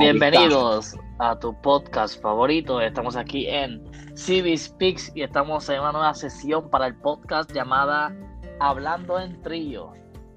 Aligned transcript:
Bienvenidos 0.00 0.96
a 1.18 1.38
tu 1.38 1.54
podcast 1.60 2.20
favorito. 2.22 2.80
Estamos 2.80 3.16
aquí 3.16 3.46
en 3.46 3.84
CB 4.14 4.56
Speaks 4.56 5.12
y 5.14 5.22
estamos 5.22 5.68
en 5.68 5.80
una 5.80 5.92
nueva 5.92 6.14
sesión 6.14 6.70
para 6.70 6.86
el 6.86 6.96
podcast 6.96 7.52
llamada 7.52 8.16
Hablando 8.60 9.20
en 9.20 9.40
Trío. 9.42 9.92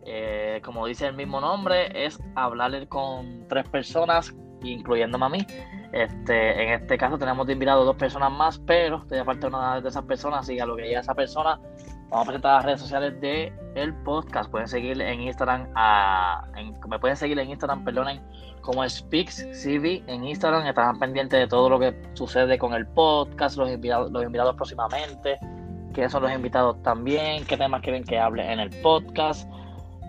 Eh, 0.06 0.62
como 0.66 0.86
dice 0.86 1.08
el 1.08 1.16
mismo 1.16 1.40
nombre, 1.40 1.90
es 2.06 2.20
hablar 2.36 2.88
con 2.90 3.48
tres 3.48 3.68
personas, 3.70 4.36
incluyéndome 4.64 5.26
a 5.26 5.30
mí. 5.30 5.48
Este, 5.94 6.64
en 6.64 6.82
este 6.82 6.98
caso 6.98 7.18
tenemos 7.18 7.50
invitado 7.50 7.86
dos 7.86 7.96
personas 7.96 8.32
más, 8.32 8.60
pero 8.60 9.04
todavía 9.04 9.24
falta 9.24 9.48
una 9.48 9.80
de 9.80 9.88
esas 9.88 10.04
personas, 10.04 10.42
así 10.42 10.60
a 10.60 10.66
lo 10.66 10.76
que 10.76 10.84
llega 10.84 11.00
esa 11.00 11.16
persona, 11.16 11.60
vamos 12.10 12.24
a 12.24 12.26
presentar 12.26 12.56
las 12.56 12.66
redes 12.66 12.82
sociales 12.82 13.20
de 13.22 13.54
el 13.76 13.94
podcast. 14.04 14.50
Pueden 14.50 14.68
seguir 14.68 15.02
en 15.02 15.22
Instagram, 15.22 15.68
a, 15.76 16.46
me 16.88 17.00
pueden 17.00 17.16
seguir 17.16 17.38
en 17.40 17.50
Instagram, 17.50 17.84
perdonen, 17.84 18.22
como 18.62 18.88
Speaks 18.88 19.48
CV 19.52 20.04
en 20.08 20.24
Instagram. 20.24 20.66
Estarán 20.66 21.00
pendientes 21.00 21.40
de 21.40 21.48
todo 21.48 21.70
lo 21.70 21.80
que 21.80 21.96
sucede 22.14 22.58
con 22.58 22.74
el 22.74 22.88
podcast, 22.88 23.58
los 23.58 23.70
invitados, 23.70 24.12
los 24.12 24.24
invitados 24.24 24.56
próximamente, 24.56 25.38
quiénes 25.94 26.12
son 26.12 26.24
los 26.24 26.32
invitados 26.32 26.82
también, 26.84 27.46
qué 27.46 27.58
temas 27.58 27.82
quieren 27.82 28.04
que 28.04 28.18
hable 28.18 28.52
en 28.52 28.60
el 28.60 28.70
podcast. 28.82 29.50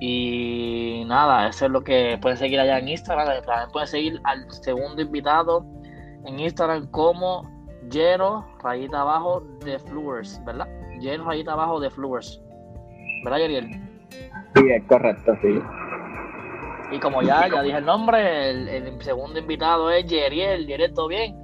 Y 0.01 1.03
nada, 1.07 1.49
eso 1.49 1.67
es 1.67 1.73
lo 1.73 1.83
que 1.83 2.19
pueden 2.23 2.39
seguir 2.39 2.61
allá 2.61 2.79
en 2.79 2.89
Instagram. 2.89 3.43
También 3.45 3.71
pueden 3.73 3.89
seguir 3.89 4.21
al 4.25 4.51
segundo 4.53 5.03
invitado 5.03 5.67
en 6.25 6.39
Instagram 6.39 6.87
como 6.91 7.43
Jero, 7.91 8.45
rayita 8.63 9.01
abajo 9.01 9.43
de 9.65 9.79
Flowers, 9.79 10.43
¿verdad? 10.45 10.69
Jero, 11.01 11.25
rayita 11.25 11.53
abajo 11.53 11.81
de 11.81 11.91
Flowers. 11.91 12.41
¿Verdad, 13.25 13.39
Yeriel? 13.39 13.71
Sí, 14.55 14.71
es 14.71 14.85
correcto, 14.85 15.33
sí. 15.43 15.61
Y 16.91 16.99
como 17.01 17.23
ya, 17.23 17.49
ya 17.49 17.63
dije 17.63 17.79
el 17.79 17.85
nombre, 17.85 18.51
el, 18.51 19.03
segundo 19.03 19.39
invitado 19.39 19.91
es 19.91 20.07
Yeriel. 20.07 20.67
Yeriel, 20.67 20.95
¿todo 20.95 21.09
bien? 21.09 21.37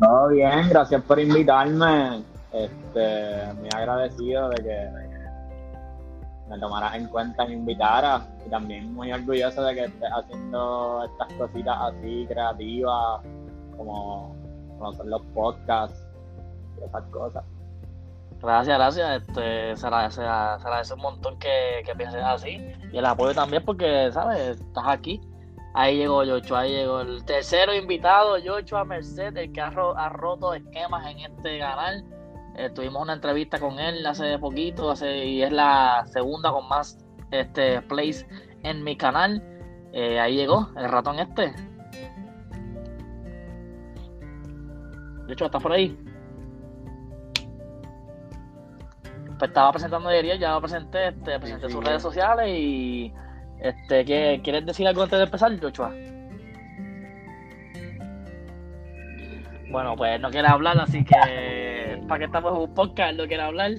Todo 0.00 0.28
bien, 0.28 0.68
gracias 0.68 1.02
por 1.02 1.18
invitarme. 1.18 2.22
Este, 2.52 3.52
muy 3.54 3.68
agradecido 3.74 4.48
de 4.50 4.62
que 4.62 4.90
me 6.48 6.58
tomaras 6.58 6.94
en 6.94 7.08
cuenta 7.08 7.44
y 7.44 7.48
me 7.48 7.54
invitaras. 7.54 8.28
Y 8.46 8.50
también 8.50 8.94
muy 8.94 9.12
orgulloso 9.12 9.62
de 9.64 9.74
que 9.74 9.84
estés 9.84 10.10
haciendo 10.10 11.04
estas 11.04 11.32
cositas 11.36 11.76
así 11.80 12.26
creativas, 12.28 13.22
como, 13.76 14.36
como 14.78 14.92
son 14.92 15.10
los 15.10 15.22
podcasts 15.34 16.06
y 16.80 16.84
esas 16.84 17.02
cosas. 17.10 17.44
Gracias, 18.40 18.78
gracias. 18.78 19.22
Este, 19.22 19.76
se, 19.76 19.86
agradece, 19.86 20.94
un 20.94 21.00
montón 21.00 21.38
que, 21.38 21.82
que 21.84 21.94
pienses 21.94 22.22
así. 22.22 22.72
Y 22.92 22.98
el 22.98 23.06
apoyo 23.06 23.34
también 23.34 23.64
porque, 23.64 24.10
¿sabes? 24.12 24.60
Estás 24.60 24.84
aquí. 24.86 25.20
Ahí 25.74 25.98
llegó 25.98 26.24
Yocho, 26.24 26.56
ahí 26.56 26.72
llegó 26.72 27.02
el 27.02 27.24
tercero 27.24 27.74
invitado, 27.74 28.38
Yocho 28.38 28.78
a 28.78 28.84
Merced, 28.84 29.36
el 29.36 29.52
que 29.52 29.60
ha, 29.60 29.70
roto 30.08 30.54
esquemas 30.54 31.06
en 31.06 31.20
este 31.20 31.58
canal. 31.58 32.04
Eh, 32.56 32.70
tuvimos 32.70 33.02
una 33.02 33.12
entrevista 33.12 33.60
con 33.60 33.78
él 33.78 34.04
hace 34.04 34.38
poquito 34.38 34.90
hace, 34.90 35.24
y 35.24 35.42
es 35.42 35.52
la 35.52 36.04
segunda 36.06 36.50
con 36.50 36.66
más 36.68 36.98
este, 37.30 37.80
plays 37.82 38.26
en 38.64 38.82
mi 38.82 38.96
canal. 38.96 39.42
Eh, 39.92 40.18
ahí 40.18 40.36
llegó 40.36 40.68
el 40.76 40.88
ratón 40.88 41.18
este. 41.18 41.54
Yocho, 45.28 45.44
¿estás 45.44 45.62
por 45.62 45.72
ahí? 45.72 45.96
Pues 49.38 49.50
estaba 49.50 49.72
presentando 49.72 50.08
ayer, 50.08 50.38
ya 50.38 50.52
lo 50.52 50.60
presenté, 50.60 51.08
este, 51.08 51.38
presenté 51.38 51.70
sus 51.70 51.84
redes 51.84 52.02
sociales 52.02 52.48
y 52.48 53.12
este, 53.60 54.04
¿qué, 54.04 54.40
¿quieres 54.42 54.66
decir 54.66 54.86
algo 54.86 55.02
antes 55.02 55.18
de 55.18 55.24
empezar, 55.24 55.60
Joshua? 55.60 55.92
Bueno, 59.70 59.96
pues 59.96 60.20
no 60.20 60.30
quiere 60.30 60.48
hablar, 60.48 60.78
así 60.80 61.04
que 61.04 62.00
para 62.08 62.18
que 62.18 62.24
estamos 62.24 62.52
en 62.52 62.62
un 62.62 62.74
podcast, 62.74 63.16
no 63.16 63.26
quiere 63.26 63.42
hablar. 63.42 63.72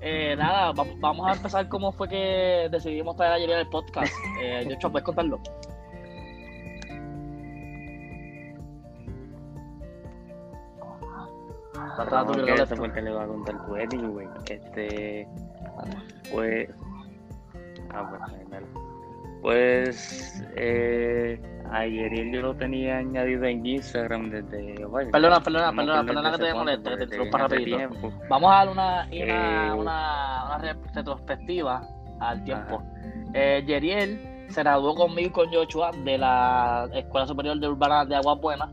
Eh, 0.00 0.36
nada, 0.36 0.72
vamos 1.00 1.26
a 1.28 1.34
empezar 1.34 1.68
cómo 1.68 1.92
fue 1.92 2.08
que 2.08 2.68
decidimos 2.70 3.16
traer 3.16 3.32
ayer 3.32 3.50
el 3.50 3.68
podcast. 3.68 4.12
Eh, 4.40 4.66
Joshua, 4.70 4.90
¿puedes 4.90 5.04
contarlo? 5.04 5.40
No, 11.96 12.44
que 12.44 12.54
este 12.54 12.76
fue 12.76 12.86
el 12.86 12.92
que 12.92 13.02
le 13.02 13.10
va 13.10 13.24
a 13.24 13.26
contar 13.26 13.56
Eddie, 13.78 14.06
güey. 14.06 14.28
Este. 14.46 15.28
Pues. 16.30 16.68
Ah, 17.90 18.06
pues, 18.10 18.64
pues 19.40 20.44
eh, 20.56 21.40
ayer 21.70 22.32
yo 22.32 22.42
lo 22.42 22.54
tenía 22.54 22.98
añadido 22.98 23.44
en 23.44 23.64
Instagram 23.64 24.30
desde. 24.30 24.84
Bueno, 24.84 25.10
perdona, 25.10 25.40
perdona, 25.40 25.72
perdona, 25.72 26.04
perdona 26.04 26.32
que 26.32 26.38
te 26.38 26.54
moleste, 26.54 26.90
que 26.90 26.96
te 26.96 27.04
interrumpa 27.04 27.38
rapidito. 27.38 27.78
Vamos 28.28 28.52
a 28.52 28.54
dar 28.56 28.68
una, 28.68 29.06
una, 29.06 29.08
eh, 29.10 29.72
una, 29.72 30.56
una, 30.56 30.76
retrospectiva 30.94 31.88
al 32.20 32.44
tiempo. 32.44 32.82
Eh, 33.32 33.62
Yeriel 33.66 34.46
se 34.48 34.60
graduó 34.62 34.94
conmigo 34.94 35.32
con 35.32 35.52
Joshua 35.52 35.92
de 36.04 36.18
la 36.18 36.88
Escuela 36.92 37.26
Superior 37.26 37.58
de 37.58 37.68
Urbana 37.68 38.04
de 38.04 38.16
Aguas 38.16 38.40
Buenas 38.40 38.70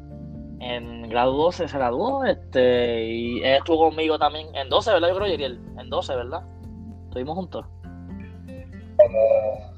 en 0.60 1.10
grado 1.10 1.34
12 1.34 1.68
se 1.68 1.78
graduó, 1.78 2.24
este, 2.26 3.06
y 3.06 3.44
él 3.44 3.58
estuvo 3.58 3.90
conmigo 3.90 4.18
también 4.18 4.48
en 4.56 4.70
12, 4.70 4.94
¿verdad? 4.94 5.10
Yo 5.10 5.16
creo, 5.16 5.28
Yeriel, 5.28 5.60
en 5.78 5.90
12, 5.90 6.16
¿verdad? 6.16 6.44
Estuvimos 7.06 7.36
juntos. 7.36 7.66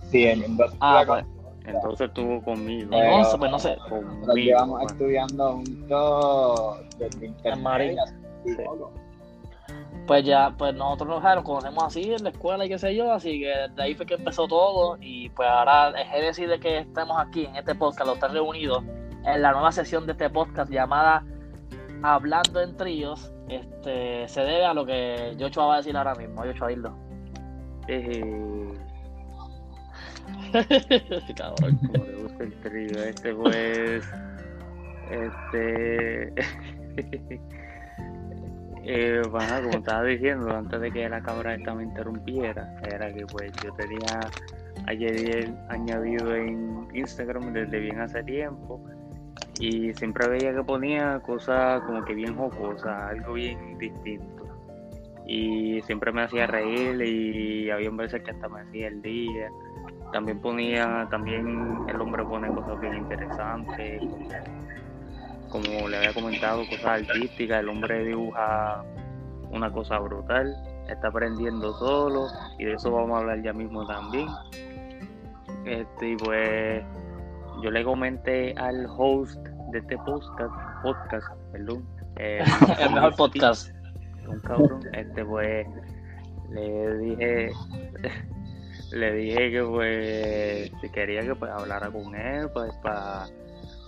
sí, 0.09 0.25
en 0.25 0.57
12. 0.57 0.77
Ah, 0.79 1.03
pues. 1.05 1.25
Entonces 1.65 2.07
estuvo 2.07 2.41
conmigo. 2.43 2.93
En 2.93 3.13
11, 3.13 3.37
pues 3.37 3.51
no 3.51 3.59
sé. 3.59 3.77
Nos 4.25 4.35
llevamos 4.35 4.81
estudiando 4.89 5.51
juntos 5.51 6.79
desde 6.97 7.33
En 7.43 7.61
María. 7.61 8.03
Pues 10.07 10.23
ya, 10.23 10.55
pues 10.57 10.73
nosotros 10.73 11.21
nos 11.21 11.43
conocemos 11.43 11.83
así 11.83 12.13
en 12.13 12.23
la 12.23 12.29
escuela 12.29 12.65
y 12.65 12.69
qué 12.69 12.79
sé 12.79 12.95
yo, 12.95 13.11
así 13.11 13.41
que 13.41 13.53
de 13.75 13.83
ahí 13.83 13.93
fue 13.93 14.05
que 14.05 14.13
empezó 14.13 14.47
todo 14.47 14.97
y 15.01 15.27
pues 15.31 15.49
ahora 15.49 15.89
es 16.15 16.21
decir 16.21 16.47
de 16.47 16.61
que 16.61 16.77
estemos 16.77 17.19
aquí 17.19 17.43
en 17.43 17.57
este 17.57 17.75
podcast, 17.75 18.07
los 18.07 18.17
tres 18.17 18.31
reunidos, 18.31 18.85
en 19.27 19.41
la 19.41 19.51
nueva 19.51 19.71
sesión 19.71 20.05
de 20.05 20.13
este 20.13 20.29
podcast 20.29 20.71
llamada 20.71 21.23
Hablando 22.01 22.61
en 22.61 22.77
Tríos, 22.77 23.33
este, 23.49 24.27
se 24.27 24.41
debe 24.41 24.65
a 24.65 24.73
lo 24.73 24.85
que 24.85 25.35
Joshua 25.39 25.65
va 25.65 25.73
a 25.75 25.77
decir 25.77 25.97
ahora 25.97 26.15
mismo. 26.15 26.43
Joshua, 26.43 26.69
dilo. 26.69 26.97
Eh... 27.87 28.73
Cabrón, 31.35 31.77
como 31.77 32.05
le 32.05 32.15
gusta 32.23 32.43
el 32.43 32.53
trío. 32.61 33.03
Este 33.03 33.33
pues. 33.33 34.03
Este. 35.09 36.33
eh, 38.83 39.21
bueno, 39.29 39.61
como 39.63 39.77
estaba 39.77 40.03
diciendo 40.03 40.55
antes 40.55 40.79
de 40.79 40.91
que 40.91 41.09
la 41.09 41.21
cámara 41.21 41.55
esta 41.55 41.73
me 41.73 41.83
interrumpiera, 41.83 42.75
era 42.83 43.11
que 43.13 43.25
pues 43.25 43.51
yo 43.63 43.73
tenía 43.73 44.19
ayer 44.85 45.53
añadido 45.69 46.35
en 46.35 46.87
Instagram 46.93 47.53
desde 47.53 47.79
bien 47.79 47.99
hace 47.99 48.23
tiempo 48.23 48.81
y 49.59 49.93
siempre 49.93 50.27
veía 50.27 50.53
que 50.53 50.63
ponía 50.63 51.19
cosas 51.19 51.81
como 51.81 52.03
que 52.05 52.13
bien 52.13 52.35
jocosas, 52.35 53.11
algo 53.11 53.33
bien 53.33 53.77
distinto. 53.77 54.45
Y 55.25 55.81
siempre 55.81 56.11
me 56.11 56.23
hacía 56.23 56.47
reír 56.47 57.01
y 57.01 57.69
había 57.69 57.89
veces 57.91 58.23
que 58.23 58.31
hasta 58.31 58.47
me 58.47 58.61
hacía 58.61 58.87
el 58.87 59.01
día. 59.01 59.49
También 60.13 60.39
ponía, 60.39 61.07
también 61.09 61.79
el 61.89 61.99
hombre 61.99 62.23
pone 62.23 62.47
cosas 62.49 62.79
bien 62.79 62.95
interesantes, 62.95 64.01
como, 65.49 65.87
le 65.87 65.97
había 65.97 66.13
comentado, 66.13 66.63
cosas 66.69 67.01
artísticas, 67.09 67.59
el 67.59 67.69
hombre 67.69 68.05
dibuja 68.05 68.83
una 69.51 69.71
cosa 69.71 69.97
brutal, 69.99 70.55
está 70.89 71.07
aprendiendo 71.07 71.73
solo 71.73 72.27
y 72.57 72.65
de 72.65 72.73
eso 72.73 72.91
vamos 72.91 73.17
a 73.17 73.19
hablar 73.21 73.41
ya 73.41 73.53
mismo 73.53 73.85
también. 73.85 74.27
Este, 75.65 76.15
pues 76.23 76.83
yo 77.61 77.71
le 77.71 77.83
comenté 77.83 78.53
al 78.57 78.85
host 78.97 79.39
de 79.71 79.79
este 79.79 79.97
podcast, 79.97 80.53
podcast 80.81 81.27
perdón, 81.51 81.85
eh, 82.17 82.43
el 82.79 82.93
mejor 82.93 83.15
podcast. 83.15 83.71
Un 84.27 84.39
cabrón, 84.41 84.81
este 84.93 85.23
pues 85.23 85.67
le 86.51 86.97
dije 86.97 87.51
le 88.91 89.11
dije 89.13 89.51
que 89.51 89.63
pues 89.63 90.71
si 90.81 90.89
quería 90.89 91.21
que 91.21 91.35
pues 91.35 91.51
hablara 91.51 91.89
con 91.89 92.15
él 92.15 92.49
pues 92.53 92.73
para 92.83 93.25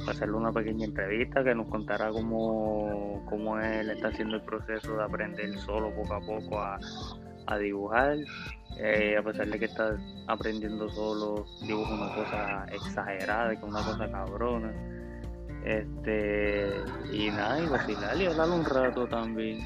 hacerle 0.08 0.36
una 0.36 0.52
pequeña 0.52 0.86
entrevista 0.86 1.44
que 1.44 1.54
nos 1.56 1.68
contara 1.68 2.10
cómo, 2.10 3.24
cómo 3.30 3.60
él 3.60 3.90
está 3.90 4.10
haciendo 4.10 4.38
el 4.38 4.42
proceso 4.44 4.96
de 4.96 5.04
aprender 5.04 5.58
solo 5.60 5.94
poco 5.94 6.14
a 6.14 6.22
poco 6.22 6.60
a, 6.60 6.80
a 7.48 7.58
dibujar 7.58 8.18
eh, 8.82 9.18
a 9.18 9.22
pesar 9.22 9.48
de 9.48 9.60
que 9.60 9.66
está 9.66 9.98
aprendiendo 10.28 10.90
solo, 10.90 11.46
dibuja 11.62 11.94
una 11.94 12.16
cosa 12.16 12.66
exagerada, 12.72 13.56
que 13.56 13.66
una 13.66 13.84
cosa 13.84 14.10
cabrona. 14.10 14.74
Este, 15.66 16.72
y 17.12 17.30
nada, 17.30 17.62
y 17.62 17.68
vacilar 17.68 18.22
y 18.22 18.26
hablar 18.26 18.50
un 18.50 18.64
rato 18.64 19.06
también. 19.08 19.60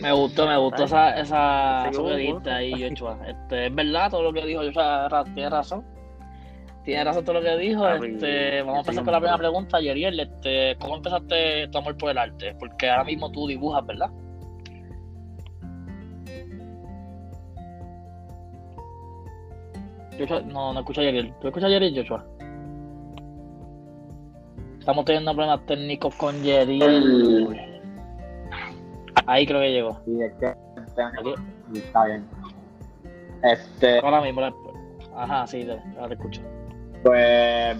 me 0.00 0.12
gustó, 0.12 0.46
me 0.46 0.56
gustó 0.56 0.84
esa, 0.84 1.18
esa 1.18 1.88
ahí, 1.88 2.78
Yoshua. 2.78 3.18
Este, 3.26 3.66
es 3.66 3.74
verdad 3.74 4.10
todo 4.10 4.22
lo 4.22 4.32
que 4.32 4.46
dijo 4.46 4.62
Yoshua, 4.62 5.24
tiene 5.34 5.50
razón. 5.50 5.84
Tiene 6.84 7.04
razón 7.04 7.24
todo 7.24 7.40
lo 7.40 7.42
que 7.42 7.56
dijo. 7.58 7.88
Este, 7.88 8.62
vamos 8.62 8.76
a 8.76 8.80
empezar 8.80 9.04
con 9.04 9.12
la 9.12 9.18
primera 9.18 9.38
pregunta. 9.38 9.80
Yeriel, 9.80 10.20
este, 10.20 10.76
¿cómo 10.78 10.96
empezaste 10.96 11.68
tu 11.68 11.78
amor 11.78 11.96
por 11.96 12.10
el 12.10 12.18
arte? 12.18 12.54
Porque 12.58 12.90
ahora 12.90 13.04
mismo 13.04 13.30
tú 13.32 13.48
dibujas, 13.48 13.84
¿verdad? 13.86 14.10
Joshua, 20.26 20.42
no, 20.42 20.72
no 20.72 20.80
escucho 20.80 21.00
a. 21.00 21.32
¿Tú 21.40 21.48
escuchas 21.48 21.68
a 21.68 21.72
Yeriel, 21.72 21.96
Joshua? 21.96 22.24
Estamos 24.78 25.04
teniendo 25.04 25.32
problemas 25.34 25.64
técnicos 25.66 26.14
con 26.16 26.42
Yeriel. 26.42 27.46
Ahí 29.26 29.46
creo 29.46 29.60
que 29.60 29.70
llegó. 29.72 30.00
Sí, 30.04 30.20
es 30.20 30.32
que 30.34 30.54
está 30.86 32.04
bien. 32.06 32.26
Este, 33.42 33.98
Ahora 34.00 34.20
mismo. 34.20 34.40
la- 34.40 34.52
Ajá, 35.14 35.46
sí, 35.46 35.66
ahora 35.96 36.08
te 36.08 36.14
escucho. 36.14 36.40
Pues 37.02 37.76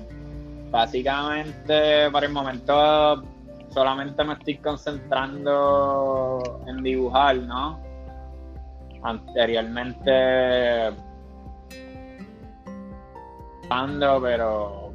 básicamente 0.71 2.11
por 2.11 2.25
el 2.25 2.33
momento 2.33 3.23
solamente 3.71 4.23
me 4.25 4.35
estoy 4.35 4.59
concentrando 4.59 6.43
en 6.67 6.83
dibujar, 6.83 7.37
¿no? 7.37 7.81
Anteriormente 9.03 10.91
pero 14.21 14.93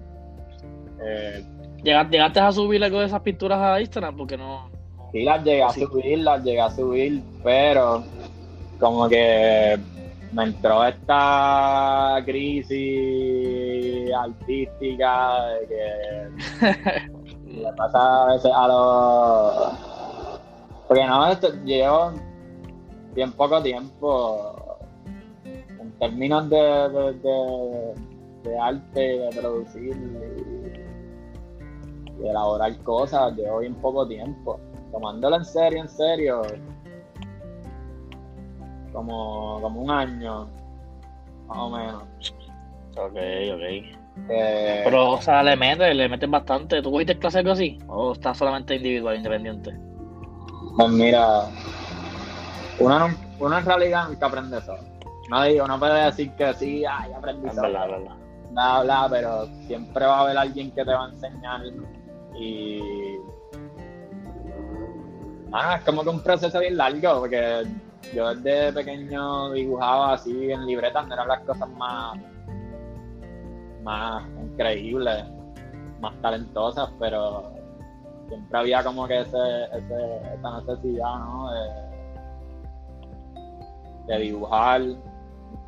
eh, 1.04 1.44
¿Llegaste, 1.84 2.12
llegaste 2.18 2.40
a 2.40 2.52
subir 2.52 2.84
algo 2.84 3.00
de 3.00 3.06
esas 3.06 3.22
pinturas 3.22 3.60
a 3.60 3.80
Instagram? 3.80 4.18
Porque 4.18 4.38
no. 4.38 4.70
sí 5.12 5.24
las 5.24 5.44
llegué 5.44 5.64
a 5.64 5.70
Sí. 5.70 5.82
subir, 5.82 6.20
las 6.20 6.44
llegué 6.44 6.62
a 6.62 6.70
subir, 6.72 7.24
pero 7.44 8.04
como 8.80 9.08
que 9.08 9.78
me 10.34 10.44
entró 10.44 10.84
esta 10.86 12.22
crisis 12.26 14.12
artística 14.14 15.46
de 15.46 15.68
que 15.68 15.92
le 17.62 17.74
pasa 17.74 18.24
a 18.24 18.34
veces 18.34 18.52
a 18.54 18.68
los 18.68 19.74
porque 20.88 21.06
no 21.06 21.28
esto- 21.32 21.54
llevo 21.66 22.12
bien 23.14 23.32
poco 23.34 23.62
tiempo 23.62 24.78
en 25.46 25.92
términos 26.00 26.50
de, 26.50 26.58
de, 26.58 27.14
de- 27.14 27.94
de 28.48 28.60
arte 28.60 29.00
de 29.20 29.30
producir 29.40 29.96
y, 29.96 30.78
y 32.24 32.28
elaborar 32.28 32.76
cosas 32.84 33.36
llevo 33.36 33.60
bien 33.60 33.76
poco 33.76 34.08
tiempo 34.08 34.60
tomándolo 34.92 35.36
en 35.38 35.46
serio 35.46 35.82
en 35.82 35.90
serio 35.90 36.42
como, 38.92 39.60
como 39.62 39.82
un 39.82 39.92
año 39.92 40.48
más 41.48 41.58
o 41.58 41.70
menos 41.70 42.04
Ok, 43.00 43.14
ok. 43.14 43.62
Eh, 44.30 44.82
Pero, 44.84 45.12
o 45.12 45.22
sea, 45.22 45.44
le 45.44 45.56
metes, 45.56 45.96
le 45.96 46.10
metes 46.10 46.28
bastante. 46.28 46.82
¿Tú 46.82 46.90
cogiste 46.90 47.20
clase 47.20 47.38
algo 47.38 47.52
así? 47.52 47.78
¿O 47.88 48.14
estás 48.14 48.40
solamente 48.40 48.74
individual, 48.74 49.18
independiente? 49.18 49.78
Pues 50.76 50.90
mira, 50.90 51.44
uno, 52.80 53.08
no- 53.08 53.16
uno 53.38 53.58
en 53.60 53.66
realidad 53.66 54.10
nunca 54.10 54.26
aprende 54.26 54.60
solo. 54.62 54.82
No 55.30 55.44
digo, 55.44 55.66
uno 55.66 55.78
puede 55.78 56.06
decir 56.06 56.32
que 56.34 56.52
sí, 56.56 56.84
ay, 56.90 57.14
aprendí 57.14 57.50
Es 57.50 57.54
solo, 57.54 57.68
verdad, 57.68 57.86
es 57.86 57.92
verdad. 58.04 58.16
Bla, 58.52 58.82
bla, 58.84 59.08
pero 59.10 59.46
siempre 59.68 60.06
va 60.06 60.20
a 60.20 60.22
haber 60.22 60.38
alguien 60.38 60.72
que 60.72 60.84
te 60.84 60.94
va 60.94 61.06
a 61.06 61.10
enseñar 61.10 61.62
y... 62.40 62.82
Ah, 65.52 65.78
es 65.78 65.84
como 65.86 66.04
que 66.04 66.10
un 66.10 66.22
proceso 66.22 66.60
bien 66.60 66.76
largo, 66.76 67.20
porque 67.20 67.64
yo 68.14 68.36
desde 68.36 68.74
pequeño 68.74 69.52
dibujaba 69.54 70.14
así 70.14 70.52
en 70.52 70.66
libretas, 70.66 71.08
no 71.08 71.14
eran 71.14 71.28
las 71.28 71.40
cosas 71.42 71.70
más, 71.70 72.18
más 73.84 74.24
increíbles, 74.44 75.24
más 76.02 76.14
talentosas, 76.22 76.90
pero 77.00 77.52
siempre 78.28 78.60
había 78.60 78.84
como 78.84 79.08
que 79.08 79.22
ese, 79.22 79.64
ese, 79.74 80.36
esa 80.38 80.60
necesidad, 80.60 81.20
¿no? 81.20 81.52
De, 81.52 81.88
de 84.08 84.20
dibujar. 84.20 84.82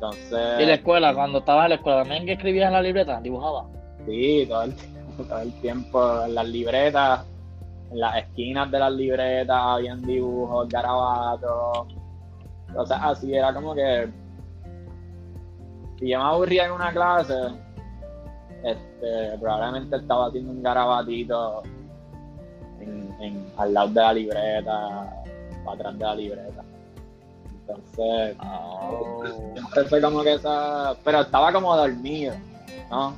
Entonces, 0.02 0.60
¿Y 0.60 0.64
la 0.66 0.74
escuela? 0.74 1.14
Cuando 1.14 1.38
estabas 1.40 1.64
en 1.64 1.68
la 1.70 1.74
escuela, 1.76 1.98
también 2.00 2.24
que 2.24 2.32
escribías 2.32 2.68
en 2.68 2.72
la 2.72 2.82
libreta? 2.82 3.20
¿Dibujabas? 3.20 3.66
sí, 4.06 4.46
todo 4.48 4.62
el, 4.62 4.74
tiempo, 4.74 5.24
todo 5.28 5.38
el 5.40 5.52
tiempo 5.60 6.24
en 6.24 6.34
las 6.34 6.48
libretas, 6.48 7.26
en 7.90 8.00
las 8.00 8.16
esquinas 8.16 8.70
de 8.70 8.78
las 8.78 8.92
libretas, 8.92 9.56
habían 9.60 10.00
dibujos, 10.02 10.68
garabatos, 10.70 11.86
cosas 12.74 12.98
así. 13.02 13.34
Era 13.34 13.52
como 13.52 13.74
que 13.74 14.08
si 15.98 16.08
yo 16.08 16.18
me 16.18 16.24
aburría 16.24 16.64
en 16.64 16.72
una 16.72 16.90
clase, 16.92 17.34
este, 18.64 19.38
probablemente 19.38 19.96
estaba 19.96 20.28
haciendo 20.28 20.50
un 20.52 20.62
garabatito 20.62 21.62
en, 22.80 23.14
en- 23.20 23.46
al 23.58 23.74
lado 23.74 23.88
de 23.88 24.00
la 24.00 24.12
libreta, 24.14 25.22
para 25.62 25.74
atrás 25.76 25.98
de 25.98 26.04
la 26.06 26.14
libreta. 26.14 26.64
Entonces, 27.76 28.36
Oh. 28.40 29.22
siempre 29.54 29.84
fue 29.84 30.00
como 30.00 30.22
que 30.22 30.34
esa. 30.34 30.94
Pero 31.04 31.20
estaba 31.20 31.52
como 31.52 31.76
dormido, 31.76 32.34
¿no? 32.90 33.14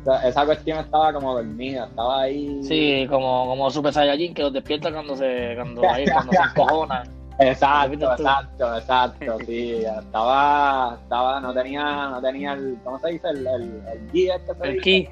Esa, 0.00 0.28
esa 0.28 0.44
cuestión 0.46 0.78
estaba 0.78 1.12
como 1.12 1.34
dormida, 1.34 1.86
estaba 1.86 2.22
ahí. 2.22 2.62
Sí, 2.62 3.06
como, 3.08 3.46
como 3.46 3.70
Super 3.70 3.92
Saiyajin 3.92 4.34
que 4.34 4.42
los 4.42 4.52
despierta 4.52 4.92
cuando 4.92 5.16
se, 5.16 5.54
cuando, 5.56 5.82
ahí, 5.90 6.04
cuando 6.06 6.32
se 6.32 6.42
encojona. 6.42 7.02
Exacto, 7.38 8.12
exacto, 8.12 8.76
exacto, 8.76 9.38
sí. 9.46 9.82
Estaba, 9.84 10.98
estaba, 11.02 11.40
no 11.40 11.52
tenía, 11.52 12.08
no 12.08 12.20
tenía 12.22 12.52
el, 12.54 12.78
¿cómo 12.84 12.98
se 12.98 13.08
dice? 13.12 13.28
El, 13.28 13.46
el, 13.46 13.82
el 13.92 14.06
ki 14.12 14.28
este 14.30 14.54
se 14.54 14.68
El 14.68 14.80
ki, 14.82 15.08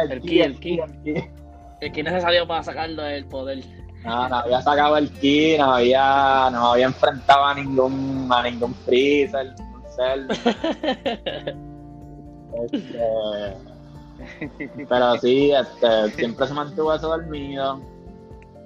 el 0.00 0.20
ki. 0.20 0.40
el 0.40 0.58
ki. 1.02 1.24
el 1.80 1.92
ki 1.92 2.02
necesario 2.02 2.46
para 2.46 2.62
sacarlo 2.62 3.02
del 3.02 3.24
poder. 3.26 3.58
No, 4.04 4.28
no 4.28 4.36
había 4.36 4.60
sacado 4.60 4.96
el 4.98 5.10
ki, 5.10 5.56
no 5.58 5.74
había, 5.74 6.48
no 6.52 6.72
había 6.72 6.86
enfrentado 6.86 7.44
a 7.46 7.54
ningún, 7.54 8.28
a 8.30 8.42
ningún 8.42 8.74
freezer, 8.74 9.54
ningún 9.58 9.82
cell. 9.96 10.28
Este, 12.62 13.56
pero 14.88 15.16
sí, 15.18 15.50
este, 15.52 16.10
siempre 16.10 16.46
se 16.46 16.54
mantuvo 16.54 16.94
eso 16.94 17.08
dormido. 17.08 17.80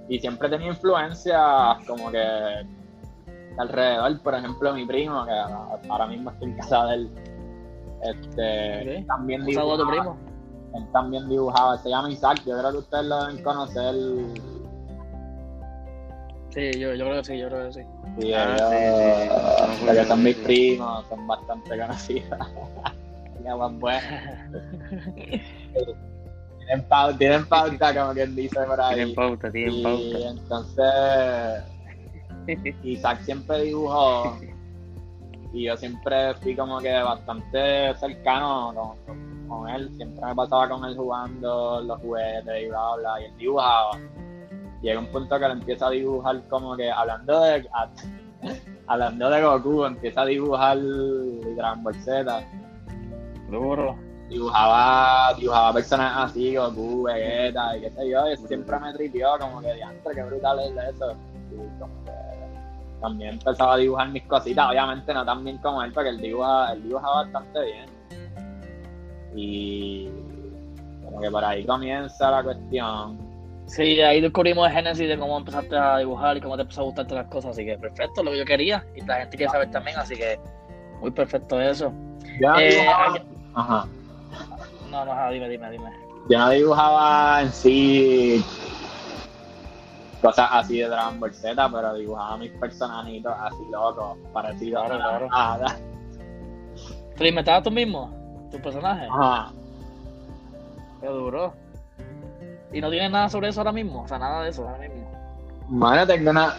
Y 0.09 0.19
siempre 0.19 0.49
tenía 0.49 0.69
influencias 0.69 1.77
como 1.87 2.11
que 2.11 2.19
de 2.19 2.67
alrededor, 3.59 4.21
por 4.23 4.35
ejemplo 4.35 4.73
mi 4.73 4.87
primo, 4.87 5.25
que 5.25 5.89
ahora 5.89 6.07
mismo 6.07 6.31
estoy 6.31 6.51
en 6.51 6.57
casa 6.57 6.87
de 6.87 6.95
él, 6.95 7.11
este, 8.03 9.05
también 9.07 9.43
saludo 9.53 9.75
a 9.75 9.77
tu 9.77 9.83
dibujaba, 9.85 9.91
primo. 9.91 10.17
él 10.75 10.89
también 10.93 11.29
dibujaba, 11.29 11.77
se 11.79 11.89
llama 11.91 12.11
Isaac, 12.11 12.43
yo 12.47 12.59
creo 12.59 12.73
que 12.73 12.79
ustedes 12.79 13.05
lo 13.07 13.25
deben 13.27 13.43
conocer, 13.43 13.95
Sí, 16.59 16.81
yo, 16.81 16.93
yo 16.95 17.05
creo 17.05 17.19
que 17.19 17.25
sí, 17.25 17.39
yo 17.39 17.49
creo 17.49 17.67
que 17.69 17.73
sí. 17.73 17.81
sí, 18.19 18.33
Ah, 18.35 18.69
ellos, 19.81 20.03
sí, 20.03 20.09
son 20.09 20.23
mis 20.25 20.35
Sí. 20.37 20.43
primos, 20.43 21.07
son 21.07 21.27
bastante 21.27 21.79
conocidos. 21.79 22.39
Ya, 23.45 23.55
buen. 23.55 24.01
Tienen, 26.59 26.89
pau- 26.89 27.17
tienen 27.17 27.47
pauta, 27.47 27.95
como 27.95 28.13
quien 28.13 28.35
dice 28.35 28.59
por 28.65 28.81
ahí. 28.81 28.97
Tienen 28.97 29.15
pauta, 29.15 29.51
tienen 29.53 29.75
Y 29.79 29.83
pauta. 29.85 30.19
entonces 30.31 31.65
Isaac 32.83 33.21
siempre 33.23 33.63
dibujó 33.63 34.37
y 35.53 35.65
yo 35.65 35.77
siempre 35.77 36.35
fui 36.43 36.57
como 36.57 36.79
que 36.81 36.93
bastante 37.01 37.95
cercano 37.95 38.73
con, 38.75 38.99
con- 39.07 39.49
con 39.49 39.69
él, 39.71 39.91
siempre 39.97 40.27
me 40.27 40.35
pasaba 40.35 40.69
con 40.69 40.85
él 40.85 40.97
jugando 40.97 41.81
los 41.83 42.01
juguetes 42.01 42.63
y 42.63 42.67
bla 42.69 42.97
bla 42.97 43.21
y 43.21 43.25
él 43.27 43.37
dibujaba. 43.39 43.99
Llega 44.83 45.01
un 45.01 45.07
punto 45.07 45.39
que 45.39 45.45
él 45.45 45.53
empieza 45.53 45.87
a 45.89 45.91
dibujar 45.91 46.41
como 46.49 46.77
que 46.77 46.91
hablando 46.91 47.41
de 47.41 47.69
a- 47.73 47.89
hablando 48.87 49.29
de 49.31 49.43
Goku, 49.43 49.85
empieza 49.85 50.23
a 50.23 50.27
dibujar 50.27 50.79
Dragon 50.79 51.83
Ball 51.83 51.95
Z 51.97 52.47
Duro. 53.51 53.97
dibujaba, 54.29 55.35
dibujaba 55.35 55.73
personajes 55.73 56.31
así, 56.31 56.55
Goku, 56.55 57.03
Vegeta 57.05 57.77
y 57.77 57.81
qué 57.81 57.91
sé 57.91 58.09
yo, 58.11 58.31
y 58.31 58.37
siempre 58.37 58.79
me 58.79 58.93
tripió 58.93 59.29
como 59.41 59.61
que 59.61 59.73
diantre, 59.75 60.15
qué 60.15 60.23
brutal 60.23 60.59
es 60.61 60.95
eso. 60.95 61.13
Y 61.51 61.81
como 61.81 62.05
que 62.05 62.13
también 63.01 63.31
empezaba 63.35 63.75
a 63.75 63.77
dibujar 63.79 64.09
mis 64.11 64.25
cositas, 64.25 64.69
obviamente 64.71 65.15
no 65.15 65.25
tan 65.25 65.43
bien 65.45 65.57
como 65.59 65.83
él, 65.83 65.93
porque 65.93 66.11
él 66.11 66.19
dibuja, 66.21 66.73
él 66.73 66.83
dibuja 66.83 67.09
bastante 67.09 67.61
bien. 67.65 67.87
Y 69.35 70.09
como 71.05 71.21
que 71.21 71.31
por 71.31 71.45
ahí 71.45 71.65
comienza 71.65 72.31
la 72.31 72.43
cuestión. 72.43 73.28
Sí, 73.69 74.01
ahí 74.01 74.21
descubrimos 74.21 74.67
el 74.67 74.75
génesis 74.75 75.07
de 75.09 75.19
cómo 75.19 75.37
empezaste 75.39 75.77
a 75.77 75.99
dibujar 75.99 76.37
y 76.37 76.41
cómo 76.41 76.57
te 76.57 76.63
empezó 76.63 76.81
a 76.81 76.85
gustarte 76.85 77.15
las 77.15 77.27
cosas, 77.27 77.51
así 77.53 77.65
que 77.67 77.77
perfecto, 77.79 78.23
lo 78.23 78.31
que 78.33 78.39
yo 78.39 78.45
quería 78.45 78.85
y 78.97 79.03
la 79.05 79.17
gente 79.21 79.37
quiere 79.37 79.53
saber 79.53 79.71
también, 79.71 79.97
así 79.99 80.17
que 80.17 80.41
muy 81.01 81.11
perfecto 81.11 81.61
eso. 81.61 81.93
No 82.41 82.59
Eh, 82.59 82.71
dibujaba, 82.71 83.19
ajá. 83.55 83.89
No, 84.91 85.05
no, 85.05 85.31
dime, 85.31 85.49
dime, 85.51 85.71
dime. 85.71 85.91
no 86.31 86.51
dibujaba 86.51 87.43
en 87.43 87.53
sí 87.53 88.45
cosas 90.23 90.49
así 90.51 90.79
de 90.79 90.89
Dragon 90.89 91.21
Ball 91.21 91.35
Z, 91.35 91.69
pero 91.71 91.95
dibujaba 91.95 92.39
mis 92.39 92.51
personajitos 92.53 93.33
así 93.39 93.65
locos, 93.71 94.19
parecidos 94.33 94.85
Claro, 94.87 94.95
a 94.95 94.99
claro. 95.09 95.29
nada. 95.29 95.77
¿Te 97.17 97.29
inventabas 97.29 97.63
tú 97.65 97.71
mismo? 97.71 98.17
tu 98.51 98.59
personaje. 98.63 99.07
Ajá. 99.11 99.53
Qué 101.03 101.07
duro. 101.07 101.53
¿Y 102.73 102.81
no 102.81 102.91
tienes 102.91 103.11
nada 103.11 103.29
sobre 103.29 103.49
eso 103.49 103.61
ahora 103.61 103.73
mismo? 103.73 104.03
O 104.03 104.09
sea, 104.09 104.19
nada 104.19 104.43
de 104.45 104.51
eso 104.51 104.67
ahora 104.69 104.79
mismo. 104.79 105.11
Mano, 105.69 106.07
tengo 106.07 106.31
una. 106.31 106.55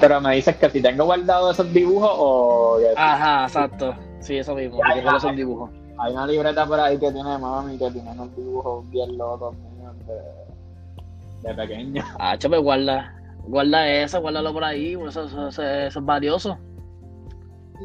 Pero 0.00 0.20
me 0.20 0.34
dices 0.34 0.56
que 0.56 0.68
si 0.70 0.82
tengo 0.82 1.04
guardado 1.04 1.50
esos 1.50 1.72
dibujos 1.72 2.10
o. 2.12 2.78
Ajá, 2.96 3.44
exacto. 3.44 3.94
Sí, 4.20 4.36
eso 4.38 4.54
mismo. 4.54 4.78
Ya, 4.88 5.02
ya. 5.02 5.20
son 5.20 5.36
dibujos. 5.36 5.70
Hay 5.98 6.12
una 6.12 6.26
libreta 6.26 6.66
por 6.66 6.78
ahí 6.78 6.98
que 6.98 7.10
tiene 7.12 7.38
mami 7.38 7.78
que 7.78 7.90
tiene 7.90 8.10
unos 8.10 8.34
dibujos 8.36 8.90
bien 8.90 9.16
locos 9.16 9.54
míos 9.56 9.94
de, 10.06 11.48
de 11.48 11.54
pequeño. 11.54 12.04
Ah, 12.18 12.36
chaval, 12.36 12.60
guarda. 12.60 13.12
Guarda 13.46 13.88
eso, 13.88 14.20
guárdalo 14.20 14.52
por 14.52 14.64
ahí. 14.64 14.94
Eso, 14.94 15.24
eso, 15.24 15.48
eso- 15.48 15.62
eso 15.62 15.98
es 16.00 16.04
valioso. 16.04 16.58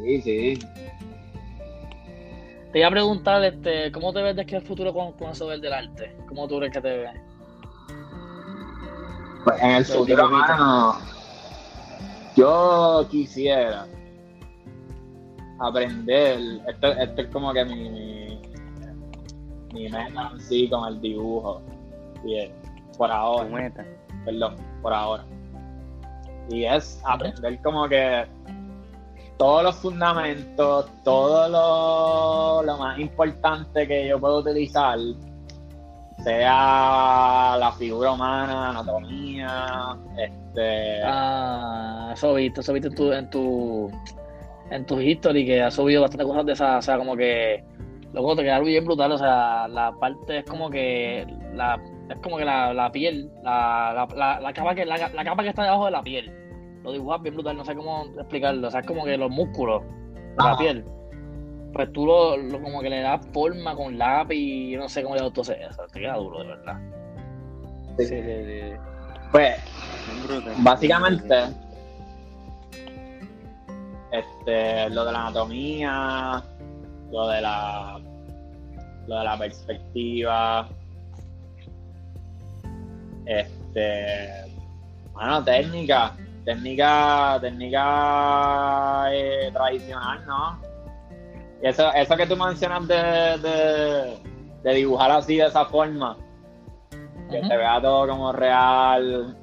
Sí, 0.04 0.22
sí. 0.22 0.60
Te 2.72 2.80
iba 2.80 2.88
a 2.88 2.92
preguntar, 2.92 3.44
este, 3.44 3.92
¿cómo 3.92 4.14
te 4.14 4.22
ves 4.22 4.36
de 4.36 4.42
aquí 4.44 4.56
al 4.56 4.62
futuro 4.62 4.94
con, 4.94 5.12
con 5.14 5.30
eso 5.32 5.48
del 5.50 5.60
del 5.62 5.74
arte? 5.74 6.16
¿Cómo 6.28 6.48
tú 6.48 6.58
crees 6.58 6.72
que 6.74 6.82
te 6.82 6.98
ves? 6.98 7.12
Pues 9.44 9.62
en 9.62 9.72
el 9.72 9.86
futuro, 9.86 10.30
mano, 10.30 10.98
yo 12.36 13.08
quisiera 13.10 13.88
aprender. 15.60 16.40
Esto, 16.68 16.88
esto 16.88 17.22
es 17.22 17.28
como 17.30 17.54
que 17.54 17.66
mi, 17.66 17.90
mi, 17.90 18.42
mi 19.74 19.90
meta 19.90 20.30
en 20.34 20.40
sí 20.40 20.70
con 20.70 20.88
el 20.88 21.02
dibujo. 21.02 21.62
Y 22.24 22.38
es, 22.38 22.52
por 22.98 23.12
ahora, 23.12 23.50
meta. 23.50 23.86
perdón, 24.26 24.56
por 24.82 24.94
ahora. 24.94 25.26
Y 26.50 26.66
es 26.66 27.02
aprender 27.04 27.60
como 27.62 27.88
que 27.88 28.28
todos 29.38 29.64
los 29.64 29.76
fundamentos, 29.78 30.86
todo 31.04 31.50
lo, 31.50 32.64
lo 32.64 32.78
más 32.78 33.00
importante 33.00 33.88
que 33.88 34.08
yo 34.08 34.20
puedo 34.20 34.40
utilizar, 34.40 35.00
sea 36.24 37.58
la 37.58 37.72
figura 37.78 38.12
humana, 38.12 38.70
anatomía, 38.70 39.98
este, 40.18 41.02
Ah, 41.04 42.12
eso 42.14 42.38
he 42.38 42.42
visto, 42.44 42.62
eso 42.62 42.72
he 42.72 42.80
visto 42.80 42.90
en 42.90 42.96
tu, 42.96 43.12
en 43.12 43.30
tu, 43.30 43.92
en 44.70 44.86
tu 44.86 45.00
history, 45.00 45.46
que 45.46 45.62
has 45.62 45.74
subido 45.74 46.02
bastantes 46.02 46.28
cosas 46.28 46.46
de 46.46 46.54
esas, 46.54 46.80
o 46.80 46.82
sea, 46.82 46.98
como 46.98 47.16
que, 47.16 47.64
luego 48.14 48.36
te 48.36 48.44
quedaron 48.44 48.66
bien 48.66 48.86
brutal, 48.86 49.12
o 49.12 49.18
sea, 49.18 49.68
la 49.68 49.92
parte 49.94 50.40
es 50.40 50.46
como 50.46 50.70
que, 50.70 51.26
la, 51.54 51.82
es 52.10 52.18
como 52.18 52.38
que 52.38 52.46
la, 52.46 52.74
la 52.74 52.92
piel, 52.92 53.32
la, 53.44 54.08
la, 54.16 54.40
la, 54.40 54.54
capa 54.54 54.76
que, 54.76 54.86
la, 54.86 54.98
la 55.10 55.24
capa 55.24 55.44
que 55.44 55.50
está 55.50 55.64
debajo 55.64 55.86
de 55.86 55.92
la 55.92 56.04
piel, 56.04 56.32
lo 56.84 56.92
dibujas 56.92 57.22
bien 57.22 57.36
brutal, 57.36 57.58
no 57.58 57.66
sé 57.66 57.76
cómo 57.76 58.06
explicarlo, 58.18 58.68
o 58.68 58.72
sea, 58.72 58.82
es 58.82 58.88
como 58.88 59.04
que 59.04 59.18
los 59.18 59.32
músculos 59.32 59.84
de 59.84 60.44
la 60.44 60.58
piel, 60.58 60.86
pues 61.74 61.92
tú 61.94 62.06
lo, 62.06 62.38
lo- 62.38 62.62
como 62.62 62.82
que 62.82 62.90
le 62.90 63.02
das 63.02 63.26
forma 63.34 63.76
con 63.76 63.98
lápiz, 63.98 64.72
yo 64.72 64.80
no 64.80 64.90
sé 64.90 65.04
cómo 65.04 65.16
le 65.16 65.32
tú 65.32 65.42
haces 65.42 65.58
eso, 65.70 65.84
te 65.92 66.00
queda 66.00 66.16
duro, 66.16 66.40
de 66.40 66.48
verdad. 66.48 66.78
Sí. 67.98 68.06
Sí, 68.06 68.22
sí, 68.22 68.44
sí. 68.46 68.78
pues 69.32 69.56
básicamente 70.58 71.36
este 74.12 74.90
lo 74.90 75.06
de 75.06 75.12
la 75.12 75.22
anatomía, 75.28 76.44
lo 77.12 77.28
de 77.28 77.42
la 77.42 78.00
lo 79.08 79.18
de 79.18 79.24
la 79.24 79.38
perspectiva, 79.38 80.68
este 83.26 84.46
bueno, 85.14 85.44
técnica, 85.44 86.14
técnica, 86.46 87.38
técnica 87.42 89.06
eh, 89.14 89.50
tradicional, 89.54 90.26
¿no? 90.26 90.71
Y 91.64 91.68
eso, 91.68 91.92
eso 91.94 92.18
que 92.18 92.26
tú 92.26 92.36
mencionas 92.36 92.88
de, 92.88 92.96
de, 92.96 94.18
de 94.64 94.74
dibujar 94.74 95.12
así 95.12 95.38
de 95.38 95.46
esa 95.46 95.66
forma, 95.66 96.18
que 97.30 97.40
Ujú. 97.40 97.48
se 97.48 97.58
vea 97.58 97.82
todo 97.82 98.08
como 98.08 98.32
real, 98.32 99.38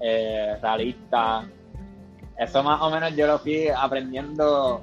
eh, 0.00 0.56
realista. 0.60 1.44
Eso 2.38 2.62
más 2.62 2.80
o 2.82 2.90
menos 2.90 3.14
yo 3.16 3.26
lo 3.26 3.38
fui 3.38 3.68
aprendiendo 3.68 4.82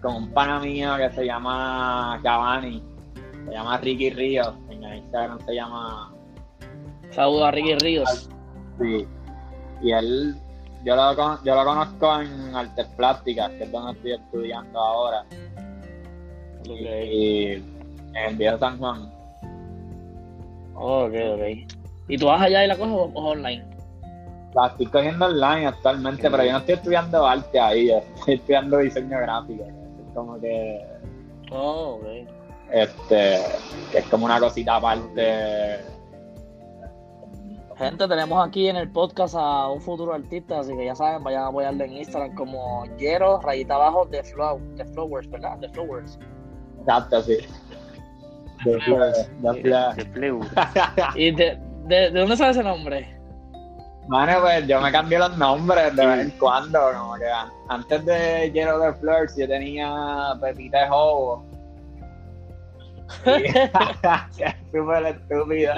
con 0.00 0.16
un 0.16 0.30
pana 0.32 0.58
mío 0.58 0.96
que 0.96 1.10
se 1.10 1.24
llama 1.26 2.18
Cavani, 2.22 2.82
se 3.46 3.52
llama 3.52 3.78
Ricky 3.78 4.10
Ríos, 4.10 4.54
en 4.68 4.82
el 4.82 4.98
Instagram 4.98 5.38
se 5.46 5.54
llama 5.54 6.12
Saludos 7.10 7.44
a 7.44 7.50
Ricky 7.52 7.74
Ríos. 7.76 8.28
Sí. 8.80 9.06
Y 9.82 9.92
él, 9.92 10.34
yo 10.84 10.96
lo, 10.96 11.44
yo 11.44 11.54
lo 11.54 11.64
conozco 11.64 12.20
en 12.20 12.56
artes 12.56 12.86
plásticas, 12.96 13.50
que 13.50 13.64
es 13.64 13.72
donde 13.72 13.92
estoy 13.92 14.12
estudiando 14.12 14.78
ahora. 14.78 15.24
Y 16.64 17.52
en 17.52 18.16
el 18.28 18.36
viejo 18.36 18.58
San 18.58 18.78
Juan. 18.78 19.10
Ok, 20.74 21.12
ok. 21.34 21.72
¿Y 22.08 22.18
tú 22.18 22.26
vas 22.26 22.42
allá 22.42 22.64
y 22.64 22.68
la 22.68 22.76
coges 22.76 22.92
o, 22.92 23.02
o 23.14 23.30
online? 23.30 23.64
La 24.54 24.66
estoy 24.66 24.86
cogiendo 24.86 25.26
online 25.26 25.66
actualmente, 25.66 26.30
pero 26.30 26.44
yo 26.44 26.52
no 26.52 26.58
estoy 26.58 26.74
estudiando 26.74 27.26
arte 27.26 27.58
ahí, 27.58 27.88
yo 27.88 27.98
estoy 28.16 28.34
estudiando 28.34 28.78
diseño 28.78 29.18
gráfico. 29.18 29.64
Es 29.64 30.14
como 30.14 30.38
que, 30.40 30.84
Oh, 31.50 31.98
ok. 32.00 32.06
este, 32.70 33.38
que 33.90 33.98
es 33.98 34.04
como 34.08 34.26
una 34.26 34.38
cosita 34.40 34.76
aparte. 34.76 35.78
Gente, 37.78 38.06
tenemos 38.06 38.46
aquí 38.46 38.68
en 38.68 38.76
el 38.76 38.90
podcast 38.92 39.34
a 39.36 39.68
un 39.68 39.80
futuro 39.80 40.12
artista, 40.12 40.60
así 40.60 40.76
que 40.76 40.84
ya 40.84 40.94
saben, 40.94 41.24
vayan 41.24 41.42
a 41.44 41.46
apoyarle 41.48 41.84
en 41.86 41.92
Instagram 41.96 42.34
como 42.34 42.84
Yero, 42.98 43.40
rayita 43.40 43.74
abajo, 43.74 44.04
de, 44.06 44.22
flow, 44.22 44.60
de 44.76 44.84
Flowers, 44.84 45.28
¿verdad? 45.30 45.56
De 45.58 45.68
Flowers. 45.70 46.18
Exacto, 46.82 47.22
sí. 47.22 47.36
De 48.64 48.80
Flowers. 48.80 49.28
de 49.42 49.60
flores. 49.62 49.96
De 49.96 50.04
Fleur. 50.12 50.40
¿Y 51.16 51.30
de, 51.32 51.58
de, 51.86 52.10
de 52.10 52.20
dónde 52.20 52.36
sale 52.36 52.50
ese 52.52 52.62
nombre? 52.62 53.18
Mano, 54.08 54.40
pues 54.40 54.66
yo 54.66 54.80
me 54.80 54.90
cambié 54.92 55.18
los 55.18 55.36
nombres 55.38 55.94
de 55.94 56.06
vez 56.06 56.20
en 56.26 56.30
cuando, 56.38 56.78
como 56.96 57.14
que 57.14 57.26
an- 57.30 57.50
antes 57.68 58.04
de 58.04 58.50
Lleno 58.52 58.78
de 58.80 58.92
Flores 58.94 59.34
yo 59.36 59.46
tenía 59.48 60.34
Pepita 60.40 60.80
de 60.82 60.88
Jobo. 60.88 61.44
Y- 63.26 63.42
que 63.52 64.44
es 64.44 64.56
súper 64.72 65.06
estúpido. 65.06 65.72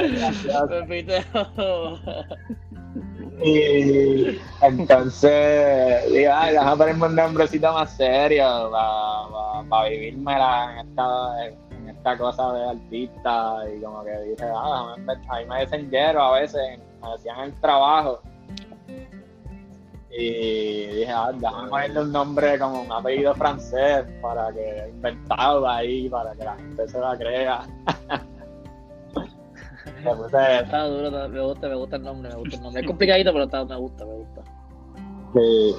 Y 3.43 4.39
entonces 4.63 6.05
dije, 6.11 6.29
ay, 6.29 6.53
déjame 6.53 6.77
ponerme 6.77 7.07
un 7.07 7.17
nombrecito 7.17 7.73
más 7.73 7.97
serio 7.97 8.71
para 9.69 9.89
vivírmela 9.89 10.73
en 10.81 10.89
esta, 10.89 11.47
en 11.47 11.89
esta 11.89 12.17
cosa 12.19 12.53
de 12.53 12.71
artista. 12.71 13.57
Y 13.77 13.83
como 13.83 14.05
que 14.05 14.11
dije, 14.21 14.45
ah, 14.55 14.95
inven- 14.97 15.23
ahí 15.29 15.47
me 15.47 15.61
dicen 15.61 15.91
Yero 15.91 16.23
a 16.23 16.41
veces, 16.41 16.61
me 17.03 17.11
decían 17.11 17.41
el 17.41 17.61
trabajo. 17.61 18.21
Y 20.17 20.87
dije, 20.87 21.11
ah, 21.11 21.33
déjame 21.35 21.69
ponerle 21.69 22.01
un 22.03 22.13
nombre 22.13 22.59
como 22.59 22.83
un 22.83 22.93
apellido 22.93 23.35
francés 23.35 24.05
para 24.23 24.53
que 24.53 24.89
inventado 24.91 25.69
ahí, 25.69 26.09
para 26.09 26.33
que 26.35 26.45
la 26.45 26.55
gente 26.55 26.89
se 26.89 26.99
la 27.01 27.17
crea. 27.19 27.67
Está 30.05 30.85
duro, 30.85 31.11
me 31.29 31.41
gusta, 31.41 31.69
me 31.69 31.75
gusta 31.75 31.97
el 31.97 32.03
nombre, 32.03 32.29
me 32.31 32.37
gusta 32.37 32.57
el 32.57 32.63
nombre. 32.63 32.81
Es 32.83 32.87
complicadito, 32.87 33.33
pero 33.33 33.45
está, 33.45 33.65
me 33.65 33.77
gusta, 33.77 34.05
me 34.05 34.13
gusta. 34.15 34.43
Sí. 35.35 35.75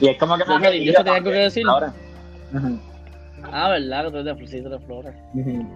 Y 0.00 0.08
es 0.08 0.18
como 0.18 0.36
que 0.36 0.44
Yo 0.46 0.60
te- 0.60 0.84
yo 0.84 0.92
te 0.94 1.04
tengo 1.04 1.24
que 1.30 1.30
decir. 1.36 1.64
Ahora. 1.68 1.92
Ujú, 2.54 2.78
Ah, 3.52 3.70
¿verdad? 3.70 4.04
Que 4.04 4.10
tú 4.10 4.16
eres 4.18 4.24
de 4.26 4.34
Florcito 4.34 4.68
de 4.68 4.78
Flores. 4.80 5.14
ujú. 5.34 5.66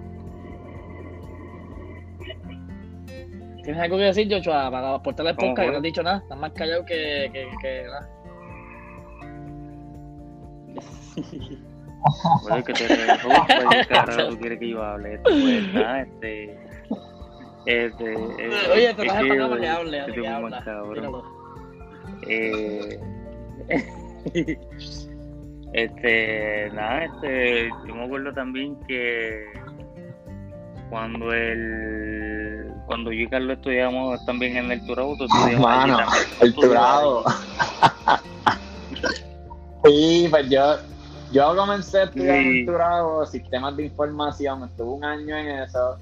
¿Tienes 3.63 3.81
algo 3.81 3.97
que 3.97 4.03
decir, 4.03 4.29
Joshua, 4.31 4.71
para 4.71 4.95
aportarle 4.95 5.31
el 5.31 5.37
¿Cómo 5.37 5.49
podcast? 5.53 5.67
Que 5.67 5.71
no 5.73 5.77
has 5.79 5.83
dicho 5.83 6.03
nada. 6.03 6.19
Estás 6.19 6.39
más 6.39 6.53
callado 6.53 6.85
que, 6.85 7.31
que, 7.33 7.49
que 7.63 7.85
nada. 7.87 8.11
Bueno, 12.43 12.65
que 12.65 12.73
te 12.75 12.89
relajó, 12.89 13.29
pues, 13.47 13.65
¿qué 13.71 13.87
carajo 13.95 14.29
tú 14.29 14.39
quieres 14.39 14.59
que 14.59 14.69
yo 14.69 14.83
hable? 14.83 15.19
Pues, 15.21 15.73
nada, 15.73 16.03
este... 16.03 16.59
Este... 17.67 18.13
eh, 18.15 18.51
Oye, 18.75 18.95
te 18.95 19.07
para 19.07 19.21
que 19.23 19.29
yo- 19.37 19.45
hable, 19.45 19.99
este 20.01 20.13
que 20.21 20.29
habla. 20.29 20.63
cabrón. 20.65 21.23
Eh, 22.29 23.01
este, 25.73 26.71
nada, 26.73 27.05
este, 27.05 27.69
yo 27.87 27.95
me 27.95 28.05
acuerdo 28.05 28.33
también 28.33 28.77
que 28.87 29.45
cuando 30.91 31.33
el, 31.33 32.71
cuando 32.87 33.11
yo 33.13 33.23
y 33.23 33.29
Carlos 33.29 33.57
estudiamos 33.57 34.25
también 34.27 34.57
en 34.57 34.71
el 34.71 34.85
Turabo, 34.87 35.17
tú 35.17 35.25
estudiabas 35.25 35.55
allí 35.55 35.63
Mano, 35.91 35.97
también. 35.99 36.25
el 36.41 36.55
turado. 36.55 37.25
sí, 39.85 40.27
pues 40.31 40.49
yo, 40.51 40.77
yo 41.33 41.57
comencé 41.57 42.01
a 42.01 42.05
estudiar 42.05 42.37
en 42.37 42.43
Sí. 42.53 42.61
el 42.61 42.67
turado, 42.67 43.27
sistemas 43.27 43.77
de 43.77 43.85
información, 43.85 44.65
estuve 44.65 44.91
un 44.91 45.05
año 45.05 45.37
en 45.37 45.49
eso. 45.63 45.99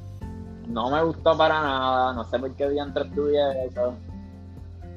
No 0.73 0.91
me 0.91 1.03
gustó 1.03 1.37
para 1.37 1.61
nada, 1.61 2.13
no 2.15 2.25
sé 2.25 2.39
por 2.39 2.55
qué 2.55 2.71
diantre 2.71 3.05
estudié 3.05 3.67
eso. 3.67 3.95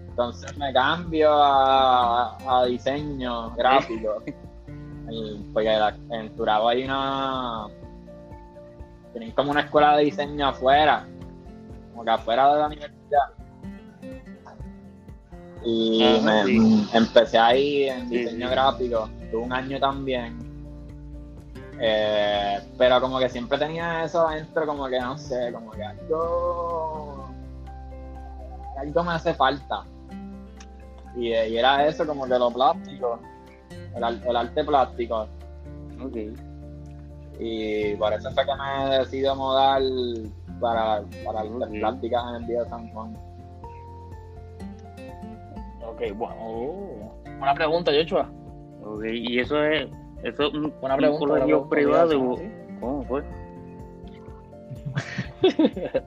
Entonces 0.10 0.58
me 0.58 0.72
cambio 0.72 1.32
a, 1.32 2.38
a 2.48 2.66
diseño 2.66 3.52
gráfico. 3.56 4.24
Y, 5.10 5.38
porque 5.54 5.70
en 6.10 6.36
Turabo 6.36 6.70
hay 6.70 6.84
una 6.86 7.68
tienen 9.16 9.32
como 9.32 9.52
una 9.52 9.62
escuela 9.62 9.96
de 9.96 10.04
diseño 10.04 10.48
afuera, 10.48 11.08
como 11.92 12.04
que 12.04 12.12
afuera 12.12 12.54
de 12.54 12.60
la 12.60 12.68
universidad. 12.68 13.30
Y 15.64 16.20
me, 16.22 16.86
empecé 16.94 17.38
ahí 17.38 17.84
en 17.84 18.10
diseño 18.10 18.50
gráfico, 18.50 19.10
tuve 19.32 19.42
un 19.42 19.54
año 19.54 19.80
también. 19.80 20.45
Eh, 21.80 22.60
pero 22.78 23.02
como 23.02 23.20
que 23.20 23.30
siempre 23.30 23.58
tenía 23.58 24.04
eso 24.06 24.28
adentro, 24.28 24.66
como 24.66 24.88
que 24.88 25.00
no 25.00 25.18
sé, 25.18 25.52
como 25.52 25.72
que 25.72 25.84
algo, 25.84 27.26
algo 28.78 29.04
me 29.04 29.12
hace 29.12 29.34
falta. 29.34 29.84
Y, 31.16 31.30
y 31.30 31.58
era 31.58 31.86
eso, 31.88 32.06
como 32.06 32.26
que 32.26 32.38
lo 32.40 32.50
plástico, 32.52 33.20
el, 33.96 34.04
ar- 34.04 34.20
el 34.26 34.36
arte 34.36 34.64
plástico. 34.64 35.28
Ok. 36.04 36.16
Y 37.40 37.96
por 37.96 38.14
eso 38.14 38.32
fue 38.32 38.46
que 38.46 38.52
me 38.56 38.98
decido 38.98 39.36
mudar 39.36 39.82
para, 40.62 41.02
para 41.26 41.44
las 41.44 41.70
Sí. 41.70 41.80
prácticas 41.80 42.24
en 42.30 42.36
el 42.36 42.48
Día 42.48 42.64
de 42.64 42.70
San 42.70 42.88
Juan. 42.94 43.18
Ok, 45.86 46.02
bueno. 46.16 46.36
Oh. 46.40 47.12
Una 47.42 47.54
pregunta, 47.54 47.92
Joshua. 47.92 48.30
Ok, 48.84 49.04
y 49.06 49.40
eso 49.40 49.62
es, 49.64 49.88
eso 50.24 50.44
es 50.44 50.54
un, 50.54 50.74
Una 50.82 50.94
un 50.96 51.00
pregunta. 51.00 51.28
colegio 51.28 51.70
privado. 51.70 52.38
¿sí? 52.38 52.52
¿Cómo 52.80 53.04
fue? 53.06 53.24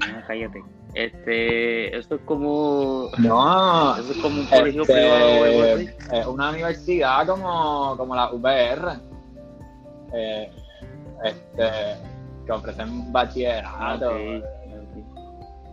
Ah, 0.00 0.22
cállate. 0.26 0.62
Este, 0.94 1.96
eso 1.96 2.14
es 2.14 2.20
como, 2.22 3.08
No, 3.18 3.96
eso 3.98 4.12
es 4.12 4.18
como 4.18 4.40
un 4.40 4.46
colegio 4.46 4.82
este, 4.82 4.94
privado 4.94 5.76
es 6.20 6.26
una 6.26 6.50
universidad 6.50 7.26
como, 7.26 7.96
como 7.96 8.14
la 8.14 8.32
VR, 8.32 8.92
eh, 10.14 10.50
este, 11.24 11.70
que 12.46 12.52
ofrecen 12.52 13.12
bachillerato, 13.12 14.10
Ok, 14.10 14.16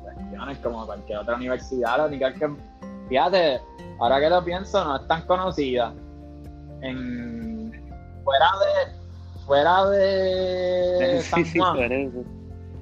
cuestiones 0.04 0.58
como 0.60 0.86
cualquier 0.86 1.20
otra 1.20 1.36
universidad. 1.36 1.98
Lo 1.98 2.06
único 2.08 2.26
es 2.28 2.40
que, 2.40 2.50
fíjate, 3.10 3.62
ahora 4.00 4.20
que 4.20 4.30
lo 4.30 4.44
pienso, 4.44 4.84
no 4.84 4.98
es 4.98 5.08
tan 5.08 5.22
conocida. 5.26 5.94
En, 6.82 7.55
fuera 8.26 8.48
de, 8.60 9.46
fuera 9.46 9.86
de 9.90 11.22
Sí, 11.22 11.46
San 11.46 11.78
Juan. 11.78 12.26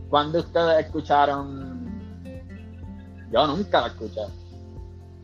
¿cuándo 0.10 0.40
ustedes 0.40 0.86
escucharon? 0.86 1.72
Yo 3.32 3.46
nunca 3.48 3.82
la 3.82 3.88
escuché. 3.88 4.22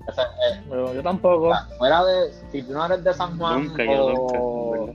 O 0.08 0.12
sea, 0.12 0.24
eh, 0.26 0.62
Pero 0.70 0.94
yo 0.94 1.02
tampoco. 1.04 1.52
fuera 1.78 2.04
de, 2.06 2.32
si 2.52 2.62
tú 2.64 2.74
no 2.74 2.86
eres 2.86 3.04
de 3.04 3.14
San 3.14 3.38
Juan, 3.38 3.66
Nunca, 3.68 3.84
yo 3.86 4.06
o, 4.06 4.10
nunca, 4.12 4.38
en 4.38 4.72
verdad. 4.72 4.94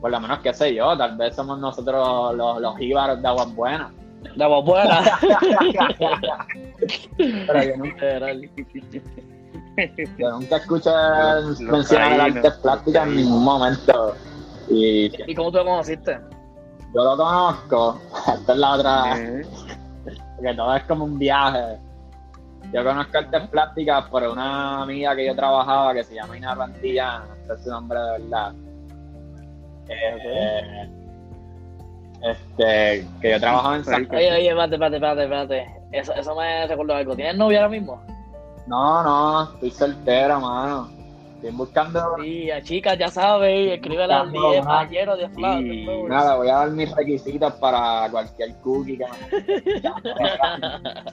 por 0.00 0.10
lo 0.10 0.20
menos 0.20 0.38
que 0.40 0.54
sé 0.54 0.74
yo, 0.74 0.96
tal 0.96 1.16
vez 1.16 1.34
somos 1.34 1.58
nosotros 1.58 2.34
los, 2.36 2.60
los 2.60 2.76
jíbaros 2.78 3.20
de 3.22 3.28
Aguas 3.28 3.54
Buenas. 3.54 3.92
La 4.36 4.46
voz 4.46 4.64
buena. 4.64 5.02
Pero 7.18 7.62
yo 7.62 7.76
nunca, 7.76 8.06
Literal. 8.06 8.50
yo 10.18 10.30
nunca 10.30 10.60
los 10.68 11.60
mencionar 11.60 12.12
el 12.12 12.20
arte 12.20 12.50
plástica 12.62 13.02
en 13.04 13.16
ningún 13.16 13.44
momento. 13.44 14.14
Y 14.68 15.10
¿Y 15.30 15.34
cómo 15.34 15.50
tú 15.50 15.58
lo 15.58 15.64
conociste? 15.64 16.18
yo 16.94 17.02
lo 17.02 17.16
conozco, 17.16 18.00
esta 18.34 18.52
es 18.52 18.58
la 18.58 18.72
otra, 18.72 19.18
Eh, 19.18 19.42
porque 20.36 20.54
todo 20.54 20.76
es 20.76 20.84
como 20.84 21.04
un 21.04 21.18
viaje. 21.18 21.78
Yo 22.72 22.82
conozco 22.82 23.18
artes 23.18 23.48
plásticas 23.48 24.08
por 24.08 24.22
una 24.22 24.82
amiga 24.82 25.14
que 25.14 25.26
yo 25.26 25.34
trabajaba 25.34 25.92
que 25.94 26.04
se 26.04 26.14
llama 26.14 26.36
Ina 26.36 26.54
Rantilla, 26.54 27.22
no 27.48 27.56
sé 27.56 27.62
su 27.64 27.70
nombre 27.70 27.98
de 27.98 28.10
verdad. 28.18 28.54
Eh, 29.88 30.88
este, 32.22 33.06
que 33.20 33.30
yo 33.30 33.40
trabajaba 33.40 33.76
en 33.76 33.84
San. 33.84 34.08
Oye, 34.10 34.32
oye, 34.32 34.48
espérate, 34.48 34.74
espérate, 34.74 34.96
espérate, 34.96 35.22
espérate. 35.24 35.66
Eso, 35.92 36.14
eso 36.14 36.34
me 36.34 36.66
recordó 36.66 36.94
algo. 36.94 37.14
¿Tienes 37.14 37.36
novia 37.36 37.58
ahora 37.58 37.70
mismo? 37.70 38.02
No, 38.66 39.02
no, 39.02 39.42
estoy 39.54 39.70
soltero, 39.70 40.40
mano. 40.40 40.88
Estoy 41.36 41.50
buscando. 41.50 42.16
Sí, 42.22 42.50
a 42.50 42.62
chicas, 42.62 42.96
ya 42.98 43.08
sabes, 43.08 43.78
al 44.10 44.28
Buscando 44.30 44.50
10 44.52 44.64
una- 44.64 44.80
ayer 44.80 45.10
de 45.16 45.28
Flash. 45.28 45.62
Después. 45.62 46.08
Nada, 46.08 46.36
voy 46.36 46.48
a 46.48 46.54
dar 46.54 46.70
mis 46.70 46.94
requisitos 46.94 47.52
para 47.54 48.08
cualquier 48.10 48.54
cookie 48.62 48.96
que 48.98 49.04
me. 49.04 49.42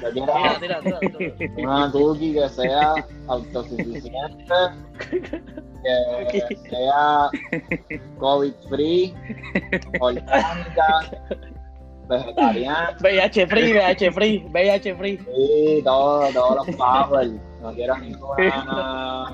Yo 0.00 0.10
quiero 0.12 0.32
Tira, 0.60 0.60
tira, 0.60 0.80
tira, 1.00 1.00
tira. 1.36 1.52
una 1.68 1.90
cookie 1.90 2.34
que 2.34 2.48
sea 2.50 2.94
autosuficiente, 3.26 4.44
que 5.82 6.56
sea 6.70 7.28
COVID 8.20 8.52
free, 8.68 9.12
orgánica, 9.98 11.10
vegetariana. 12.08 12.96
VIH 13.00 13.46
free, 13.46 13.72
VIH 13.72 14.12
free, 14.12 14.44
VIH 14.52 14.94
free. 14.96 15.18
Sí, 15.18 15.80
todo, 15.84 16.28
todos 16.32 16.66
los 16.66 16.76
powers. 16.76 17.32
No 17.62 17.72
quiero 17.72 17.96
ninguna, 17.98 19.30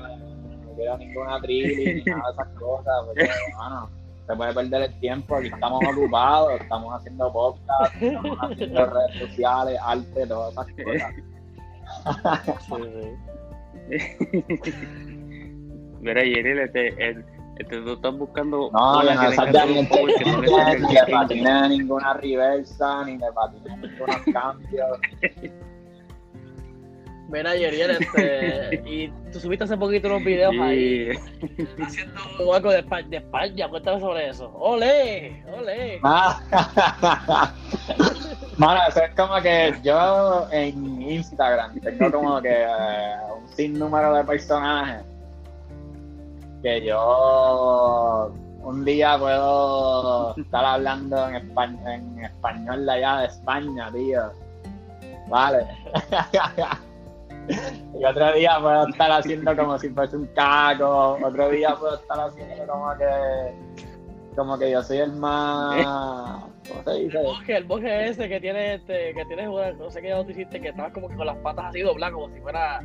no 0.65 0.73
quiero 0.75 0.97
ninguna 0.97 1.39
trilli 1.41 1.95
ni 1.95 2.03
nada 2.05 2.23
de 2.27 2.33
esas 2.33 2.47
cosas, 2.59 2.93
porque, 3.05 3.29
bueno, 3.57 3.89
se 4.27 4.35
puede 4.35 4.53
perder 4.53 4.81
el 4.83 4.99
tiempo. 4.99 5.35
Aquí 5.35 5.47
estamos 5.47 5.81
ocupados, 5.91 6.61
estamos 6.61 6.93
haciendo 6.95 7.31
podcast, 7.31 7.95
estamos 8.01 8.37
haciendo 8.41 8.85
redes 8.93 9.19
sociales, 9.19 9.79
arte, 9.83 10.27
todas 10.27 10.51
esas 10.53 10.67
cosas. 10.83 11.13
Mira, 16.01 16.23
Yeril, 16.23 16.59
este, 16.59 16.87
el- 17.09 17.25
este, 17.57 17.81
tú 17.81 17.93
estás 17.93 18.17
buscando. 18.17 18.69
No, 18.71 19.03
no 19.03 19.09
tenga 19.09 19.31
sabía 19.33 19.61
todo 19.61 19.67
ni 19.67 19.83
no 19.83 20.41
le 20.41 20.79
ni 20.79 20.95
change. 20.95 21.11
patinar 21.11 21.69
ninguna 21.69 22.13
reversa, 22.13 23.05
ni 23.05 23.17
de 23.17 23.31
patinar 23.31 23.77
ningunos 23.79 24.17
cambios. 24.33 24.99
Mira, 27.29 27.55
Yeriel, 27.55 27.91
este. 27.91 28.81
Y 28.85 29.07
tú 29.31 29.39
subiste 29.39 29.65
hace 29.65 29.77
poquito 29.77 30.07
unos 30.07 30.23
videos 30.23 30.53
ahí 30.59 31.09
haciendo 31.81 32.53
algo 32.53 32.71
de 32.71 32.79
España. 32.79 33.07
De 33.09 33.17
España. 33.17 33.69
Cuéntame 33.69 33.99
sobre 33.99 34.29
eso. 34.29 34.51
¡Ole! 34.55 35.43
¡Ole! 35.55 35.99
Ah. 36.03 37.51
Mano, 38.57 38.81
eso 38.87 39.03
es 39.03 39.15
como 39.15 39.41
que 39.41 39.73
yo 39.83 40.47
en 40.51 41.01
Instagram 41.01 41.79
tengo 41.81 42.11
como 42.11 42.41
que 42.41 42.63
eh, 42.63 43.15
un 43.35 43.47
sinnúmero 43.49 44.13
de 44.15 44.23
personajes 44.23 45.12
que 46.63 46.83
yo 46.85 48.31
un 48.63 48.83
día 48.85 49.17
puedo 49.19 50.35
estar 50.37 50.63
hablando 50.65 51.27
en, 51.29 51.35
espa- 51.35 51.93
en 51.93 52.23
español 52.23 52.85
de 52.85 52.91
allá 52.93 53.17
de 53.19 53.25
España, 53.27 53.91
tío. 53.93 54.21
Vale. 55.29 55.67
Y 57.99 58.05
otro 58.05 58.31
día 58.33 58.57
puedo 58.61 58.87
estar 58.87 59.11
haciendo 59.11 59.53
como 59.57 59.77
si 59.77 59.89
fuese 59.89 60.15
un 60.15 60.27
caco, 60.27 61.17
otro 61.21 61.49
día 61.49 61.75
puedo 61.75 61.95
estar 61.95 62.17
haciendo 62.21 62.65
como 62.65 62.93
que 62.97 63.53
como 64.33 64.57
que 64.57 64.71
yo 64.71 64.81
soy 64.81 64.99
el 64.99 65.11
más 65.11 65.85
¿cómo 66.65 66.83
se 66.85 66.91
dice? 66.93 67.17
El 67.19 67.23
bosque, 67.25 67.57
el 67.57 67.63
bosque 67.65 68.05
ese 68.07 68.29
que 68.29 68.39
tiene, 68.39 68.75
este, 68.75 69.13
que 69.13 69.25
tienes 69.25 69.49
no 69.77 69.89
sé 69.91 70.01
qué 70.01 70.07
ya 70.07 70.23
tú 70.23 70.31
hiciste, 70.31 70.61
que 70.61 70.69
estabas 70.69 70.93
como 70.93 71.09
que 71.09 71.15
con 71.17 71.25
las 71.27 71.35
patas 71.39 71.65
así 71.65 71.81
dobladas, 71.81 72.13
como 72.13 72.29
si 72.33 72.39
fuera 72.39 72.79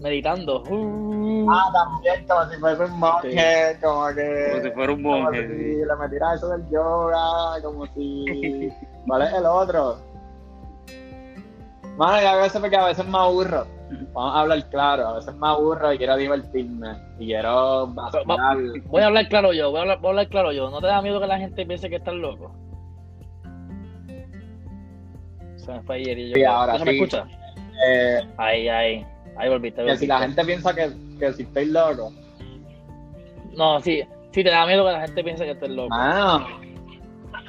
meditando. 0.00 0.62
Uh. 0.68 1.46
Ah, 1.50 1.70
también 1.72 2.26
como 2.26 2.44
si 2.50 2.56
fuese 2.58 2.84
un 2.84 2.98
monje, 2.98 3.78
como 3.82 4.06
que 4.14 4.48
Como 4.52 4.62
si 4.62 4.70
fuera 4.72 4.92
un 4.92 5.02
como 5.02 5.18
monje. 5.22 5.48
si 5.48 5.54
sí. 5.74 5.76
le 5.86 5.96
metiera 5.96 6.34
eso 6.34 6.48
del 6.48 6.68
yoga, 6.70 7.62
como 7.62 7.86
si 7.86 8.72
¿cuál 9.06 9.22
es 9.22 9.32
el 9.34 9.46
otro? 9.46 9.98
Mano, 11.96 12.22
y 12.22 12.24
a 12.24 12.36
veces 12.36 12.60
porque 12.60 12.76
a 12.76 12.86
veces 12.86 13.06
me 13.06 13.18
aburro. 13.18 13.66
Vamos 14.12 14.36
a 14.36 14.40
hablar 14.42 14.68
claro, 14.70 15.08
a 15.08 15.14
veces 15.16 15.34
me 15.34 15.48
aburro 15.48 15.92
y 15.92 15.98
quiero 15.98 16.16
divertirme 16.16 16.88
y 17.18 17.26
quiero 17.26 17.88
vacilar. 17.88 18.56
Voy 18.86 19.02
a 19.02 19.06
hablar 19.06 19.28
claro 19.28 19.52
yo, 19.52 19.70
voy 19.70 19.78
a 19.78 19.82
hablar, 19.82 19.98
voy 19.98 20.06
a 20.06 20.10
hablar 20.10 20.28
claro 20.28 20.52
yo. 20.52 20.70
¿No 20.70 20.80
te 20.80 20.86
da 20.86 21.02
miedo 21.02 21.20
que 21.20 21.26
la 21.26 21.38
gente 21.38 21.66
piense 21.66 21.90
que 21.90 21.96
estás 21.96 22.14
loco? 22.14 22.54
Se 25.56 25.72
me 25.72 25.82
fue 25.82 25.96
ayer 25.96 26.18
y 26.18 26.28
yo. 26.30 26.34
Sí, 26.36 26.44
ahora 26.44 26.78
¿No 26.78 26.84
me 26.84 26.92
sí. 26.92 26.96
escuchas? 26.98 27.28
Eh, 27.86 28.20
Ahí, 28.38 28.68
ahí. 28.68 29.06
Ahí 29.36 29.48
volviste. 29.48 29.84
que 29.84 29.96
si 29.96 30.06
la 30.06 30.18
gente 30.20 30.44
piensa 30.44 30.74
que, 30.74 30.90
que 31.18 31.32
si 31.32 31.42
estoy 31.42 31.66
loco, 31.66 32.12
No, 33.56 33.80
sí. 33.80 34.02
Sí, 34.32 34.44
te 34.44 34.50
da 34.50 34.64
miedo 34.66 34.84
que 34.84 34.92
la 34.92 35.00
gente 35.00 35.24
piense 35.24 35.44
que 35.44 35.50
estés 35.52 35.70
loco. 35.70 35.88
mano, 35.88 36.46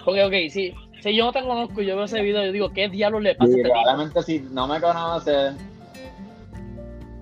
Porque, 0.03 0.23
ok, 0.23 0.33
sí. 0.51 0.73
Si 1.01 1.15
yo 1.15 1.25
no 1.25 1.31
te 1.31 1.41
conozco 1.41 1.81
y 1.81 1.85
yo 1.87 1.95
veo 1.95 2.05
ese 2.05 2.21
video, 2.21 2.43
yo 2.45 2.51
digo, 2.51 2.69
¿qué 2.71 2.87
diablos 2.89 3.21
le 3.23 3.35
pasa 3.35 3.51
a 3.51 3.55
y 3.55 3.59
este 3.59 3.69
probablemente 3.69 4.21
si 4.23 4.39
no 4.51 4.67
me 4.67 4.79
conoce, 4.79 5.51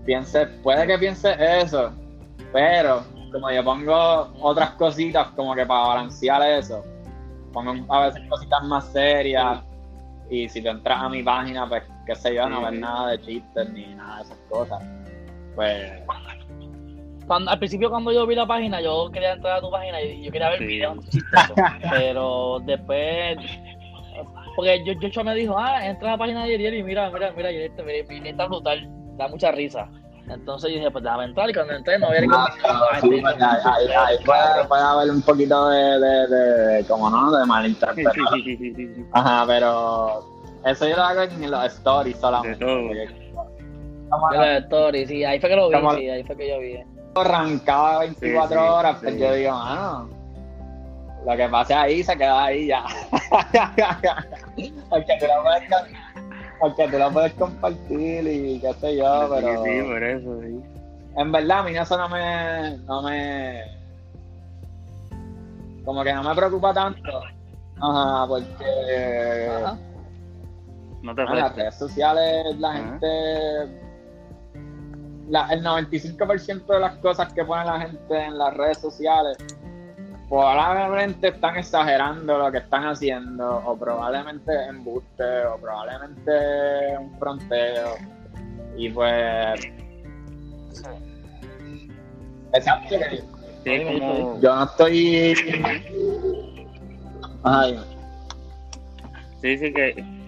piense, 0.05 0.47
puede 0.63 0.85
que 0.87 0.97
piense 0.97 1.35
eso, 1.61 1.91
pero 2.51 3.03
como 3.31 3.49
yo 3.51 3.63
pongo 3.63 4.29
otras 4.41 4.71
cositas 4.71 5.27
como 5.29 5.55
que 5.55 5.65
para 5.65 5.87
balancear 5.87 6.41
eso, 6.59 6.83
pongo 7.53 7.93
a 7.93 8.07
veces 8.07 8.21
cositas 8.29 8.63
más 8.63 8.91
serias 8.91 9.61
y 10.29 10.49
si 10.49 10.61
tú 10.61 10.69
entras 10.69 11.01
a 11.01 11.09
mi 11.09 11.23
página, 11.23 11.67
pues 11.67 11.83
qué 12.09 12.15
sé 12.15 12.33
yo, 12.35 12.49
no 12.49 12.59
Sí. 12.59 12.65
ves 12.71 12.79
nada 12.79 13.11
de 13.11 13.21
chistes 13.21 13.69
ni 13.71 13.85
nada 13.95 14.17
de 14.17 14.23
esas 14.23 14.37
cosas, 14.49 14.83
pues 15.55 15.91
cuando, 17.27 17.51
al 17.51 17.59
principio 17.59 17.91
cuando 17.91 18.11
yo 18.11 18.25
vi 18.25 18.33
la 18.33 18.47
página, 18.47 18.81
yo 18.81 19.11
quería 19.11 19.33
entrar 19.33 19.57
a 19.57 19.61
tu 19.61 19.69
página 19.69 20.01
y 20.01 20.23
yo 20.23 20.31
quería 20.31 20.49
ver 20.49 20.57
Sí. 20.57 20.65
videos 20.65 21.07
chistosos. 21.09 21.55
pero 21.91 22.59
después, 22.65 23.37
porque 24.55 24.83
yo, 24.83 24.93
yo 24.93 25.23
me 25.23 25.35
dijo, 25.35 25.55
ah, 25.55 25.85
entra 25.85 26.09
a 26.09 26.11
la 26.13 26.17
página 26.17 26.43
de 26.45 26.49
Yeriel 26.51 26.73
y 26.75 26.83
mira, 26.83 27.11
mira, 27.11 27.31
mira, 27.37 27.51
Yeriel, 27.51 27.71
mira, 27.85 28.03
mira, 28.09 28.29
está 28.31 28.47
brutal, 28.47 28.89
da 29.17 29.27
mucha 29.27 29.51
risa. 29.51 29.87
Entonces 30.27 30.71
yo 30.71 30.77
dije, 30.77 30.89
pues 30.91 31.03
déjame 31.03 31.25
entrar 31.25 31.49
y 31.49 31.53
cuando 31.53 31.73
entré 31.73 31.99
no 31.99 32.07
había 32.07 32.21
Ah, 32.31 32.47
sí, 33.01 33.09
pues, 33.09 33.23
ahí, 33.25 33.41
ahí- 33.63 33.87
ahí 33.95 34.17
puede, 34.25 34.65
puede 34.67 34.81
haber 34.83 35.11
un 35.11 35.21
poquito 35.21 35.69
de, 35.69 35.99
de, 35.99 36.27
de, 36.27 36.85
como 36.87 37.09
no, 37.11 37.31
de 37.31 37.45
malinterpretación. 37.45 39.07
Ajá, 39.13 39.43
pero 39.47 40.23
eso 40.65 40.87
yo 40.87 40.95
lo 40.95 41.03
hago 41.03 41.21
en 41.23 41.51
los 41.51 41.65
stories 41.65 42.17
solamente. 42.17 42.63
De 42.65 43.07
los 44.37 44.47
stories, 44.63 45.07
sí, 45.07 45.23
ahí 45.23 45.39
fue 45.39 45.49
que 45.49 45.55
lo 45.55 45.69
vi, 45.69 45.75
Como- 45.75 45.93
sí, 45.95 46.09
ahí 46.09 46.23
fue 46.23 46.35
que 46.35 46.49
yo 46.49 46.59
vi. 46.59 46.79
arrancaba 47.15 47.99
24 47.99 48.47
Sí, 48.47 48.53
sí, 48.53 48.57
horas, 48.73 48.97
pues 49.01 49.13
sí. 49.15 49.19
yo 49.19 49.33
digo, 49.33 49.51
mano, 49.51 50.09
lo 51.25 51.35
que 51.37 51.49
pase 51.49 51.73
ahí 51.73 52.03
se 52.03 52.17
queda 52.17 52.45
ahí 52.45 52.67
ya. 52.67 52.83
porque, 54.89 55.17
tú 55.19 55.25
lo 55.27 55.43
puedes, 55.43 55.63
porque 56.59 56.87
tú 56.87 56.97
lo 56.97 57.11
puedes 57.11 57.33
compartir 57.33 58.27
y 58.27 58.59
qué 58.61 58.73
sé 58.75 58.95
yo, 58.97 59.29
pero 59.33 59.63
Sí, 59.63 59.69
sí, 59.69 59.81
por 59.87 60.03
eso, 60.03 60.39
sí. 60.41 60.61
en 61.17 61.31
verdad 61.31 61.59
a 61.59 61.63
mí 61.63 61.77
eso 61.77 61.97
no 61.97 62.09
me, 62.09 62.77
no 62.79 63.01
me, 63.03 63.63
como 65.85 66.03
que 66.03 66.13
no 66.13 66.23
me 66.23 66.35
preocupa 66.35 66.73
tanto. 66.73 67.21
Ajá, 67.81 68.27
porque 68.27 69.49
Ajá. 69.63 69.77
No 71.01 71.15
te 71.15 71.23
las 71.23 71.55
redes 71.55 71.75
sociales 71.75 72.57
la 72.59 72.73
gente, 72.73 73.07
la- 75.29 75.47
el 75.49 75.63
95% 75.63 76.73
de 76.73 76.79
las 76.79 76.95
cosas 76.97 77.31
que 77.33 77.43
pone 77.45 77.63
la 77.65 77.79
gente 77.81 78.15
en 78.25 78.37
las 78.37 78.53
redes 78.55 78.79
sociales, 78.79 79.37
probablemente 80.27 81.29
están 81.29 81.57
exagerando 81.57 82.37
lo 82.37 82.51
que 82.51 82.59
están 82.59 82.85
haciendo, 82.85 83.63
o 83.65 83.77
probablemente 83.77 84.51
embuste, 84.65 85.45
o 85.45 85.57
probablemente 85.57 86.97
un 86.99 87.17
fronteo. 87.17 87.95
Y 88.77 88.89
pues. 88.89 89.61
Exacto, 92.53 92.95
Sí, 93.63 93.83
como... 93.83 94.39
yo 94.39 94.55
no 94.55 94.63
estoy. 94.63 95.35
Ay, 97.43 97.79
Sí, 99.41 99.57
sí 99.57 99.73
que... 99.73 100.18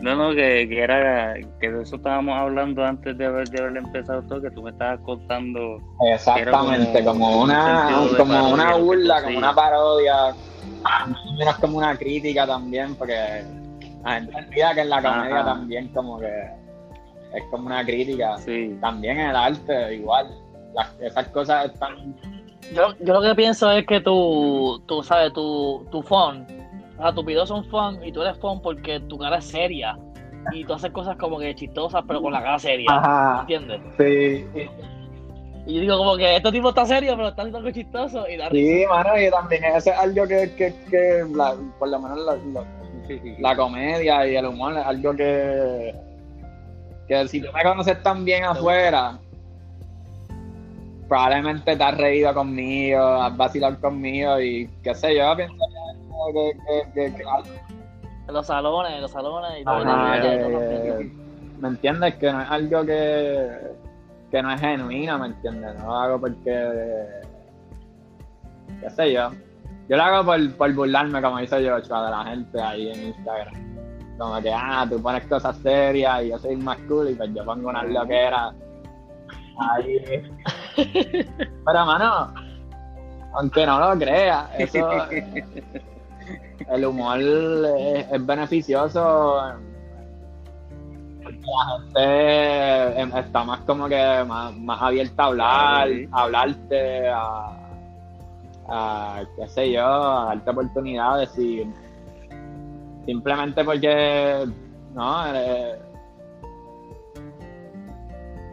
No, 0.00 0.16
no, 0.16 0.34
que, 0.34 0.68
que 0.68 0.82
era 0.82 1.34
que 1.60 1.70
de 1.70 1.82
eso 1.82 1.96
estábamos 1.96 2.36
hablando 2.38 2.84
antes 2.84 3.16
de 3.16 3.26
haber, 3.26 3.48
de 3.48 3.60
haber 3.60 3.76
empezado 3.76 4.22
todo, 4.22 4.42
que 4.42 4.50
tú 4.50 4.62
me 4.62 4.70
estabas 4.70 5.00
contando 5.00 5.78
Exactamente, 6.12 7.04
como 7.04 7.26
como, 7.26 7.42
un 7.42 7.50
una, 7.50 8.00
de 8.10 8.16
como 8.16 8.32
parodia 8.32 8.54
una 8.54 8.76
burla, 8.76 9.22
como 9.22 9.38
una 9.38 9.54
parodia, 9.54 10.14
más 10.82 11.26
o 11.26 11.32
menos 11.38 11.58
como 11.58 11.78
una 11.78 11.96
crítica 11.96 12.46
también, 12.46 12.94
porque 12.96 13.44
la 14.04 14.14
gente 14.14 14.36
olvida 14.36 14.74
que 14.74 14.80
en 14.80 14.90
la 14.90 15.02
comedia 15.02 15.40
Ajá. 15.40 15.44
también 15.44 15.88
como 15.88 16.18
que 16.18 16.48
es 17.34 17.44
como 17.50 17.66
una 17.66 17.84
crítica, 17.84 18.36
Sí, 18.38 18.76
también 18.80 19.18
en 19.18 19.30
el 19.30 19.36
arte 19.36 19.94
igual, 19.94 20.28
las, 20.74 21.00
esas 21.00 21.28
cosas 21.28 21.66
están, 21.66 22.14
Yo, 22.74 22.94
yo 23.00 23.14
lo 23.14 23.22
que 23.22 23.34
pienso 23.34 23.70
es 23.70 23.86
que 23.86 24.00
tú, 24.00 24.82
tú 24.86 25.02
sabes, 25.02 25.32
tu, 25.32 25.86
tu 25.90 26.02
fun, 26.02 26.46
o 26.98 27.02
sea, 27.02 27.12
tus 27.12 27.24
videos 27.24 27.48
son 27.48 27.64
fun 27.66 27.98
y 28.04 28.12
tú 28.12 28.22
eres 28.22 28.38
fun 28.38 28.60
porque 28.62 29.00
tu 29.00 29.18
cara 29.18 29.38
es 29.38 29.44
seria. 29.44 29.96
Y 30.52 30.64
tú 30.64 30.74
haces 30.74 30.90
cosas 30.92 31.16
como 31.16 31.38
que 31.38 31.54
chistosas 31.54 32.04
pero 32.06 32.20
con 32.20 32.32
la 32.32 32.42
cara 32.42 32.58
seria, 32.58 32.90
ajá, 32.90 33.40
¿entiendes? 33.40 33.80
sí, 33.96 34.44
Y 35.66 35.74
yo 35.76 35.80
digo 35.80 35.96
como 35.96 36.16
que 36.18 36.36
este 36.36 36.52
tipo 36.52 36.68
está 36.68 36.84
serio 36.84 37.14
pero 37.16 37.28
está 37.28 37.42
haciendo 37.42 37.58
algo 37.58 37.70
chistoso 37.70 38.28
y 38.28 38.36
da 38.36 38.50
risa. 38.50 38.76
sí, 38.78 38.84
mano, 38.86 39.18
y 39.18 39.30
también 39.30 39.64
es 39.64 39.86
algo 39.88 40.26
que, 40.28 40.54
que, 40.54 40.74
que 40.90 41.24
la- 41.34 41.56
por 41.78 41.88
lo 41.88 41.98
menos 41.98 42.18
la, 42.18 42.36
la 43.38 43.56
comedia 43.56 44.26
y 44.26 44.36
el 44.36 44.46
humor 44.46 44.76
es 44.76 44.84
algo 44.84 45.16
que, 45.16 45.94
que 47.08 47.28
si 47.28 47.40
tú 47.40 47.48
me 47.54 47.62
conoces 47.62 48.02
tan 48.02 48.22
bien 48.26 48.44
afuera, 48.44 49.18
probablemente 51.08 51.76
te 51.76 51.82
has 51.84 51.96
reído 51.96 52.32
conmigo, 52.34 52.98
has 53.02 53.36
vacilado 53.36 53.78
conmigo 53.80 54.40
y 54.40 54.68
qué 54.82 54.94
sé 54.94 55.16
yo, 55.16 55.34
pienso 55.36 55.54
que, 56.32 57.12
que, 57.12 57.24
los 58.32 58.46
salones, 58.46 59.00
los 59.00 59.10
salones 59.10 59.60
y 59.60 59.64
todo. 59.64 59.74
Ajá, 59.74 60.18
y 60.18 60.22
también. 60.22 60.98
que- 60.98 61.24
¿me 61.60 61.68
entiendes? 61.68 62.14
Que 62.16 62.32
no 62.32 62.42
es 62.42 62.50
algo 62.50 62.84
que, 62.84 63.50
que 64.30 64.42
no 64.42 64.52
es 64.52 64.60
genuino, 64.60 65.18
¿me 65.18 65.26
entiendes? 65.26 65.74
No 65.78 65.86
lo 65.86 65.94
hago 65.94 66.20
porque, 66.20 67.06
qué 68.80 68.90
sé 68.90 69.12
yo, 69.12 69.30
yo 69.88 69.96
lo 69.96 70.02
hago 70.02 70.24
por, 70.24 70.52
por 70.56 70.74
burlarme, 70.74 71.20
como 71.22 71.38
dice 71.38 71.56
Joshua, 71.56 72.04
de 72.06 72.10
la 72.10 72.24
gente 72.24 72.60
ahí 72.60 72.90
en 72.90 73.02
Instagram. 73.08 73.54
Como 74.18 74.40
que, 74.40 74.52
ah, 74.52 74.86
tú 74.88 75.02
pones 75.02 75.24
cosas 75.26 75.56
serias 75.58 76.22
y 76.22 76.28
yo 76.28 76.38
soy 76.38 76.56
más 76.56 76.78
cool 76.88 77.10
y 77.10 77.14
pues 77.14 77.34
yo 77.34 77.44
pongo 77.44 77.68
unas 77.68 77.88
loqueras 77.88 78.54
ahí. 79.58 80.22
Pero, 81.66 81.86
mano, 81.86 82.32
aunque 83.34 83.66
no 83.66 83.80
lo 83.80 83.98
creas, 83.98 84.48
eso, 84.58 84.88
el 86.70 86.84
humor 86.84 87.18
es, 87.20 88.06
es 88.10 88.26
beneficioso. 88.26 89.40
porque 91.22 91.38
La 91.40 91.78
gente 91.78 93.00
em, 93.00 93.16
está 93.16 93.44
más 93.44 93.60
como 93.60 93.88
que 93.88 94.24
más, 94.26 94.54
más 94.56 94.82
abierta 94.82 95.22
a 95.22 95.26
hablar, 95.26 95.88
sí. 95.88 96.08
a 96.12 96.20
hablarte, 96.22 97.08
a, 97.08 97.58
a, 98.68 99.22
qué 99.36 99.48
sé 99.48 99.72
yo, 99.72 99.84
a 99.86 100.24
darte 100.26 100.50
oportunidades 100.50 101.38
y 101.38 101.66
simplemente 103.06 103.62
porque 103.64 104.46
no 104.94 105.26
eres- 105.26 105.78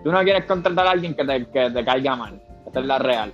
tú 0.03 0.11
no 0.11 0.19
quieres 0.23 0.45
contratar 0.45 0.87
a 0.87 0.91
alguien 0.91 1.13
que 1.15 1.23
te, 1.23 1.45
que 1.47 1.69
te 1.69 1.85
caiga 1.85 2.15
mal, 2.15 2.41
esa 2.67 2.79
es 2.79 2.85
la 2.85 2.97
real. 2.99 3.31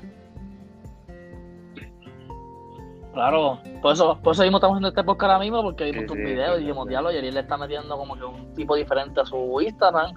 Claro, 3.17 3.57
por 3.81 3.93
eso, 3.93 4.15
por 4.21 4.33
eso 4.33 4.43
mismo 4.43 4.57
estamos 4.57 4.75
haciendo 4.75 4.89
este 4.89 5.03
podcast 5.03 5.31
ahora 5.31 5.43
mismo, 5.43 5.63
porque 5.63 5.85
vimos 5.85 6.01
Sí, 6.01 6.05
tus 6.05 6.17
sí, 6.17 6.21
videos 6.23 6.57
y 6.57 6.59
dijimos, 6.61 6.83
sí. 6.85 6.89
diablo, 6.89 7.11
y 7.11 7.17
Ariel 7.17 7.33
le 7.33 7.39
está 7.39 7.57
metiendo 7.57 7.97
como 7.97 8.15
que 8.15 8.23
un 8.23 8.53
tipo 8.53 8.75
diferente 8.75 9.19
a 9.19 9.25
su 9.25 9.59
Instagram. 9.59 10.13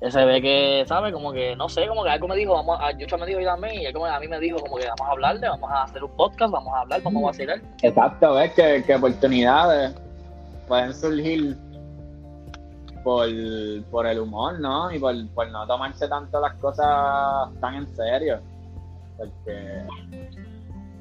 Y 0.00 0.08
se 0.08 0.24
ve 0.24 0.40
que, 0.40 0.84
¿sabe? 0.86 1.10
Como 1.10 1.32
que, 1.32 1.56
no 1.56 1.68
sé, 1.68 1.88
como 1.88 2.04
que 2.04 2.10
algo 2.10 2.28
me 2.28 2.36
dijo, 2.36 2.52
vamos 2.52 2.78
a, 2.80 2.92
Yucha 2.96 3.16
me 3.16 3.26
dijo 3.26 3.40
y 3.40 3.44
también, 3.44 3.80
y 3.80 3.86
algo 3.86 4.06
a 4.06 4.20
mí 4.20 4.28
me 4.28 4.38
dijo 4.38 4.58
como 4.58 4.76
que 4.76 4.86
vamos 4.86 5.00
a 5.00 5.10
hablarle, 5.10 5.48
vamos 5.48 5.68
a 5.68 5.82
hacer 5.82 6.04
un 6.04 6.10
podcast, 6.12 6.52
vamos 6.52 6.72
a 6.72 6.80
hablar, 6.82 7.02
vamos 7.02 7.24
a 7.24 7.26
vacilar. 7.26 7.60
Exacto, 7.82 8.34
ves 8.34 8.52
que, 8.54 8.84
que 8.86 8.94
oportunidades 8.94 9.92
pueden 10.68 10.94
surgir 10.94 11.56
por, 13.02 13.26
por 13.90 14.06
el 14.06 14.20
humor, 14.20 14.60
¿no? 14.60 14.92
Y 14.92 15.00
por, 15.00 15.12
por 15.30 15.50
no 15.50 15.66
tomarse 15.66 16.06
tanto 16.06 16.40
las 16.40 16.54
cosas 16.54 17.48
tan 17.60 17.74
en 17.74 17.96
serio. 17.96 18.38
Porque, 19.18 19.86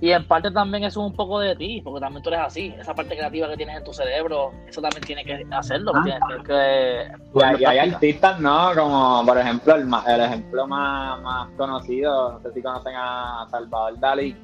Y 0.03 0.11
en 0.11 0.27
parte 0.27 0.51
también 0.51 0.83
eso 0.83 0.99
es 1.01 1.07
un 1.11 1.15
poco 1.15 1.39
de 1.39 1.55
ti, 1.55 1.79
porque 1.81 2.01
también 2.01 2.21
tú 2.21 2.29
eres 2.29 2.41
así. 2.41 2.75
Esa 2.77 2.93
parte 2.93 3.15
creativa 3.15 3.47
que 3.47 3.55
tienes 3.55 3.77
en 3.77 3.83
tu 3.85 3.93
cerebro, 3.93 4.51
eso 4.67 4.81
también 4.81 5.01
tienes 5.05 5.25
que 5.25 5.45
hacerlo, 5.49 5.93
Ah. 5.95 6.01
tienes 6.03 6.21
tienes 6.27 6.45
que... 6.45 7.39
y 7.39 7.41
hay, 7.41 7.51
y 7.61 7.65
hay 7.65 7.75
práctica. 7.77 7.95
artistas, 7.95 8.39
¿no? 8.41 8.71
Como, 8.75 9.23
por 9.25 9.37
ejemplo, 9.37 9.75
el, 9.75 9.85
ma- 9.85 10.03
el 10.05 10.19
ejemplo 10.19 10.67
más, 10.67 11.21
más 11.21 11.49
conocido, 11.55 12.33
no 12.33 12.39
sé 12.41 12.51
si 12.51 12.61
conocen 12.61 12.93
a 12.97 13.47
Salvador 13.49 13.97
Dalí, 13.97 14.35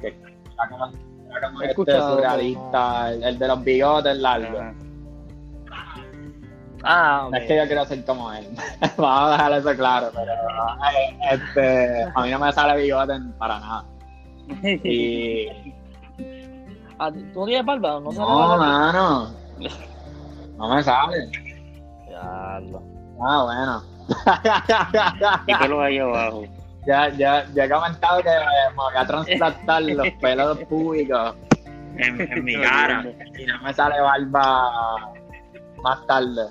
que 0.00 0.08
era 0.08 0.68
como, 0.68 0.86
era 1.30 1.40
como 1.48 1.62
He 1.62 1.66
este 1.70 2.00
surrealista, 2.00 3.12
el, 3.12 3.22
el 3.22 3.38
de 3.38 3.46
los 3.48 3.62
bigotes 3.62 4.16
largos. 4.18 4.60
Ajá. 4.62 4.74
Ah, 6.82 7.28
es 7.32 7.46
que 7.46 7.56
yo 7.56 7.66
quiero 7.66 7.84
ser 7.84 8.04
como 8.04 8.32
él. 8.32 8.46
Vamos 8.96 9.28
a 9.28 9.32
dejar 9.32 9.52
eso 9.52 9.76
claro, 9.76 10.10
pero 10.14 10.32
eh, 10.32 11.18
este, 11.32 12.02
a 12.14 12.22
mí 12.22 12.30
no 12.30 12.38
me 12.38 12.52
sale 12.52 12.82
bigote 12.82 13.14
para 13.38 13.58
nada. 13.60 13.84
Y 14.62 15.74
Ah, 16.98 17.10
¿Tú 17.10 17.40
no 17.40 17.46
tienes 17.46 17.66
barba? 17.66 18.00
No, 18.00 18.10
no, 18.10 18.56
mano. 18.56 19.30
No 20.56 20.74
me 20.74 20.82
sale. 20.82 21.30
Diablo. 22.06 22.82
Ah, 23.22 23.42
bueno. 23.44 23.82
Y 25.46 25.54
pelos 25.54 25.80
ahí 25.80 25.98
abajo. 25.98 26.44
ya, 26.86 27.08
ya, 27.10 27.44
ya 27.52 27.64
he 27.64 27.70
comentado 27.70 28.22
que 28.22 28.30
me 28.30 28.74
voy 28.76 28.94
a 28.96 29.06
transplantar 29.06 29.82
los 29.82 30.08
pelos 30.22 30.58
públicos 30.64 31.34
en, 31.96 32.20
en 32.20 32.44
mi 32.44 32.60
cara. 32.62 33.04
Y 33.38 33.44
no 33.44 33.60
me 33.60 33.74
sale 33.74 34.00
barba 34.00 35.12
más 35.82 36.06
tarde. 36.06 36.46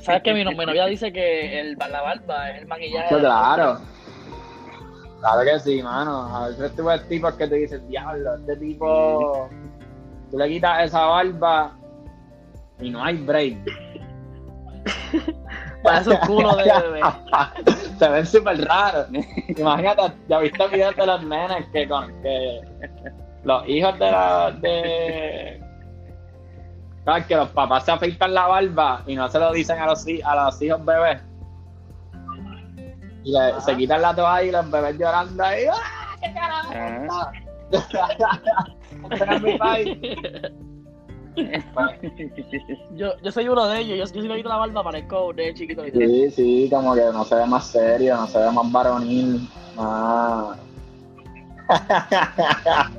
¿Sabes 0.00 0.22
que 0.22 0.34
mi, 0.34 0.44
no- 0.44 0.52
mi 0.52 0.66
novia 0.66 0.86
dice 0.86 1.12
que 1.12 1.60
el, 1.60 1.76
la 1.78 2.02
barba 2.02 2.50
es 2.50 2.62
el 2.62 2.66
maquillaje? 2.68 3.16
Claro. 3.18 3.78
Claro 5.20 5.40
que 5.44 5.58
sí, 5.60 5.82
mano. 5.82 6.34
A 6.36 6.48
veces 6.48 6.74
tú 6.76 6.84
ves 6.84 7.06
tipos 7.08 7.34
que 7.34 7.48
te 7.48 7.54
dicen, 7.56 7.88
diablo, 7.88 8.34
este 8.36 8.56
tipo. 8.56 9.48
Tú 10.30 10.38
le 10.38 10.48
quitas 10.48 10.84
esa 10.84 11.06
barba 11.06 11.72
y 12.80 12.90
no 12.90 13.02
hay 13.02 13.16
break. 13.16 13.56
Parece 15.82 16.10
un 16.10 16.16
culo 16.18 16.56
de 16.56 16.64
bebé. 16.64 17.00
Se 17.98 18.08
ven 18.08 18.26
súper 18.26 18.60
raros. 18.66 19.06
Imagínate, 19.56 20.02
ya 20.28 20.38
viste 20.40 20.68
videos 20.68 20.96
de 20.96 21.06
los 21.06 21.22
nenes 21.24 21.66
que 21.72 21.88
con 21.88 22.08
que 22.22 22.60
los 23.44 23.68
hijos 23.68 23.98
de 23.98 24.10
la 24.10 24.50
de 24.60 25.60
¿Sabes? 27.06 27.24
que 27.26 27.36
los 27.36 27.48
papás 27.50 27.84
se 27.84 27.92
afeitan 27.92 28.34
la 28.34 28.46
barba 28.48 29.02
y 29.06 29.14
no 29.14 29.28
se 29.28 29.38
lo 29.38 29.52
dicen 29.52 29.78
a 29.78 29.86
los, 29.86 30.04
a 30.24 30.34
los 30.44 30.60
hijos 30.60 30.84
bebés. 30.84 31.22
Y 33.22 33.30
le- 33.32 33.60
se 33.60 33.76
quitan 33.76 34.02
la 34.02 34.12
toalla 34.14 34.42
y 34.42 34.50
los 34.50 34.68
bebés 34.70 34.98
llorando 34.98 35.44
ahí. 35.44 35.64
¡Ah, 35.72 36.16
qué 36.20 36.34
carajo! 36.34 36.72
Es 39.10 39.42
mi 39.42 39.58
país. 39.58 39.98
Yo, 42.96 43.12
yo 43.22 43.30
soy 43.30 43.46
uno 43.48 43.66
de 43.66 43.80
ellos. 43.80 44.08
Yo, 44.10 44.14
yo 44.16 44.22
si 44.22 44.28
me 44.28 44.36
quito 44.36 44.48
la 44.48 44.56
barba 44.56 44.82
parezco 44.82 45.32
de 45.34 45.52
chiquito. 45.54 45.82
Sí, 45.84 46.30
sí, 46.30 46.68
como 46.72 46.94
que 46.94 47.02
no 47.12 47.24
se 47.24 47.34
ve 47.34 47.44
más 47.46 47.66
serio, 47.66 48.16
no 48.16 48.26
se 48.26 48.38
ve 48.38 48.50
más 48.50 48.72
varonil, 48.72 49.46
más... 49.76 50.56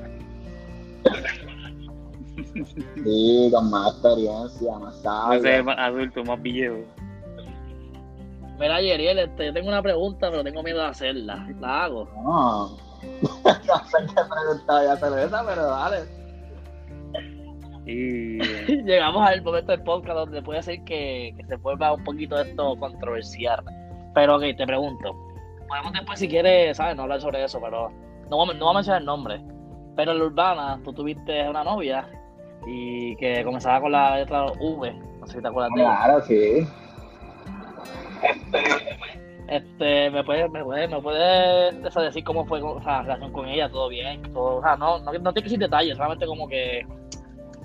sí, 2.65 3.49
con 3.51 3.69
más 3.69 3.93
experiencia, 3.93 4.71
más 4.79 5.03
No 5.03 5.41
sé, 5.41 5.41
sabio. 5.41 5.63
más 5.63 5.77
adulto, 5.77 6.23
más 6.23 6.41
viejo. 6.41 6.77
Mira, 8.59 8.81
Yeriel, 8.81 9.19
este, 9.19 9.45
yo 9.47 9.53
tengo 9.53 9.67
una 9.69 9.81
pregunta, 9.83 10.29
pero 10.31 10.43
tengo 10.43 10.63
miedo 10.63 10.79
de 10.79 10.85
hacerla. 10.87 11.47
La 11.59 11.85
hago. 11.85 12.07
No, 13.03 13.11
no 13.43 13.85
sé 13.85 13.97
qué 14.07 14.21
pregunta 14.27 14.83
ya 14.83 14.97
te 14.99 15.23
esa, 15.23 15.45
pero 15.45 15.63
dale. 15.67 15.97
Y 17.85 18.39
Llegamos 18.83 19.25
al 19.25 19.43
momento 19.43 19.71
del 19.71 19.83
podcast 19.83 20.17
donde 20.17 20.41
puede 20.41 20.63
ser 20.63 20.83
que, 20.83 21.33
que 21.37 21.45
se 21.45 21.55
vuelva 21.57 21.93
un 21.93 22.03
poquito 22.03 22.39
esto 22.39 22.75
controversial. 22.77 23.63
Pero 24.15 24.37
ok, 24.37 24.43
te 24.57 24.65
pregunto. 24.65 25.15
Podemos 25.67 25.93
después, 25.93 26.19
si 26.19 26.27
quieres, 26.27 26.75
¿sabes? 26.75 26.95
No 26.95 27.03
hablar 27.03 27.21
sobre 27.21 27.43
eso, 27.43 27.61
pero 27.61 27.89
no 28.29 28.37
voy 28.37 28.49
a, 28.49 28.53
no 28.53 28.65
voy 28.65 28.71
a 28.71 28.73
mencionar 28.73 29.01
el 29.01 29.05
nombre. 29.05 29.41
Pero 29.95 30.11
en 30.11 30.19
la 30.19 30.25
urbana, 30.25 30.79
tú 30.83 30.91
tuviste 30.91 31.47
una 31.47 31.63
novia 31.63 32.07
y 32.67 33.15
que 33.15 33.43
comenzaba 33.45 33.81
con 33.81 33.93
la 33.93 34.17
letra 34.17 34.45
V. 34.59 34.93
No 35.19 35.27
sé 35.27 35.33
si 35.33 35.41
te 35.41 35.47
acuerdas 35.47 35.71
de 35.73 35.81
ella. 35.81 35.97
Claro, 36.03 36.21
sí. 36.25 36.67
Este, 39.47 40.09
¿me 40.09 40.23
puedes, 40.25 40.51
me 40.51 40.63
puedes, 40.63 40.89
me 40.89 40.97
o 41.87 41.91
sea, 41.91 42.01
decir 42.01 42.23
cómo 42.25 42.45
fue 42.45 42.61
o 42.61 42.81
sea, 42.83 42.97
la 42.97 43.01
relación 43.03 43.31
con 43.31 43.47
ella? 43.47 43.69
¿Todo 43.69 43.87
bien? 43.87 44.21
Todo, 44.33 44.57
o 44.57 44.61
sea, 44.61 44.75
no, 44.75 44.99
no, 44.99 45.13
no 45.13 45.33
que 45.33 45.41
decir 45.41 45.57
detalles, 45.57 45.95
solamente 45.95 46.25
como 46.25 46.49
que, 46.49 46.85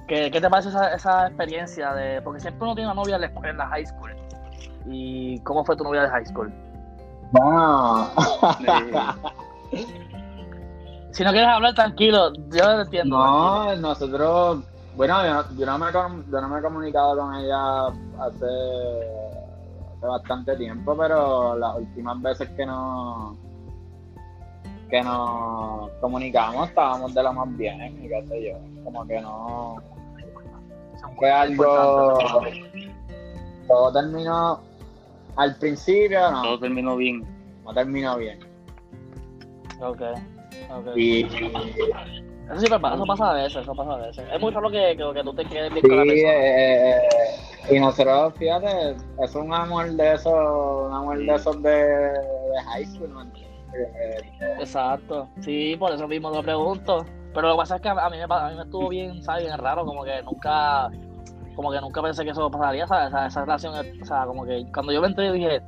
que 0.07 0.31
¿qué 0.31 0.41
te 0.41 0.49
parece 0.49 0.69
esa, 0.69 0.95
esa 0.95 1.27
experiencia 1.27 1.93
de, 1.95 2.23
porque 2.23 2.39
siempre 2.39 2.63
uno 2.63 2.77
tiene 2.77 2.89
una 2.93 3.03
novia 3.03 3.17
en 3.17 3.57
la, 3.57 3.67
high 3.67 3.87
school. 3.87 4.15
¿Y 4.87 5.41
cómo 5.41 5.65
fue 5.65 5.77
tu 5.77 5.83
novia 5.83 6.03
de 6.03 6.11
high 6.11 6.27
school? 6.27 6.53
Eh, 9.73 9.85
Si 11.13 11.25
no 11.25 11.31
quieres 11.31 11.49
hablar 11.49 11.75
tranquilo, 11.75 12.33
yo 12.49 12.65
lo 12.65 12.81
entiendo. 12.83 13.19
no, 13.19 13.77
nosotros, 13.77 14.65
bueno, 14.97 15.25
yo, 15.25 15.35
no- 15.35 15.59
yo 15.59 15.67
no 15.67 15.79
me, 15.79 15.93
yo 15.93 16.41
no 16.41 16.49
me 16.49 16.59
he 16.59 16.63
comunicado 16.63 17.17
con 17.17 17.35
ella 17.35 17.87
hace, 17.87 18.47
hace 19.97 20.07
bastante 20.07 20.57
tiempo, 20.57 20.97
pero 20.97 21.57
las 21.57 21.77
últimas 21.77 22.21
veces 22.21 22.49
que 22.51 22.67
nos, 22.67 23.37
que 24.91 25.03
nos 25.03 25.91
comunicamos 26.01 26.69
estábamos 26.69 27.15
de 27.15 27.23
lo 27.23 27.33
más 27.33 27.57
bien, 27.57 28.05
y 28.05 28.09
qué 28.09 28.25
sé 28.29 28.51
yo, 28.51 28.85
como 28.85 29.07
que 29.07 29.21
no, 29.21 29.77
fue 31.17 31.31
algo, 31.31 31.65
todo 33.69 33.93
terminó 33.93 34.61
al 35.37 35.57
principio, 35.57 36.31
no, 36.31 36.43
todo 36.43 36.59
terminó 36.59 36.97
bien. 36.97 37.25
no 37.65 37.73
terminó 37.73 38.17
bien. 38.19 38.39
Ok, 39.81 40.03
ok. 40.71 40.97
Y, 40.97 41.25
Eso 42.53 42.61
sí 42.61 42.69
pasa, 42.69 42.95
eso 42.95 43.07
pasa 43.07 43.31
a 43.31 43.35
veces, 43.35 43.57
eso 43.63 43.75
pasa 43.75 43.93
a 43.93 43.97
veces. 43.97 44.25
Es 44.33 44.41
muy 44.41 44.51
raro 44.53 44.71
que, 44.71 44.95
que, 44.97 45.13
que 45.15 45.23
tú 45.25 45.35
te 45.35 45.45
quedes 45.47 45.73
bien 45.73 45.83
Sí, 45.83 45.89
con 45.89 45.97
la 45.99 46.05
persona. 46.05 46.33
eh, 46.35 47.01
y 47.71 47.81
nosotros, 47.81 48.35
fíjate, 48.39 48.97
es 49.23 49.35
un 49.35 49.55
amor 49.55 49.91
de 49.93 50.13
esos, 50.15 50.33
un 50.89 50.93
amor 50.95 51.19
de 51.19 51.35
esos 51.35 51.63
de, 51.63 51.71
de 51.71 52.63
high 52.67 52.85
school, 52.87 53.09
¿me 53.09 53.23
entiendes? 53.23 53.53
Eh, 53.75 54.57
Exacto, 54.61 55.29
sí, 55.41 55.77
por 55.79 55.93
eso 55.93 56.07
mismo 56.07 56.31
lo 56.31 56.43
pregunto. 56.43 57.07
Pero 57.35 57.49
lo 57.49 57.55
que 57.55 57.59
pasa 57.59 57.77
es 57.77 57.83
que 57.83 57.89
a 57.89 58.11
mí 58.11 58.17
me, 58.19 58.23
a 58.25 58.49
mí 58.51 58.57
me 58.57 58.63
estuvo 58.65 58.89
bien, 58.91 59.23
¿sabes? 59.23 59.45
Bien 59.47 59.57
raro, 59.57 59.87
como 59.87 60.05
que 60.05 60.21
nunca, 60.23 60.91
como 61.57 61.73
que 61.73 61.81
nunca 61.81 62.03
pensé 62.03 62.25
que 62.25 62.31
eso 62.33 62.51
pasaría, 62.51 62.87
¿sabes? 62.87 63.09
Esa, 63.09 63.27
esa 63.29 63.41
relación, 63.41 63.75
o 64.03 64.05
sea, 64.05 64.27
como 64.27 64.45
que 64.45 64.67
cuando 64.75 64.93
yo 64.93 65.01
me 65.01 65.07
enteré 65.07 65.33
dije, 65.33 65.63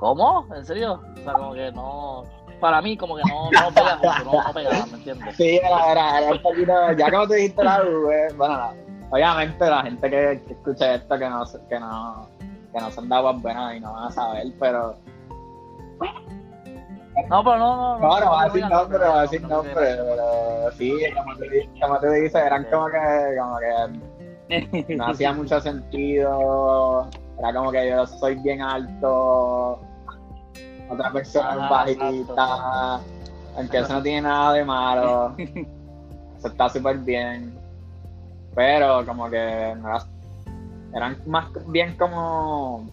¿cómo? 0.00 0.46
¿En 0.56 0.64
serio? 0.64 1.02
O 1.20 1.22
sea, 1.22 1.34
como 1.34 1.52
que 1.52 1.70
no, 1.72 2.22
para 2.58 2.80
mí 2.82 2.96
como 2.96 3.16
que 3.16 3.22
no, 3.22 3.50
no 3.50 3.68
pega 3.74 3.96
junto, 3.96 4.24
no, 4.24 4.44
no 4.44 4.52
pegaba, 4.52 4.86
¿me 4.86 4.96
entiendes? 4.98 5.36
Sí, 5.36 5.60
era, 5.62 5.92
era, 5.92 6.18
era 6.20 6.32
un 6.32 6.42
poquito, 6.42 6.92
ya 6.92 7.10
como 7.10 7.26
te 7.28 7.34
dijiste 7.36 7.64
la 7.64 7.82
V, 7.82 8.28
bueno, 8.36 8.56
la- 8.58 8.74
obviamente 9.10 9.68
la 9.70 9.82
gente 9.82 10.10
que, 10.10 10.42
que 10.46 10.52
escuche 10.54 10.94
esto 10.96 11.18
que 11.18 11.28
no, 11.28 11.44
que 11.68 11.80
no, 11.80 12.28
que 12.72 12.80
no 12.80 12.90
se 12.90 13.00
han 13.00 13.08
dado 13.08 13.34
buenas 13.34 13.76
y 13.76 13.80
no 13.80 13.92
van 13.92 14.04
a 14.04 14.10
saber, 14.10 14.46
pero 14.60 14.96
No, 17.28 17.42
pero 17.44 17.58
no, 17.58 17.76
no. 17.76 17.98
no, 17.98 18.20
no 18.20 18.30
va 18.30 18.42
a 18.42 18.44
decir 18.48 18.68
nombre, 18.68 18.98
no 18.98 19.04
va 19.08 19.18
a 19.18 19.22
decir 19.22 19.42
no, 19.42 19.48
nombre, 19.48 19.74
pero 19.74 20.70
sí, 20.76 20.94
como 21.16 21.36
te, 21.36 21.68
como 21.80 21.98
te 21.98 22.10
dices, 22.20 22.34
eran 22.44 22.64
como 22.70 22.86
que, 22.86 23.36
como 23.38 23.58
que 23.58 24.94
no 24.96 25.06
hacía 25.06 25.32
mucho 25.32 25.60
sentido. 25.60 27.08
Era 27.38 27.52
como 27.54 27.70
que 27.72 27.88
yo 27.90 28.06
soy 28.06 28.34
bien 28.36 28.62
alto, 28.62 29.80
otra 30.90 31.10
persona 31.12 31.50
es 31.52 31.56
bajita, 31.70 33.00
aunque 33.56 33.78
eso 33.78 33.92
no 33.94 34.02
tiene 34.02 34.22
nada 34.22 34.52
de 34.52 34.64
malo. 34.64 35.34
Eso 36.38 36.46
está 36.48 36.68
súper 36.68 36.98
bien. 36.98 37.52
Pero 38.54 39.04
como 39.04 39.28
que 39.28 39.36
era- 39.70 40.06
eran 40.94 41.16
más 41.26 41.46
bien 41.66 41.96
como 41.96 42.88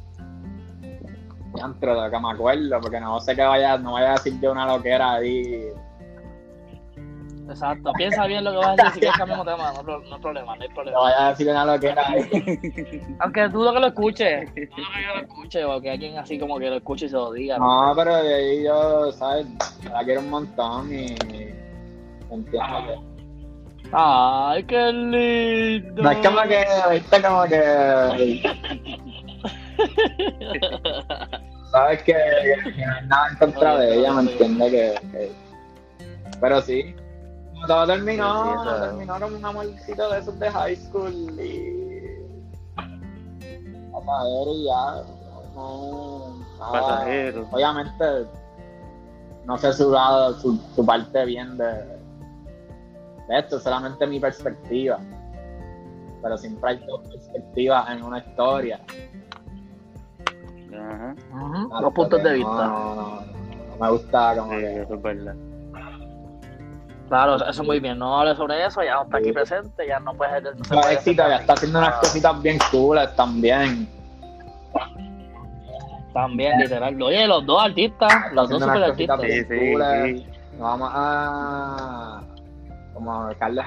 lo 1.54 2.10
que 2.12 2.20
me 2.20 2.32
acuerdo, 2.32 2.82
porque 2.82 3.00
no 3.00 3.20
sé 3.22 3.36
que 3.36 3.44
vaya, 3.44 3.78
no 3.78 3.94
vaya 3.94 4.10
a 4.10 4.14
decir 4.14 4.40
yo 4.42 4.52
una 4.52 4.66
loquera 4.66 5.14
ahí. 5.14 5.70
Exacto, 7.48 7.92
piensa 7.94 8.26
bien 8.26 8.44
lo 8.44 8.52
que 8.52 8.58
vas 8.58 8.68
a 8.68 8.72
decir, 8.72 8.92
si 8.94 9.00
quieres 9.02 9.18
cambiamos 9.18 9.46
tema, 9.46 9.72
no, 9.74 9.84
pro- 9.84 10.00
no 10.02 10.16
hay 10.16 10.22
problema, 10.22 10.56
no 10.56 10.62
hay 10.64 10.68
No 10.70 10.74
problema. 10.76 11.00
vaya 11.00 11.26
a 11.26 11.30
decir 11.30 11.48
una 11.50 11.66
loquera 11.66 12.04
ahí. 12.08 13.02
Aunque 13.20 13.48
dudo 13.50 13.74
que 13.74 13.80
lo 13.80 13.88
escuche, 13.88 14.46
dudo 14.46 14.52
que 14.56 15.04
yo 15.04 15.16
lo 15.16 15.22
escuche, 15.22 15.64
o 15.66 15.80
que 15.82 15.92
alguien 15.92 16.18
así 16.18 16.40
como 16.40 16.58
que 16.58 16.70
lo 16.70 16.78
escuche 16.78 17.06
y 17.06 17.10
se 17.10 17.16
lo 17.16 17.32
diga. 17.32 17.58
No, 17.60 17.94
pero 17.96 18.16
de 18.16 18.34
ahí 18.34 18.64
yo, 18.66 19.12
¿sabes? 19.12 19.46
La 19.92 20.04
quiero 20.04 20.22
un 20.22 20.30
montón 20.32 20.92
y. 20.94 21.16
Entiendo 22.32 22.78
que. 22.88 23.00
Ay, 23.94 24.64
qué 24.64 24.92
lindo. 24.92 26.02
No 26.02 26.10
es 26.10 26.18
como 26.28 26.42
que, 26.42 26.66
viste, 26.92 27.22
como 27.22 27.44
que. 27.44 28.42
Sabes 31.72 32.04
que, 32.04 32.14
que 32.14 32.86
no 32.86 32.94
hay 32.96 33.06
nada 33.08 33.28
en 33.30 33.38
contra 33.38 33.78
de 33.78 33.96
ella, 34.00 34.14
¿me 34.14 34.22
entiendes? 34.32 34.72
Que, 34.72 34.96
que- 35.12 35.32
Pero 36.42 36.62
sí. 36.62 36.96
Todo 37.68 37.88
terminó, 37.88 38.98
un 39.28 39.46
amorcito 39.46 40.10
de 40.12 40.20
esos 40.20 40.38
de 40.40 40.52
high 40.52 40.76
school 40.76 41.14
y. 41.40 41.76
Pasajero 43.92 44.54
y 44.54 44.66
ya. 44.66 45.04
No. 45.56 46.46
Pasajero. 46.60 47.48
Obviamente, 47.52 48.06
no 49.46 49.58
sé 49.58 49.74
su 49.74 49.92
lado, 49.92 50.34
su, 50.40 50.58
su 50.76 50.86
parte 50.86 51.26
bien 51.26 51.58
de, 51.58 51.66
de 51.66 53.40
esto, 53.40 53.60
solamente 53.60 54.06
mi 54.06 54.20
perspectiva. 54.20 55.00
Pero 56.22 56.38
siempre 56.38 56.72
hay 56.72 56.78
dos 56.86 57.02
perspectivas 57.08 57.90
en 57.90 58.04
una 58.04 58.20
historia. 58.20 58.80
Ajá, 60.74 61.16
Los 61.82 61.94
puntos 61.94 62.22
de 62.22 62.30
No, 62.30 62.36
vista. 62.36 62.68
No, 62.68 62.96
no, 62.96 62.96
no, 62.96 63.22
no 63.22 63.78
me 63.80 63.92
gusta 63.92 64.36
como 64.38 64.52
sí, 64.52 64.58
que. 64.58 64.82
eso 64.82 64.94
es 64.96 65.02
verdad. 65.02 65.36
Claro, 67.08 67.36
eso 67.48 67.64
muy 67.64 67.80
bien. 67.80 68.00
No 68.00 68.20
hables 68.20 68.38
sobre 68.38 68.66
eso, 68.66 68.84
ya 68.84 68.96
no 68.96 69.04
está 69.04 69.18
aquí 69.18 69.32
presente, 69.32 69.88
ya 69.88 70.00
no 70.00 70.14
puedes. 70.14 70.44
No 70.44 70.64
se 70.66 70.74
puede 70.74 71.16
ya 71.16 71.36
está 71.38 71.54
haciendo 71.54 71.80
unas 71.80 71.96
cositas 71.96 72.42
bien 72.42 72.58
cooles 72.72 73.16
también. 73.16 73.88
También, 76.14 76.60
literal. 76.60 77.00
Oye, 77.02 77.28
los 77.28 77.46
dos 77.46 77.62
artistas, 77.64 78.32
los 78.34 78.50
dos 78.50 78.64
super 78.64 78.84
artistas. 78.84 79.20
Sí, 79.22 79.28
bien 79.28 79.46
sí, 79.48 80.24
sí. 80.24 80.28
No 80.58 80.64
vamos 80.64 80.90
a. 80.94 82.22
Como 82.94 83.30
Carlos 83.38 83.66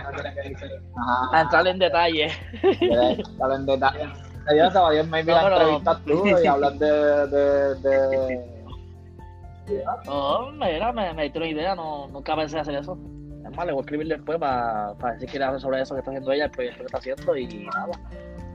no. 0.97 1.33
A 1.35 1.41
entrar 1.43 1.67
en 1.67 1.79
detalle. 1.79 2.33
¿Quieres 2.79 3.29
hablar 3.41 3.61
en 3.61 3.67
detalle? 3.67 4.09
Yo 4.57 4.73
te 4.73 4.79
voy 4.79 4.99
a 4.99 5.03
maybe 5.03 5.31
No, 5.33 5.37
la 5.37 5.45
pero- 5.45 5.57
entrevistas 5.77 6.01
tú 6.07 6.27
y 6.43 6.47
hablas 6.47 6.79
de, 6.79 7.27
de, 7.27 7.75
de... 7.75 8.59
Oh, 10.07 10.51
mira, 10.53 10.91
me, 10.93 11.13
me 11.13 11.25
diste 11.25 11.39
una 11.39 11.49
idea, 11.49 11.75
no, 11.75 12.09
nunca 12.09 12.35
pensé 12.35 12.59
hacer 12.59 12.77
eso. 12.77 12.97
Es 13.49 13.57
más, 13.57 13.67
le 13.67 13.73
voy 13.73 13.81
a 13.81 13.83
escribir 13.83 14.09
después 14.09 14.39
para, 14.39 14.95
para 14.95 15.15
decir 15.15 15.29
que 15.31 15.39
le 15.39 15.59
sobre 15.59 15.81
eso 15.81 15.95
que 15.95 16.01
está 16.01 16.11
haciendo 16.11 16.33
ella, 16.33 16.45
el 16.45 16.51
proyecto 16.51 16.79
que 16.79 16.85
está 16.87 16.99
haciendo 16.99 17.37
y 17.37 17.47
nada. 17.47 17.93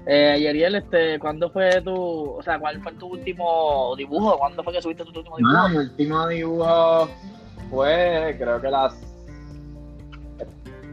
Eh, 0.06 0.38
Yeriel, 0.40 0.76
este, 0.76 1.18
¿cuándo 1.18 1.50
fue 1.50 1.82
tu, 1.82 1.96
o 2.32 2.44
sea, 2.44 2.60
cuál 2.60 2.82
fue 2.82 2.92
tu 2.94 3.08
último 3.08 3.96
dibujo? 3.96 4.38
¿Cuándo 4.38 4.64
fue 4.64 4.74
que 4.74 4.82
subiste 4.82 5.04
tu 5.06 5.18
último 5.18 5.38
dibujo? 5.38 5.56
Ah, 5.58 5.70
mi 5.70 5.78
último 5.78 6.28
dibujo 6.28 7.08
fue, 7.70 8.36
creo 8.38 8.62
que 8.62 8.70
las. 8.70 8.94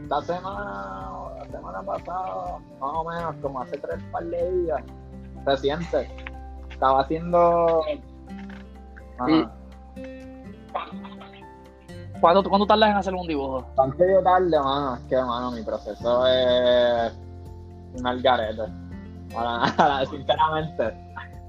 Esta 0.03 0.21
semana, 0.21 1.11
la 1.39 1.45
semana 1.45 1.83
pasada, 1.83 2.57
más 2.79 2.91
o 2.93 3.03
menos, 3.03 3.35
como 3.41 3.61
hace 3.61 3.77
tres 3.77 4.01
par 4.11 4.23
de 4.23 4.51
días, 4.51 4.81
reciente. 5.45 6.09
Estaba 6.69 7.01
haciendo. 7.01 7.83
Ajá. 9.19 9.51
¿Cuándo, 12.21 12.47
¿Cuándo 12.47 12.67
tardas 12.67 12.91
en 12.91 12.97
hacer 12.97 13.13
un 13.15 13.27
dibujo? 13.27 13.65
Tanto 13.75 14.05
yo 14.05 14.21
tarde, 14.21 14.59
mano, 14.59 14.95
es 14.95 15.01
que, 15.07 15.15
mano, 15.15 15.51
mi 15.51 15.63
proceso 15.63 16.27
es 16.27 17.13
un 17.97 18.07
algarete. 18.07 18.61
Para 19.33 19.57
nada, 19.77 20.05
sinceramente. 20.05 20.93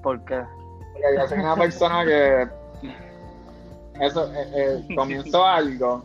¿Por 0.03 0.25
qué? 0.25 0.43
Porque 0.93 1.19
yo 1.19 1.29
soy 1.29 1.39
una 1.39 1.57
persona 1.57 2.05
que 2.05 2.49
eso 4.01 4.33
eh, 4.33 4.51
eh, 4.55 4.95
comienzo 4.97 5.45
algo 5.45 6.03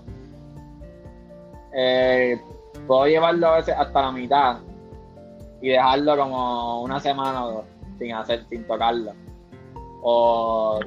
eh, 1.74 2.40
puedo 2.86 3.08
llevarlo 3.08 3.48
a 3.48 3.56
veces 3.58 3.76
hasta 3.78 4.02
la 4.02 4.12
mitad 4.12 4.58
y 5.62 5.70
dejarlo 5.70 6.18
como 6.18 6.82
una 6.82 7.00
semana 7.00 7.46
o 7.46 7.52
dos 7.52 7.66
sin 7.98 8.14
hacer 8.14 8.44
sin 8.50 8.68
tocarlo 8.68 9.14
o 10.04 10.80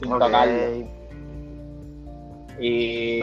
sin 0.00 0.10
tocarlo 0.10 0.97
y 2.60 3.20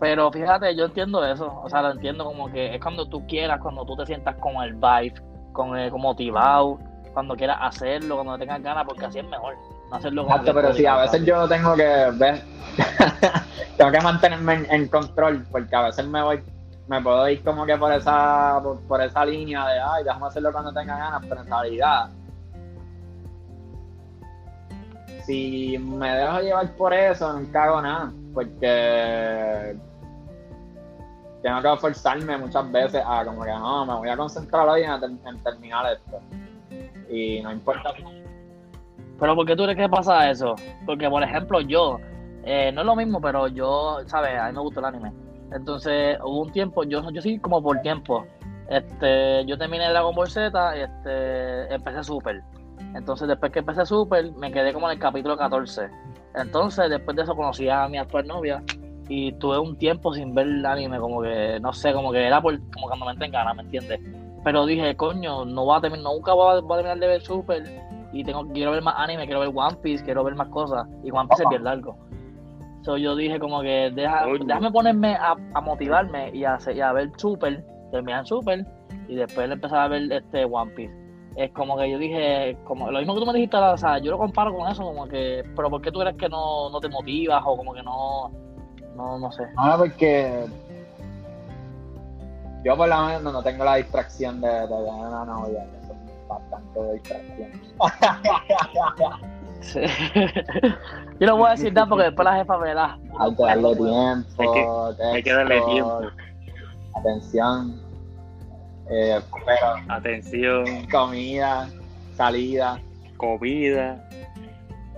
Pero 0.00 0.30
fíjate, 0.30 0.74
yo 0.76 0.86
entiendo 0.86 1.24
eso, 1.24 1.60
o 1.62 1.68
sea, 1.68 1.82
lo 1.82 1.90
entiendo 1.92 2.24
como 2.24 2.50
que 2.50 2.74
es 2.74 2.80
cuando 2.80 3.08
tú 3.08 3.26
quieras, 3.26 3.60
cuando 3.60 3.84
tú 3.84 3.96
te 3.96 4.06
sientas 4.06 4.36
con 4.36 4.56
el 4.56 4.74
vibe, 4.74 5.14
con 5.52 5.76
el 5.76 5.90
con 5.90 6.00
motivado, 6.00 6.78
cuando 7.12 7.34
quieras 7.34 7.58
hacerlo, 7.60 8.16
cuando 8.16 8.38
tengas 8.38 8.62
ganas, 8.62 8.84
porque 8.86 9.06
así 9.06 9.18
es 9.18 9.26
mejor, 9.26 9.54
no 9.90 9.96
hacerlo 9.96 10.22
como 10.22 10.36
Exacto, 10.36 10.54
pero 10.54 10.72
sí, 10.72 10.86
a 10.86 10.96
veces 10.98 11.24
yo 11.24 11.48
tengo 11.48 11.74
que 11.74 12.10
ver, 12.14 12.42
tengo 13.76 13.90
que 13.90 14.00
mantenerme 14.00 14.54
en, 14.54 14.66
en 14.70 14.88
control, 14.88 15.44
porque 15.50 15.74
a 15.74 15.82
veces 15.82 16.06
me 16.06 16.22
voy, 16.22 16.40
me 16.86 17.02
puedo 17.02 17.28
ir 17.28 17.42
como 17.42 17.66
que 17.66 17.76
por 17.76 17.92
esa, 17.92 18.60
por, 18.62 18.80
por 18.82 19.02
esa 19.02 19.24
línea 19.24 19.66
de, 19.66 19.80
ay, 19.80 20.04
déjame 20.04 20.26
hacerlo 20.26 20.52
cuando 20.52 20.72
tenga 20.72 20.96
ganas, 20.96 21.22
pero 21.28 21.40
en 21.40 21.46
realidad, 21.48 22.08
si 25.28 25.76
me 25.76 26.10
dejo 26.10 26.40
llevar 26.40 26.74
por 26.74 26.94
eso, 26.94 27.30
nunca 27.34 27.64
hago 27.64 27.82
nada, 27.82 28.10
porque 28.32 29.76
tengo 31.42 31.60
que 31.60 31.76
forzarme 31.76 32.38
muchas 32.38 32.72
veces 32.72 33.02
a 33.06 33.26
como 33.26 33.42
que 33.42 33.50
no, 33.50 33.84
me 33.84 33.94
voy 33.94 34.08
a 34.08 34.16
concentrar 34.16 34.66
hoy 34.66 34.84
en, 34.84 35.42
terminar 35.42 35.84
esto. 35.92 36.18
Y 37.10 37.42
no 37.42 37.52
importa 37.52 37.92
Pero 39.20 39.36
¿por 39.36 39.44
qué 39.44 39.54
tú 39.54 39.64
crees 39.64 39.76
que 39.76 39.88
pasa 39.90 40.30
eso? 40.30 40.54
Porque, 40.86 41.10
por 41.10 41.22
ejemplo, 41.22 41.60
yo, 41.60 41.98
eh, 42.44 42.72
no 42.72 42.80
es 42.80 42.86
lo 42.86 42.96
mismo, 42.96 43.20
pero 43.20 43.48
yo, 43.48 43.98
¿sabes? 44.06 44.34
A 44.40 44.46
mí 44.46 44.54
me 44.54 44.60
gusta 44.60 44.80
el 44.80 44.86
anime. 44.86 45.12
Entonces, 45.52 46.16
hubo 46.24 46.44
un 46.44 46.52
tiempo, 46.52 46.84
yo, 46.84 47.02
yo 47.10 47.20
sí 47.20 47.38
como 47.38 47.62
por 47.62 47.82
tiempo. 47.82 48.24
Este, 48.70 49.44
yo 49.44 49.58
terminé 49.58 49.90
Dragon 49.90 50.14
Ball 50.14 50.30
Z, 50.30 50.74
este, 50.74 51.74
empecé 51.74 52.02
Super. 52.02 52.42
Entonces, 52.94 53.28
después 53.28 53.52
que 53.52 53.60
empecé 53.60 53.84
Super, 53.86 54.32
me 54.32 54.50
quedé 54.50 54.72
como 54.72 54.86
en 54.90 54.94
el 54.96 54.98
capítulo 54.98 55.36
14. 55.36 55.88
Entonces, 56.34 56.90
después 56.90 57.16
de 57.16 57.22
eso 57.22 57.34
conocí 57.36 57.68
a 57.68 57.88
mi 57.88 57.98
actual 57.98 58.26
novia 58.26 58.62
y 59.08 59.32
tuve 59.32 59.58
un 59.58 59.76
tiempo 59.78 60.12
sin 60.12 60.34
ver 60.34 60.46
el 60.46 60.64
anime, 60.66 60.98
como 60.98 61.22
que, 61.22 61.58
no 61.60 61.72
sé, 61.72 61.92
como 61.92 62.12
que 62.12 62.26
era 62.26 62.40
por, 62.40 62.58
como 62.72 62.88
cuando 62.88 63.06
me 63.06 63.24
en 63.24 63.32
ganas, 63.32 63.56
¿me 63.56 63.62
entiendes? 63.62 64.00
Pero 64.44 64.66
dije, 64.66 64.94
coño, 64.96 65.44
no 65.44 65.64
voy 65.64 65.78
a 65.78 65.80
terminar, 65.80 66.04
nunca 66.04 66.32
voy 66.32 66.56
a, 66.56 66.60
voy 66.60 66.72
a 66.74 66.76
terminar 66.76 66.98
de 66.98 67.06
ver 67.06 67.22
Super 67.22 67.62
y 68.12 68.24
tengo 68.24 68.46
quiero 68.52 68.70
ver 68.72 68.82
más 68.82 68.94
anime, 68.98 69.24
quiero 69.26 69.40
ver 69.40 69.50
One 69.54 69.76
Piece, 69.82 70.04
quiero 70.04 70.24
ver 70.24 70.34
más 70.34 70.48
cosas 70.48 70.86
y 71.02 71.10
One 71.10 71.28
Piece 71.28 71.42
es 71.42 71.48
bien 71.50 71.64
largo. 71.64 71.96
So 72.82 72.96
yo 72.96 73.16
dije 73.16 73.38
como 73.40 73.60
que 73.60 73.90
deja, 73.94 74.24
déjame 74.46 74.70
ponerme 74.70 75.14
a, 75.16 75.36
a 75.54 75.60
motivarme 75.60 76.30
y 76.34 76.44
a, 76.44 76.54
hacer- 76.54 76.76
y 76.76 76.80
a 76.80 76.92
ver 76.92 77.10
Super, 77.16 77.64
terminar 77.90 78.26
Super 78.26 78.64
y 79.08 79.16
después 79.16 79.50
empezar 79.50 79.80
a 79.80 79.88
ver 79.88 80.10
este 80.12 80.44
One 80.44 80.70
Piece. 80.72 80.94
Es 81.38 81.52
como 81.52 81.76
que 81.76 81.88
yo 81.88 81.98
dije, 81.98 82.56
como 82.64 82.90
lo 82.90 82.98
mismo 82.98 83.14
que 83.14 83.20
tú 83.20 83.26
me 83.26 83.32
dijiste, 83.32 83.56
o 83.56 83.76
sea, 83.78 83.98
yo 83.98 84.10
lo 84.10 84.18
comparo 84.18 84.52
con 84.56 84.68
eso, 84.68 84.82
como 84.82 85.06
que, 85.06 85.44
pero 85.54 85.70
¿por 85.70 85.80
qué 85.80 85.92
tú 85.92 86.00
crees 86.00 86.16
que 86.16 86.28
no, 86.28 86.68
no 86.68 86.80
te 86.80 86.88
motivas 86.88 87.40
o 87.46 87.56
como 87.56 87.72
que 87.72 87.80
no, 87.84 88.32
no, 88.96 89.18
no 89.20 89.30
sé? 89.30 89.44
No, 89.54 89.76
porque 89.78 90.46
yo 92.64 92.76
por 92.76 92.88
lo 92.88 93.06
menos 93.06 93.22
no 93.32 93.40
tengo 93.44 93.64
la 93.64 93.76
distracción 93.76 94.40
de, 94.40 94.48
de 94.48 94.66
tener 94.66 94.80
una 94.82 95.24
novia, 95.24 95.64
eso 95.80 95.92
es 95.92 96.28
bastante 96.28 96.80
de 96.80 96.92
distracción. 96.94 97.50
Sí. 99.60 99.80
yo 101.18 101.26
no 101.26 101.36
voy 101.36 101.48
a 101.48 101.50
decir 101.50 101.72
nada 101.72 101.88
porque 101.88 102.04
después 102.04 102.24
la 102.24 102.36
jefa 102.36 102.58
me 102.58 102.74
da. 102.74 102.96
Hay 103.18 103.34
que 103.34 103.42
darle 103.42 103.74
tiempo, 103.76 104.28
Hay 104.38 104.46
que- 104.96 105.04
hay 105.04 105.22
que 105.24 105.32
darle 105.34 105.60
tiempo. 105.62 106.00
atención, 106.94 107.80
eh, 108.90 109.20
pero 109.46 109.66
Atención, 109.88 110.86
comida, 110.90 111.68
salida, 112.16 112.80
comida, 113.16 114.08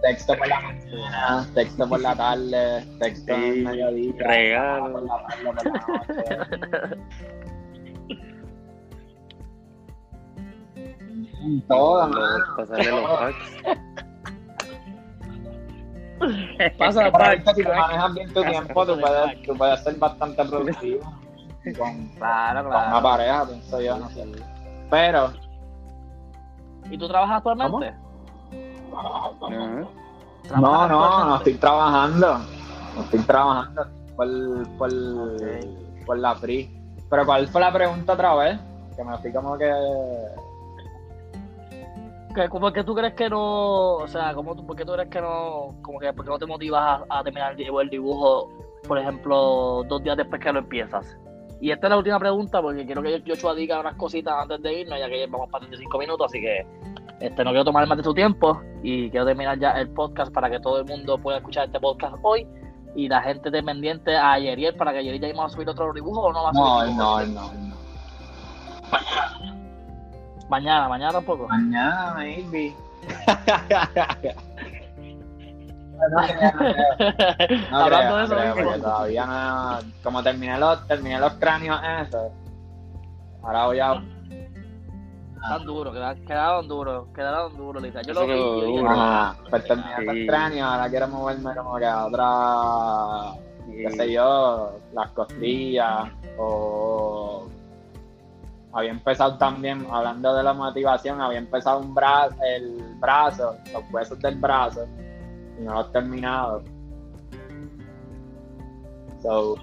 texto 0.03 0.35
por 0.37 0.48
la 0.48 0.61
mañana, 0.61 1.46
texto 1.55 1.88
por 1.88 2.00
la 2.00 2.14
tarde, 2.16 2.85
texto 3.00 3.33
en 3.33 3.40
Sí, 3.40 3.59
el 3.59 3.64
mediodía, 3.64 4.12
regalo. 4.18 4.92
por 4.92 5.03
la 5.03 5.26
tarde, 5.26 5.44
por 5.44 5.55
la 5.57 5.62
noche. 5.70 7.00
Todo, 11.68 12.09
mano. 12.09 12.44
pasarle 12.57 12.90
los 12.90 13.11
packs. 13.11 13.53
Pasa 16.76 17.11
para 17.12 17.55
si 17.55 17.62
manejas 17.62 18.14
bien 18.14 18.33
tu 18.33 18.42
tiempo, 18.42 18.87
tú 18.87 19.00
puedes, 19.00 19.42
tú 19.42 19.57
puedes 19.57 19.83
ser 19.83 19.94
bastante 19.96 20.44
productivo 20.44 21.00
con, 21.79 22.09
Claro, 22.16 22.64
con 22.64 22.73
una 22.73 23.03
pareja, 23.03 23.46
pienso 23.46 23.81
yo, 23.81 23.99
no 23.99 24.09
sé. 24.11 24.27
Pero, 24.90 25.33
¿Y 26.90 26.99
tú 26.99 27.07
trabajas 27.09 27.37
actualmente? 27.38 27.94
No, 28.90 29.37
¿Trabajas 30.49 30.88
no, 30.90 30.99
no 30.99 31.05
actualmente? 31.05 31.37
estoy 31.37 31.55
trabajando. 31.55 32.38
No 32.96 33.03
estoy 33.03 33.20
trabajando 33.20 33.87
por, 34.16 34.68
por, 34.79 34.90
por 36.07 36.18
la 36.18 36.35
free. 36.35 36.77
Pero, 37.09 37.25
¿cuál 37.27 37.46
fue 37.49 37.61
la 37.61 37.73
pregunta 37.73 38.12
otra 38.14 38.35
vez? 38.35 38.59
Que 38.96 39.05
me 39.05 39.16
fui 39.18 39.33
como 39.33 39.57
que. 39.57 39.70
¿Qué- 42.35 42.49
¿Por 42.49 42.73
qué 42.73 42.85
tú 42.85 42.94
crees 42.94 43.14
que 43.14 43.29
no, 43.29 43.94
o 43.96 44.09
sea, 44.09 44.33
¿cómo 44.35 44.55
tú, 44.55 44.64
por 44.64 44.77
qué 44.77 44.85
tú 44.85 44.92
crees 44.92 45.09
que 45.09 45.20
no, 45.20 45.75
como 45.83 45.99
que, 45.99 46.12
por 46.12 46.25
qué 46.25 46.31
no 46.31 46.38
te 46.38 46.46
motivas 46.46 47.03
a, 47.11 47.18
a 47.18 47.25
terminar 47.25 47.57
el 47.59 47.90
dibujo, 47.90 48.49
por 48.87 48.99
ejemplo, 48.99 49.83
dos 49.88 50.03
días 50.03 50.16
después 50.16 50.40
que 50.40 50.53
lo 50.53 50.61
empiezas? 50.61 51.16
Y 51.61 51.70
esta 51.70 51.87
es 51.87 51.90
la 51.90 51.99
última 51.99 52.18
pregunta 52.18 52.62
porque 52.62 52.87
quiero 52.87 53.03
que 53.03 53.23
Joshua 53.27 53.55
diga 53.55 53.81
unas 53.81 53.94
cositas 53.96 54.35
antes 54.42 54.62
de 54.62 54.81
irnos, 54.81 54.99
ya 54.99 55.09
que 55.09 55.27
vamos 55.27 55.51
para 55.51 55.66
35 55.66 55.99
minutos, 55.99 56.27
así 56.27 56.40
que 56.40 56.66
este, 57.20 57.44
no 57.44 57.51
quiero 57.51 57.64
tomar 57.64 57.87
más 57.87 57.99
de 57.99 58.03
tu 58.03 58.14
tiempo 58.14 58.61
y 58.83 59.11
quiero 59.11 59.27
terminar 59.27 59.59
ya 59.59 59.73
el 59.73 59.90
podcast 59.90 60.33
para 60.33 60.49
que 60.49 60.59
todo 60.59 60.81
el 60.81 60.87
mundo 60.87 61.18
pueda 61.18 61.38
escuchar 61.38 61.66
este 61.66 61.79
podcast 61.79 62.16
hoy 62.23 62.46
y 62.96 63.09
la 63.09 63.20
gente 63.23 63.51
esté 63.51 63.62
pendiente 63.62 64.16
a 64.16 64.38
Yeriel 64.38 64.75
para 64.75 64.92
que 64.92 65.05
Yeriel 65.05 65.20
ya 65.20 65.29
vamos 65.29 65.53
a 65.53 65.55
subir 65.55 65.68
otro 65.68 65.92
dibujo 65.92 66.23
o 66.23 66.33
no 66.33 66.42
va 66.44 66.51
a 66.51 66.55
subir 66.55 66.96
No, 66.96 67.20
no, 67.20 67.27
no, 67.27 67.53
no. 67.53 67.81
Mañana, 70.49 70.88
mañana 70.88 71.12
tampoco. 71.12 71.46
Mañana, 71.46 72.14
maybe. 72.16 72.75
no 76.08 76.20
no 77.70 77.76
Hablando 77.78 78.16
de 78.16 78.24
eso, 78.24 78.34
creo, 78.36 78.54
porque 78.54 78.78
todavía 78.80 79.26
no. 79.26 79.78
Como 80.02 80.22
terminé 80.22 80.58
los, 80.58 80.86
terminé 80.86 81.18
los 81.20 81.33
cráneos 81.35 81.81
esos, 82.02 82.33
ahora 83.42 83.66
voy 83.66 83.81
a. 83.81 84.02
Tan 85.40 85.64
duro, 85.64 85.90
queda- 85.92 86.14
quedaron 86.27 86.68
duros, 86.68 87.06
quedaron 87.14 87.56
duros, 87.56 87.83
Lisa. 87.83 88.02
Yo 88.02 88.12
Eso 88.12 88.27
lo 88.27 88.35
vi, 88.60 88.77
duro. 88.77 88.90
Ajá, 88.90 89.37
pues 89.48 89.64
terminé 89.64 89.96
Sí. 89.98 90.04
los 90.04 90.16
cráneos, 90.27 90.68
ahora 90.70 90.88
quiero 90.90 91.08
moverme 91.08 91.54
como 91.56 91.77
que 91.79 91.87
a 91.87 92.04
otra. 92.06 93.40
qué 93.70 93.90
sé 93.92 94.12
yo, 94.12 94.72
las 94.92 95.10
costillas 95.12 96.08
o. 96.38 97.46
Había 98.72 98.90
empezado 98.92 99.37
también, 99.37 99.85
hablando 99.90 100.33
de 100.35 100.42
la 100.44 100.52
motivación, 100.52 101.20
había 101.20 101.38
empezado 101.38 101.81
un 101.81 101.92
brazo, 101.92 102.37
el 102.44 102.94
brazo, 103.00 103.56
los 103.72 103.83
huesos 103.90 104.16
del 104.20 104.37
brazo, 104.37 104.87
no 105.61 105.75
los 105.75 105.88
he 105.88 105.92
terminado. 105.92 106.63
So, 109.23 109.56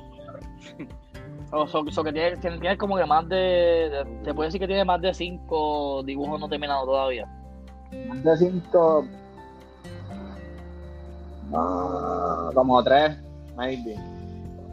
O 1.51 1.65
so, 1.65 1.85
so 1.89 2.03
que 2.03 2.11
tienes, 2.11 2.77
como 2.77 2.97
que 2.97 3.05
más 3.05 3.27
de, 3.29 3.35
de- 3.35 4.19
Se 4.25 4.33
puede 4.33 4.47
decir 4.49 4.59
que 4.59 4.67
tiene 4.67 4.83
más 4.85 4.99
de 5.01 5.13
cinco 5.13 6.03
dibujos 6.03 6.39
no 6.39 6.49
terminados 6.49 6.85
todavía. 6.85 7.25
más 8.09 8.23
de 8.23 8.37
cinco. 8.37 9.05
No, 11.49 12.49
como 12.53 12.83
tres, 12.83 13.17
maybe. 13.55 13.95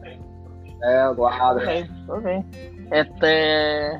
Tres 0.02 1.00
o 1.10 1.14
cuatro. 1.16 1.62
Ok, 2.08 2.18
ok. 2.18 2.26
Este. 2.90 3.90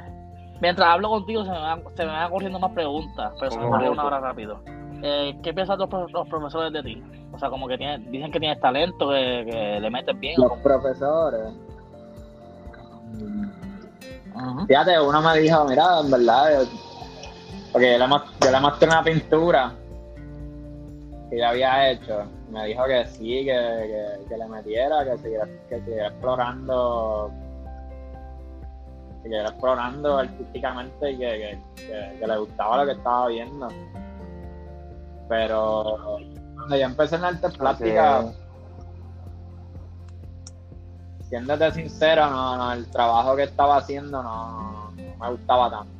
Mientras 0.60 0.88
hablo 0.88 1.08
contigo 1.10 1.44
se 1.44 1.50
me 1.50 1.58
van, 1.58 1.82
se 1.94 2.04
me 2.04 2.10
van 2.12 2.26
ocurriendo 2.26 2.58
más 2.58 2.72
preguntas, 2.72 3.32
pero 3.38 3.50
se 3.52 3.58
me 3.58 3.66
ocurrió 3.66 3.92
una 3.92 4.04
hora 4.04 4.20
rápido. 4.20 4.60
Eh, 5.06 5.36
¿Qué 5.42 5.52
piensan 5.52 5.78
los, 5.78 5.88
pro- 5.90 6.08
los 6.08 6.26
profesores 6.28 6.72
de 6.72 6.82
ti? 6.82 7.02
O 7.30 7.38
sea, 7.38 7.50
como 7.50 7.68
que 7.68 7.76
tienes, 7.76 8.10
dicen 8.10 8.32
que 8.32 8.40
tienes 8.40 8.58
talento, 8.58 9.10
que, 9.10 9.46
que 9.50 9.78
le 9.80 9.90
metes 9.90 10.18
bien. 10.18 10.34
Los 10.40 10.58
profesores. 10.60 11.52
Fíjate, 14.66 14.98
uno 15.00 15.20
me 15.20 15.38
dijo, 15.40 15.64
mira, 15.66 16.00
en 16.00 16.10
verdad, 16.10 16.58
yo- 16.64 16.68
porque 17.70 17.92
yo 17.92 17.98
le, 17.98 18.14
yo 18.40 18.50
le 18.50 18.60
mostré 18.60 18.88
una 18.88 19.02
pintura 19.04 19.72
que 21.28 21.38
yo 21.38 21.48
había 21.48 21.90
hecho. 21.90 22.24
Me 22.50 22.66
dijo 22.66 22.84
que 22.86 23.04
sí, 23.06 23.44
que, 23.44 24.16
que, 24.24 24.28
que 24.28 24.36
le 24.38 24.46
metiera, 24.46 25.04
que 25.04 25.18
siguiera, 25.18 25.46
que 25.68 25.80
siguiera 25.80 26.06
explorando, 26.08 27.30
que 29.18 29.22
siguiera 29.24 29.48
explorando 29.50 30.18
artísticamente 30.18 31.10
y 31.10 31.18
que, 31.18 31.26
que, 31.28 31.58
que- 31.86 32.16
que 32.20 32.26
le 32.26 32.38
gustaba 32.38 32.78
lo 32.78 32.86
que 32.86 32.92
estaba 32.92 33.26
viendo. 33.28 33.68
Pero 35.28 36.18
cuando 36.54 36.76
yo 36.76 36.84
empecé 36.84 37.16
en 37.16 37.24
artes 37.24 37.56
plásticas, 37.56 38.36
siéndote 41.28 41.72
sincero, 41.72 42.28
no, 42.30 42.56
no, 42.56 42.72
el 42.72 42.86
trabajo 42.90 43.36
que 43.36 43.44
estaba 43.44 43.78
haciendo 43.78 44.22
no, 44.22 44.90
no 44.90 45.16
me 45.20 45.30
gustaba 45.30 45.70
tanto. 45.70 45.92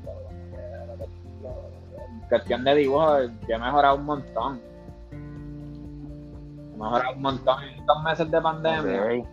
En 2.09 2.29
cuestión 2.29 2.65
de 2.65 2.75
dibujo, 2.75 3.23
yo 3.23 3.57
he 3.57 3.59
mejorado 3.59 3.97
un 3.97 4.05
montón. 4.05 4.61
He 5.13 6.77
mejorado 6.77 7.15
un 7.15 7.23
montón 7.23 7.63
en 7.65 7.79
estos 7.81 8.03
meses 8.03 8.31
de 8.31 8.41
pandemia. 8.41 9.25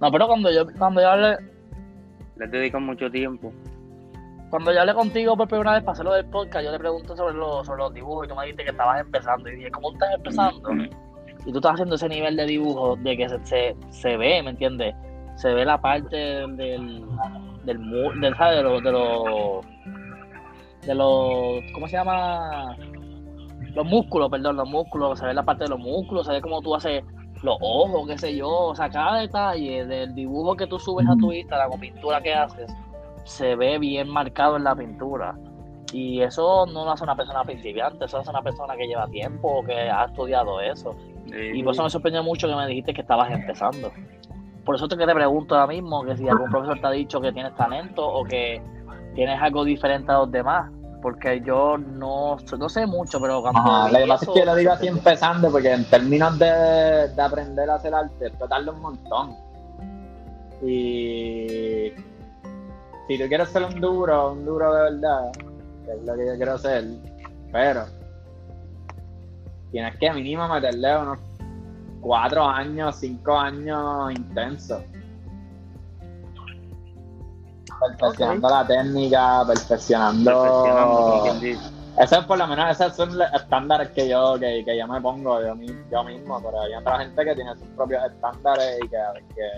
No, 0.00 0.10
pero 0.10 0.26
cuando 0.26 0.50
yo, 0.50 0.66
cuando 0.76 1.00
yo 1.00 1.08
hablé, 1.08 1.36
Les 2.36 2.50
dedican 2.50 2.84
mucho 2.84 3.08
tiempo. 3.08 3.52
Cuando 4.52 4.70
yo 4.70 4.80
hablé 4.80 4.92
contigo 4.92 5.34
por 5.34 5.48
primera 5.48 5.72
vez 5.72 5.82
para 5.82 5.92
hacer 5.92 6.04
lo 6.04 6.12
del 6.12 6.26
podcast, 6.26 6.62
yo 6.62 6.72
le 6.72 6.78
pregunté 6.78 7.16
sobre, 7.16 7.32
los 7.32 7.66
sobre 7.66 7.84
los 7.84 7.94
dibujos 7.94 8.26
y 8.26 8.28
tú 8.28 8.34
me 8.34 8.42
dijiste 8.42 8.64
que 8.64 8.70
estabas 8.72 9.00
empezando. 9.00 9.48
Y 9.48 9.56
dije, 9.56 9.70
¿cómo 9.70 9.92
estás 9.92 10.14
empezando? 10.14 10.72
Y 11.46 11.52
tú 11.52 11.56
estás 11.56 11.72
haciendo 11.72 11.94
ese 11.94 12.06
nivel 12.10 12.36
de 12.36 12.44
dibujo 12.44 12.96
de 12.96 13.16
que 13.16 13.30
se, 13.30 13.46
se, 13.46 13.76
se 13.88 14.16
ve, 14.18 14.42
¿me 14.42 14.50
entiendes? 14.50 14.94
Se 15.36 15.54
ve 15.54 15.64
la 15.64 15.80
parte 15.80 16.16
del, 16.16 16.54
del, 16.58 17.02
del 17.64 18.36
¿sabes? 18.36 18.58
De 18.58 18.62
los, 18.62 18.82
de 18.82 18.92
los, 18.92 19.66
de 20.82 20.94
los, 20.96 21.72
¿cómo 21.72 21.88
se 21.88 21.96
llama? 21.96 22.76
Los 23.74 23.86
músculos, 23.86 24.28
perdón, 24.28 24.56
los 24.56 24.68
músculos, 24.68 25.18
se 25.18 25.24
ve 25.24 25.32
la 25.32 25.44
parte 25.44 25.64
de 25.64 25.70
los 25.70 25.78
músculos, 25.78 26.26
se 26.26 26.32
ve 26.34 26.42
cómo 26.42 26.60
tú 26.60 26.74
haces 26.74 27.02
los 27.42 27.56
ojos, 27.62 28.06
qué 28.06 28.18
sé 28.18 28.36
yo, 28.36 28.50
o 28.50 28.74
sea, 28.74 28.90
cada 28.90 29.20
detalle 29.20 29.86
del 29.86 30.14
dibujo 30.14 30.54
que 30.56 30.66
tú 30.66 30.78
subes 30.78 31.08
a 31.08 31.16
tu 31.16 31.32
Instagram 31.32 31.72
o 31.72 31.80
pintura 31.80 32.20
que 32.20 32.34
haces, 32.34 32.70
se 33.24 33.56
ve 33.56 33.78
bien 33.78 34.08
marcado 34.08 34.56
en 34.56 34.64
la 34.64 34.74
pintura. 34.74 35.36
Y 35.92 36.22
eso 36.22 36.64
no 36.66 36.84
lo 36.84 36.92
hace 36.92 37.04
una 37.04 37.16
persona 37.16 37.44
principiante, 37.44 38.06
eso 38.06 38.18
hace 38.18 38.30
una 38.30 38.42
persona 38.42 38.74
que 38.76 38.86
lleva 38.86 39.06
tiempo, 39.08 39.62
que 39.64 39.74
ha 39.74 40.06
estudiado 40.06 40.60
eso. 40.60 40.96
Y 41.26 41.62
por 41.62 41.74
eso 41.74 41.82
me 41.82 41.90
sorprendió 41.90 42.22
mucho 42.22 42.48
que 42.48 42.56
me 42.56 42.66
dijiste 42.66 42.94
que 42.94 43.02
estabas 43.02 43.30
empezando. 43.30 43.92
Por 44.64 44.76
eso 44.76 44.88
te 44.88 44.96
que 44.96 45.06
te 45.06 45.14
pregunto 45.14 45.54
ahora 45.54 45.66
mismo 45.72 46.02
que 46.04 46.16
si 46.16 46.28
algún 46.28 46.50
profesor 46.50 46.80
te 46.80 46.86
ha 46.86 46.90
dicho 46.90 47.20
que 47.20 47.32
tienes 47.32 47.54
talento 47.56 48.06
o 48.06 48.24
que 48.24 48.62
tienes 49.14 49.40
algo 49.40 49.64
diferente 49.64 50.10
a 50.12 50.18
los 50.18 50.30
demás. 50.30 50.70
Porque 51.02 51.42
yo 51.44 51.76
no, 51.78 52.36
no 52.36 52.68
sé 52.68 52.86
mucho, 52.86 53.20
pero 53.20 53.42
cuando. 53.42 53.60
Ajá, 53.60 53.90
lo 53.90 53.98
que 53.98 54.06
pasa 54.06 54.24
es 54.24 54.30
que 54.30 54.46
lo 54.46 54.54
digo 54.54 54.70
así 54.70 54.86
empezando, 54.86 55.50
porque 55.50 55.72
en 55.72 55.84
términos 55.86 56.38
de, 56.38 57.08
de 57.08 57.22
aprender 57.22 57.68
a 57.68 57.74
hacer 57.74 57.92
arte, 57.92 58.26
esto 58.26 58.46
tarda 58.46 58.70
un 58.70 58.80
montón. 58.80 59.36
Y 60.64 61.90
si 63.08 63.18
tú 63.18 63.28
quieres 63.28 63.48
ser 63.48 63.64
un 63.64 63.80
duro, 63.80 64.32
un 64.32 64.44
duro 64.44 64.72
de 64.74 64.82
verdad, 64.92 65.32
que 65.84 65.92
es 65.92 66.02
lo 66.04 66.14
que 66.14 66.26
yo 66.26 66.36
quiero 66.36 66.58
ser, 66.58 66.84
pero 67.50 67.84
tienes 69.70 69.96
que 69.98 70.12
mínimo 70.12 70.46
meterle 70.48 70.96
unos 70.98 71.18
cuatro 72.00 72.44
años, 72.44 72.96
cinco 72.96 73.36
años 73.38 74.12
intensos. 74.12 74.82
Perfeccionando 77.80 78.48
la 78.48 78.66
técnica, 78.66 79.42
perfeccionando 79.46 80.30
Perfeccionando, 80.42 81.02
como 81.02 81.22
quien 81.22 81.40
dice. 81.40 81.70
eso 81.98 82.18
es 82.20 82.24
por 82.26 82.38
lo 82.38 82.46
menos, 82.46 82.70
esos 82.70 82.94
son 82.94 83.18
los 83.18 83.32
estándares 83.32 83.88
que 83.90 84.08
yo, 84.08 84.38
que, 84.38 84.64
que 84.64 84.78
yo 84.78 84.86
me 84.86 85.00
pongo 85.00 85.40
yo, 85.44 85.54
mi- 85.56 85.66
yo 85.90 86.04
mismo, 86.04 86.40
pero 86.40 86.60
hay 86.60 86.74
otra 86.74 86.98
gente 87.00 87.24
que 87.24 87.34
tiene 87.34 87.56
sus 87.56 87.66
propios 87.70 88.04
estándares 88.04 88.78
y 88.84 88.88
que, 88.88 88.96
que 89.34 89.48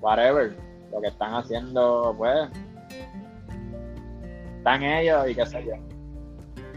whatever, 0.00 0.54
lo 0.92 1.00
que 1.00 1.08
están 1.08 1.34
haciendo, 1.34 2.14
pues, 2.16 2.48
están 4.58 4.82
ellos 4.82 5.28
y 5.28 5.34
qué 5.34 5.46
sé 5.46 5.64
yo. 5.64 5.74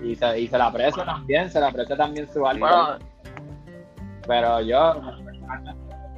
Y 0.03 0.15
se, 0.15 0.39
y 0.39 0.47
se 0.47 0.57
le 0.57 0.63
aprecia 0.63 1.05
también, 1.05 1.49
se 1.49 1.59
le 1.59 1.65
aprecia 1.67 1.95
también 1.95 2.27
su 2.31 2.45
arte, 2.45 2.59
Bueno, 2.59 2.97
pero 4.27 4.61
yo, 4.61 4.93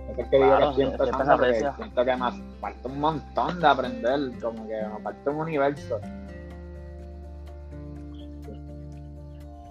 eso 0.09 0.21
es 0.21 0.27
que 0.29 0.37
digo 0.37 0.57
que 0.75 0.97
porque 0.97 1.31
aprecia. 1.31 1.75
siento 1.75 2.05
que 2.05 2.15
me 2.15 2.31
falta 2.59 2.87
un 2.87 2.99
montón 2.99 3.59
de 3.59 3.67
aprender, 3.67 4.19
como 4.41 4.67
que 4.67 4.81
me 4.81 4.99
falta 5.01 5.31
un 5.31 5.37
universo. 5.37 5.99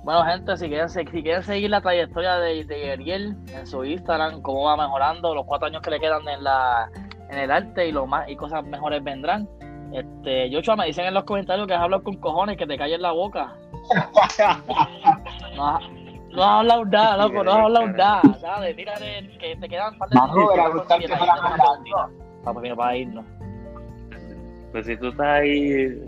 Bueno, 0.02 0.24
gente, 0.24 0.56
si 0.56 0.68
quieren, 0.68 0.88
si 0.88 1.04
quieren 1.04 1.42
seguir 1.44 1.70
la 1.70 1.80
trayectoria 1.80 2.34
de, 2.38 2.64
de 2.64 2.92
Ariel 2.92 3.36
en 3.54 3.66
su 3.66 3.84
Instagram, 3.84 4.42
cómo 4.42 4.64
va 4.64 4.76
mejorando, 4.76 5.32
los 5.32 5.46
cuatro 5.46 5.68
años 5.68 5.80
que 5.80 5.90
le 5.90 6.00
quedan 6.00 6.26
en 6.26 6.42
la 6.42 6.90
en 7.32 7.38
el 7.38 7.50
arte 7.50 7.88
y 7.88 7.92
lo 7.92 8.06
más 8.06 8.28
y 8.28 8.36
cosas 8.36 8.64
mejores 8.64 9.02
vendrán. 9.02 9.48
Este, 9.92 10.48
Yochoa, 10.50 10.76
me 10.76 10.86
dicen 10.86 11.06
en 11.06 11.14
los 11.14 11.24
comentarios 11.24 11.66
que 11.66 11.74
has 11.74 11.80
hablado 11.80 12.02
con 12.02 12.16
cojones, 12.16 12.56
que 12.56 12.66
te 12.66 12.76
calles 12.78 13.00
la 13.00 13.12
boca. 13.12 13.54
No, 15.56 15.68
has- 15.76 15.82
no 16.30 16.42
has 16.42 16.50
hablado 16.60 16.84
nada, 16.86 17.16
loco, 17.18 17.44
no 17.44 17.50
has 17.52 17.58
hablado 17.58 17.88
nada, 17.88 18.34
¿sabes? 18.40 18.74
Tírate, 18.74 19.28
que 19.38 19.54
te 19.56 19.68
quedan 19.68 19.92
un 19.92 19.98
par 19.98 20.08
de 20.08 20.16
No, 20.16 20.26
me 20.28 20.32
hubiera 20.32 20.62
minutos, 20.62 20.74
gustado 20.80 21.00
que 21.00 21.06
siete, 21.06 21.18
fuera 21.18 21.34
ahí, 21.34 21.40
más 21.42 21.58
no, 21.58 21.64
largo. 21.64 22.12
Vamos, 22.44 22.62
mira, 22.62 22.76
para 22.76 22.96
irnos. 22.96 23.24
Pues 24.72 24.86
si 24.86 24.96
tú 24.96 25.08
estás 25.08 25.26
ahí. 25.26 26.00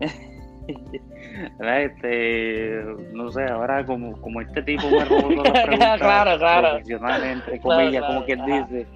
Este, 1.60 2.84
no 3.12 3.28
sé, 3.32 3.44
ahora 3.46 3.84
como, 3.84 4.18
como 4.20 4.40
este 4.40 4.62
tipo 4.62 4.88
me 4.88 5.04
robó 5.04 5.28
todas 5.34 5.52
las 5.52 5.62
preguntas 5.64 5.98
Claro, 6.00 6.38
claro. 6.38 6.68
profesionales, 6.70 7.26
entre 7.32 7.58
Claro, 7.60 7.76
comillas, 7.80 8.04
claro, 8.04 8.06
como 8.14 8.24
quien 8.24 8.44
dice. 8.46 8.86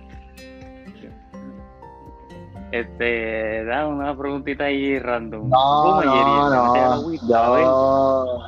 Este, 2.72 3.64
da 3.64 3.86
una 3.86 4.16
preguntita 4.16 4.64
ahí 4.64 4.98
random. 4.98 5.48
No, 5.48 6.02
no, 6.02 6.72
¿Te 6.72 6.80
a 6.80 6.88
no. 6.88 7.36
A 7.36 7.50
ver. 7.50 7.64
Yo, 7.64 8.40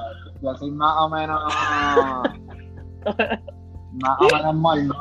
yo 0.42 0.54
soy 0.56 0.70
más 0.72 0.96
o 0.98 1.08
menos. 1.08 1.40
más 3.92 4.18
o 4.20 4.36
menos 4.36 4.54
morno. 4.54 4.94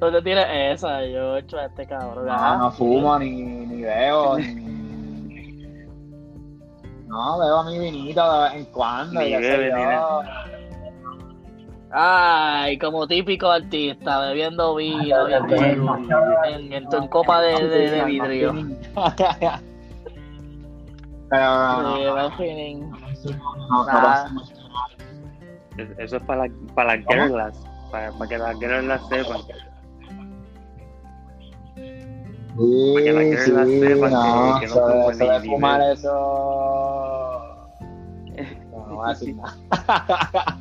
¿Dónde 0.00 0.20
tienes 0.22 0.46
esa, 0.50 1.06
Yochoa, 1.06 1.66
este 1.66 1.86
cabrón? 1.86 2.26
No, 2.26 2.58
no 2.58 2.72
fumo, 2.72 3.16
ni, 3.20 3.30
ni 3.30 3.82
bebo, 3.82 4.36
ni. 4.38 4.72
No, 7.06 7.38
bebo 7.38 7.64
mi 7.64 7.78
vinito 7.78 8.32
de 8.32 8.42
vez 8.42 8.54
en 8.54 8.64
cuando. 8.72 9.20
Ni 9.20 9.30
ya 9.30 9.36
sé 9.38 9.42
bebe, 9.42 9.70
yo. 9.70 9.76
ni 9.76 9.82
nada. 9.82 10.41
Ay, 11.94 12.78
como 12.78 13.06
típico 13.06 13.50
artista, 13.50 14.18
bebiendo 14.20 14.74
vino, 14.76 15.28
en, 15.28 16.72
en, 16.72 16.72
en 16.72 17.08
copa 17.08 17.42
de, 17.42 17.68
de, 17.68 17.90
de 17.90 18.04
vidrio. 18.06 18.52
No, 18.54 18.62
Sí, 23.14 23.28
no, 23.30 23.56
no, 23.56 23.84
no, 23.84 23.90
no, 24.34 24.42
Eso 25.98 26.16
es 26.16 26.22
para, 26.24 26.46
la- 26.46 26.52
para 26.74 26.96
las 26.96 27.06
girlas, 27.06 27.62
para, 27.90 28.10
para 28.12 28.28
que 28.28 28.38
las 28.38 28.58
girlas 28.58 29.00
sepan. 29.08 29.40
Para 29.42 29.54
que 33.04 33.12
la 33.12 33.20
Sí, 33.22 33.30
girl 33.30 33.66
sí, 33.66 33.80
sepa 33.80 34.08
que- 34.08 34.14
no, 34.14 34.60
que 34.60 34.66
no 34.66 34.72
ni- 35.10 35.16
de 35.18 35.40
ni 35.40 35.48
fumar 35.48 35.80
eso. 35.92 36.12
No, 38.72 38.78
no 38.88 38.94
voy 38.96 39.06
a 39.06 39.08
decir 39.10 39.36
nada. 39.36 40.58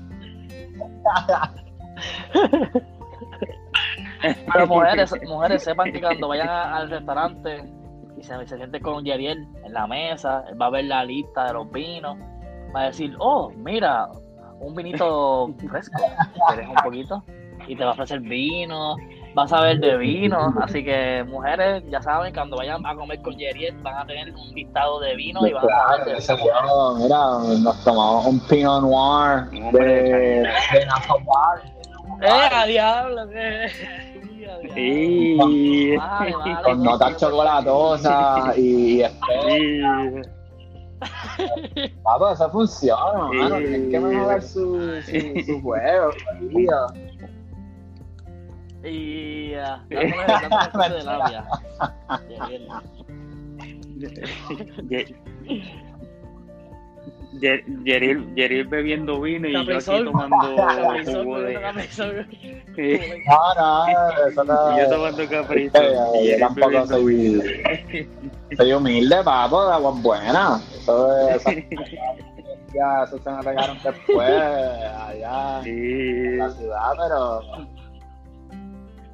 Pero 4.54 4.68
mujeres, 4.68 5.14
mujeres 5.28 5.64
sepan 5.64 5.92
que 5.92 6.00
cuando 6.00 6.28
vayan 6.28 6.50
al 6.50 6.90
restaurante 6.90 7.64
y 8.18 8.24
se, 8.24 8.46
se 8.46 8.58
sienten 8.58 8.82
con 8.82 9.04
Yeriel 9.04 9.48
en 9.64 9.74
la 9.74 9.88
mesa, 9.88 10.44
él 10.50 10.62
va 10.62 10.68
a 10.68 10.70
ver 10.70 10.86
la 10.86 11.04
lista 11.04 11.46
de 11.46 11.54
los 11.54 11.72
vinos, 11.72 12.18
va 12.76 12.82
a 12.82 12.86
decir, 12.86 13.16
oh, 13.20 13.50
mira, 13.56 14.08
un 14.60 14.76
vinito 14.76 15.54
fresco, 15.70 16.04
¿quieres 16.48 16.68
un 16.68 16.76
poquito? 16.76 17.24
Y 17.68 17.76
te 17.76 17.84
va 17.84 17.92
a 17.92 17.94
ofrecer 17.94 18.20
vino, 18.20 18.96
vas 19.34 19.52
a 19.54 19.62
ver 19.62 19.80
de 19.80 19.98
vino, 19.98 20.54
así 20.62 20.84
que 20.84 21.24
mujeres, 21.28 21.84
ya 21.90 22.02
saben, 22.02 22.34
cuando 22.34 22.58
vayan 22.58 22.86
a 22.86 22.96
comer 22.96 23.22
con 23.22 23.36
Yeriel 23.38 23.78
van 23.82 23.96
a 23.98 24.06
tener 24.06 24.34
un 24.34 24.50
listado 24.54 25.00
de 25.00 25.16
vino 25.16 25.46
y 25.48 25.54
van 25.54 25.66
a 25.70 25.88
saber 25.88 26.06
de 26.06 26.36
vino. 26.36 26.96
mira, 26.98 27.60
nos 27.64 27.84
tomamos 27.84 28.26
un 28.26 28.40
Pinot 28.48 28.82
Noir 28.82 29.46
de 29.72 29.80
de, 29.80 30.04
de. 30.04 30.44
¡Eh, 32.24 32.50
a 32.54 32.66
diablo! 32.66 33.24
¡Eh! 33.34 33.70
Sí. 34.74 35.96
Vale, 35.98 36.36
vale. 36.36 36.58
Con 36.64 36.84
notas 36.84 37.18
chocolatosas 37.18 38.58
y. 38.58 39.02
Sí. 39.02 39.82
Papo, 42.04 42.30
eso 42.32 42.50
funciona, 42.52 43.28
Sí. 43.32 43.38
mano. 43.38 43.58
Tienes 43.58 43.90
que 43.90 44.00
mejorar 44.00 44.42
su, 44.42 45.02
su, 45.02 45.44
su 45.46 45.62
juego. 45.62 46.12
Y 48.84 49.54
ah, 49.56 49.84
dándole, 49.90 50.26
dándole 50.50 50.90
de 50.98 51.04
labia. 51.04 51.46
Ye- 54.90 55.16
Ye- 57.40 57.64
Yeril, 57.86 58.36
Yeril 58.36 58.68
bebiendo 58.68 59.22
vino 59.22 59.48
y 59.48 59.54
yo 59.54 59.62
aquí 59.78 60.04
tomando 60.04 60.56
Caprizol, 60.58 61.24
jugo 61.24 61.40
de... 61.42 61.54
Caprizol. 61.62 62.28
Sí. 62.76 63.00
No, 63.28 63.54
no, 63.58 64.28
eso 64.28 64.44
no. 64.46 64.78
Y 64.78 64.82
yo 64.82 64.90
tomando 64.90 65.30
capricho. 65.30 65.82
Y 66.22 66.30
yo 66.32 66.38
tampoco 66.40 66.86
soy, 66.88 67.42
soy 68.58 68.74
humilde, 68.74 69.24
papo, 69.24 69.66
de 69.68 69.74
aguas 69.74 70.02
buenas. 70.02 70.74
Eso 70.74 71.30
es, 71.30 71.44
ya, 72.74 73.04
eso 73.04 73.18
se 73.22 73.30
me 73.30 73.42
regaron 73.42 73.78
después, 73.84 74.30
allá 74.30 75.62
Sí. 75.64 75.70
en 75.70 76.38
la 76.38 76.50
ciudad, 76.52 76.92
pero 76.98 77.42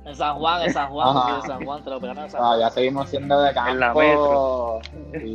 En 0.08 0.16
San 0.16 0.36
Juan, 0.38 0.62
en 0.62 0.74
San 0.74 0.89
Juan, 0.89 1.18
Ajá. 1.18 1.36
en 1.36 1.41
San 1.41 1.66
Juan, 1.66 1.84
te 1.84 1.89
lo 1.89 1.99
pegaron 1.99 2.24
en 2.24 2.30
San 2.30 2.41
ah, 2.41 2.47
Juan. 2.47 2.60
ya 2.62 2.70
seguimos 2.70 3.10
siendo 3.10 3.41
de 3.41 3.53
campo. 3.53 3.72
En 3.72 3.80
la 3.80 3.93
metro. 3.93 4.80
Y, 5.22 5.26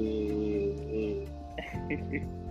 y 0.88 1.28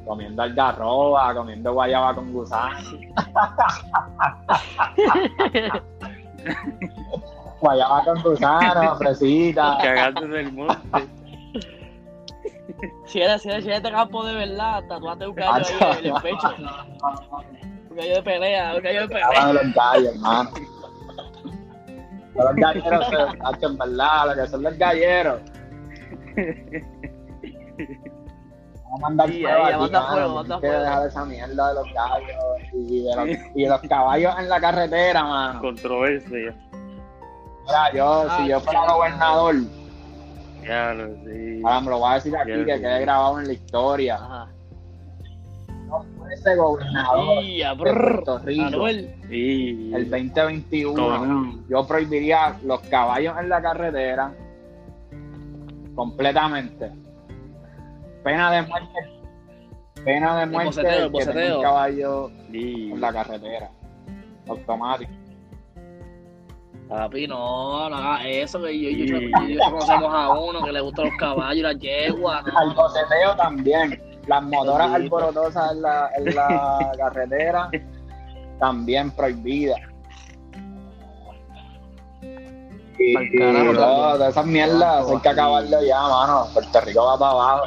comiendo 0.06 0.44
algarroba, 0.44 1.34
comiendo 1.34 1.74
guayaba 1.74 2.14
con 2.14 2.32
gusano. 2.32 2.78
Guayaba 7.60 8.04
con 8.04 8.22
gusano, 8.22 8.96
fresita. 8.98 9.78
Cagando 9.82 10.28
del 10.28 10.52
monte. 10.52 11.08
Si 13.06 13.22
eres, 13.22 13.42
si 13.42 13.50
eres, 13.50 13.64
si 13.64 13.70
eres 13.70 13.84
de 13.84 13.92
campo 13.92 14.24
de 14.26 14.34
verdad, 14.34 14.84
tatuate 14.88 15.28
un 15.28 15.36
gallo 15.36 15.66
ahí 15.80 16.00
en 16.00 16.06
el 16.16 16.22
pecho. 16.22 16.54
Un 17.90 17.96
gallo 17.96 18.16
de 18.16 18.24
pelea, 18.24 18.74
un 18.76 18.82
gallo 18.82 19.02
de 19.02 19.08
pelea. 19.08 19.28
Háblame 19.36 19.74
de 20.02 20.10
hermano. 20.10 20.50
Los 22.36 22.56
galleros, 22.56 23.08
hacho, 23.44 23.68
en 23.68 23.78
verdad, 23.78 24.28
lo 24.36 24.42
que 24.44 24.50
son 24.50 24.64
los 24.64 24.78
galleros. 24.78 25.42
Vamos 28.84 29.00
a 29.00 29.00
mandar 29.02 29.28
Sí, 29.30 29.42
fuego 29.42 29.66
ahí, 29.66 29.74
aquí, 29.74 29.92
mano. 29.92 30.08
fuego, 30.44 30.62
que 30.62 30.68
dejar 30.68 31.08
esa 31.08 31.26
mierda 31.26 31.68
de 31.70 31.74
los 31.76 31.94
gallos 31.94 32.30
y 32.74 33.04
de 33.04 33.16
los, 33.16 33.30
y 33.56 33.64
de 33.64 33.70
los 33.70 33.82
caballos 33.82 34.34
en 34.40 34.50
la 34.50 34.60
carretera, 34.60 35.24
mano. 35.24 35.62
Controversia. 35.62 36.56
Mira, 37.66 37.94
yo, 37.94 38.28
si 38.38 38.48
yo 38.50 38.60
fuera 38.60 38.92
gobernador, 38.92 39.56
Ya 40.68 40.94
lo 40.94 41.08
sí. 41.26 41.62
ahora 41.64 41.82
me 41.82 41.90
lo 41.90 42.00
voy 42.00 42.12
a 42.12 42.14
decir 42.16 42.36
aquí, 42.38 42.50
Ya, 42.52 42.66
que 42.66 42.76
sí. 42.76 42.82
quede 42.82 43.00
grabado 43.02 43.40
en 43.40 43.48
la 43.48 43.54
historia. 43.54 44.16
Ajá. 44.16 44.48
Fuese 46.32 46.56
gobernador 46.56 47.44
de 47.44 47.76
Puerto 47.78 48.40
Rico 48.40 48.88
el 48.88 50.10
2021. 50.10 50.94
Con- 51.20 51.68
yo 51.68 51.86
prohibiría 51.86 52.56
los 52.64 52.80
caballos 52.84 53.36
en 53.38 53.50
la 53.50 53.62
carretera 53.62 54.32
completamente. 55.94 56.90
Pena 58.24 58.50
de 58.52 58.62
muerte. 58.62 58.88
Pena 60.06 60.40
de 60.40 60.46
muerte 60.46 60.66
boceteo, 60.68 61.06
el 61.08 61.12
que 61.12 61.18
tenga 61.20 61.32
boceteo. 61.34 61.58
un 61.58 61.64
caballo 61.64 62.32
Sí. 62.52 62.92
en 62.94 63.02
la 63.02 63.14
carretera. 63.14 63.70
Automático. 64.48 65.12
Papi, 66.88 67.28
no, 67.28 67.90
no 67.90 67.96
hagas 67.96 68.22
eso, 68.26 68.62
que 68.62 68.80
yo, 68.80 68.90
yo, 68.90 69.06
yo, 69.06 69.20
Sí. 69.20 69.32
yo- 69.32 69.48
yo 69.48 69.60
conocemos 69.72 70.14
a 70.14 70.30
uno 70.30 70.64
que 70.64 70.72
le 70.74 70.82
gustan 70.82 71.06
los 71.06 71.16
caballos 71.18 71.56
y 71.58 71.62
las 71.62 71.78
yeguas, 71.80 72.46
no, 72.46 72.58
Al 72.58 72.68
no. 72.70 72.76
boceteo 72.76 73.36
también. 73.36 74.02
Las 74.28 74.44
motoras 74.44 74.94
alborotosas 74.94 75.72
en 75.72 75.82
la, 75.82 76.10
en 76.16 76.36
la 76.36 76.92
carretera 76.98 77.70
también 78.60 79.12
prohibidas. 79.12 79.80
Y, 83.00 83.38
carajo, 83.38 83.74
no, 83.74 84.18
de 84.20 84.30
esas 84.30 84.46
mierdas 84.46 85.10
hay 85.10 85.20
que 85.20 85.30
acabarlo 85.30 85.84
ya, 85.84 86.02
mano. 86.02 86.46
Puerto 86.54 86.82
Rico 86.82 87.06
va 87.06 87.18
para 87.18 87.32
abajo. 87.32 87.64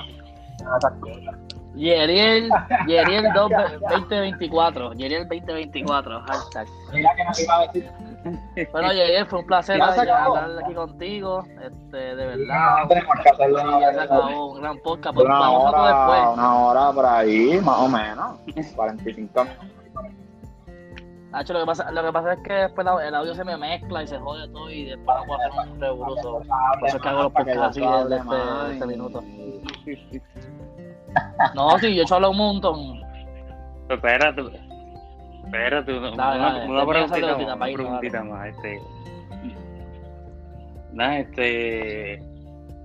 Yeriel, 1.74 2.48
Yeriel 2.86 3.26
2 3.34 3.50
2024, 3.90 4.92
Yeriel 4.94 5.28
2024, 5.28 6.20
hashtag. 6.20 6.68
Mira 6.92 7.10
que 7.16 7.24
nos 7.24 7.40
iba 7.40 7.58
a 7.58 7.66
decir. 7.66 7.90
Bueno, 8.72 8.92
Yeriel, 8.92 9.26
fue 9.26 9.40
un 9.40 9.46
placer 9.46 9.80
hablar 9.82 10.58
aquí 10.64 10.74
contigo, 10.74 11.44
este, 11.62 11.96
de 12.16 12.36
No 12.36 12.38
verdad. 12.46 12.88
tenemos 12.88 13.14
que 13.22 13.28
hacerlo 13.28 13.62
una 13.62 14.44
un 14.44 14.60
gran 14.62 14.78
podcast, 14.78 15.16
pero 15.16 15.26
Una 15.28 15.50
hora, 15.50 15.88
después. 15.88 16.38
una 16.38 16.56
hora 16.58 16.92
por 16.92 17.06
ahí, 17.06 17.60
más 17.62 17.78
o 17.80 17.88
menos. 17.88 18.38
45 18.74 19.44
minutos. 19.44 19.68
Nacho, 21.30 21.52
lo 21.52 21.60
que 21.60 21.66
pasa, 21.66 21.90
lo 21.90 22.02
que 22.04 22.12
pasa 22.12 22.32
es 22.34 22.38
que 22.44 22.52
después 22.52 22.86
el 23.04 23.14
audio 23.14 23.34
se 23.34 23.44
me 23.44 23.56
mezcla 23.56 24.02
y 24.04 24.06
se 24.06 24.18
jode 24.18 24.48
todo 24.48 24.70
y 24.70 24.84
después 24.84 25.16
no 25.18 25.24
puedo 25.24 25.40
hacer 25.40 25.72
un 25.72 25.80
revoluzo. 25.80 26.32
Por 26.78 26.88
eso 26.88 26.96
es 26.96 27.02
que 27.02 27.08
hago 27.08 27.22
los 27.24 27.32
podcasts 27.32 27.60
así 27.62 27.80
desde 27.80 28.16
este, 28.16 28.72
este 28.72 28.86
minuto. 28.86 29.22
No, 31.54 31.78
sí, 31.78 31.94
yo 31.94 32.00
he 32.00 32.04
hecho 32.04 32.14
hablar 32.14 32.30
un 32.30 32.36
montón. 32.38 33.00
Espérate. 33.88 34.42
Espérate, 35.54 35.92
una, 35.98 36.10
Dale, 36.10 36.38
una, 36.38 36.52
dale, 36.52 36.70
una 36.70 36.86
preguntita 36.86 37.26
más. 37.36 37.42
Una 37.44 37.58
país, 37.58 37.76
preguntita 37.76 38.24
más. 38.24 38.48
Este. 38.48 38.80
Nada, 40.92 41.18
este. 41.20 42.22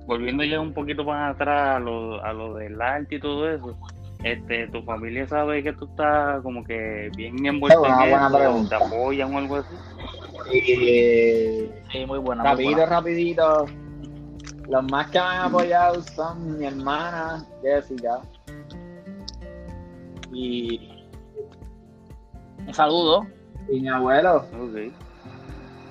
Volviendo 0.06 0.44
ya 0.44 0.60
un 0.60 0.74
poquito 0.74 1.04
más 1.04 1.36
atrás 1.36 1.76
a 1.78 1.80
lo, 1.80 2.24
a 2.24 2.34
lo 2.34 2.56
del 2.56 2.82
arte 2.82 3.16
y 3.16 3.20
todo 3.20 3.50
eso. 3.50 3.78
Este, 4.24 4.68
tu 4.68 4.82
familia 4.84 5.26
sabe 5.28 5.64
que 5.64 5.72
tú 5.74 5.86
estás 5.86 6.42
como 6.42 6.64
que 6.64 7.10
bien 7.16 7.46
envuelto 7.46 7.86
Es 7.86 7.92
una 7.92 8.04
en 8.04 8.10
buena 8.12 8.28
eso, 8.28 8.38
pregunta. 8.38 8.78
te 8.80 8.84
apoyan 8.86 9.34
o 9.34 9.38
algo 9.38 9.56
así. 9.58 9.76
Y 10.52 11.70
Sí, 11.92 12.06
muy 12.06 12.20
buena. 12.20 12.42
muy 12.44 12.52
rapidito, 12.52 12.76
buena. 12.78 12.86
rapidito. 12.96 13.66
Los 14.68 14.84
más 14.92 15.08
que 15.10 15.20
me 15.20 15.26
han 15.26 15.42
apoyado 15.48 16.02
son 16.02 16.60
mi 16.60 16.66
hermana, 16.66 17.46
Jessica. 17.62 18.20
Y, 20.34 20.99
Un 22.68 22.74
saludo. 22.74 23.26
y 23.72 23.80
mi 23.82 23.88
abuelo, 23.90 24.38
Ok. 24.60 24.92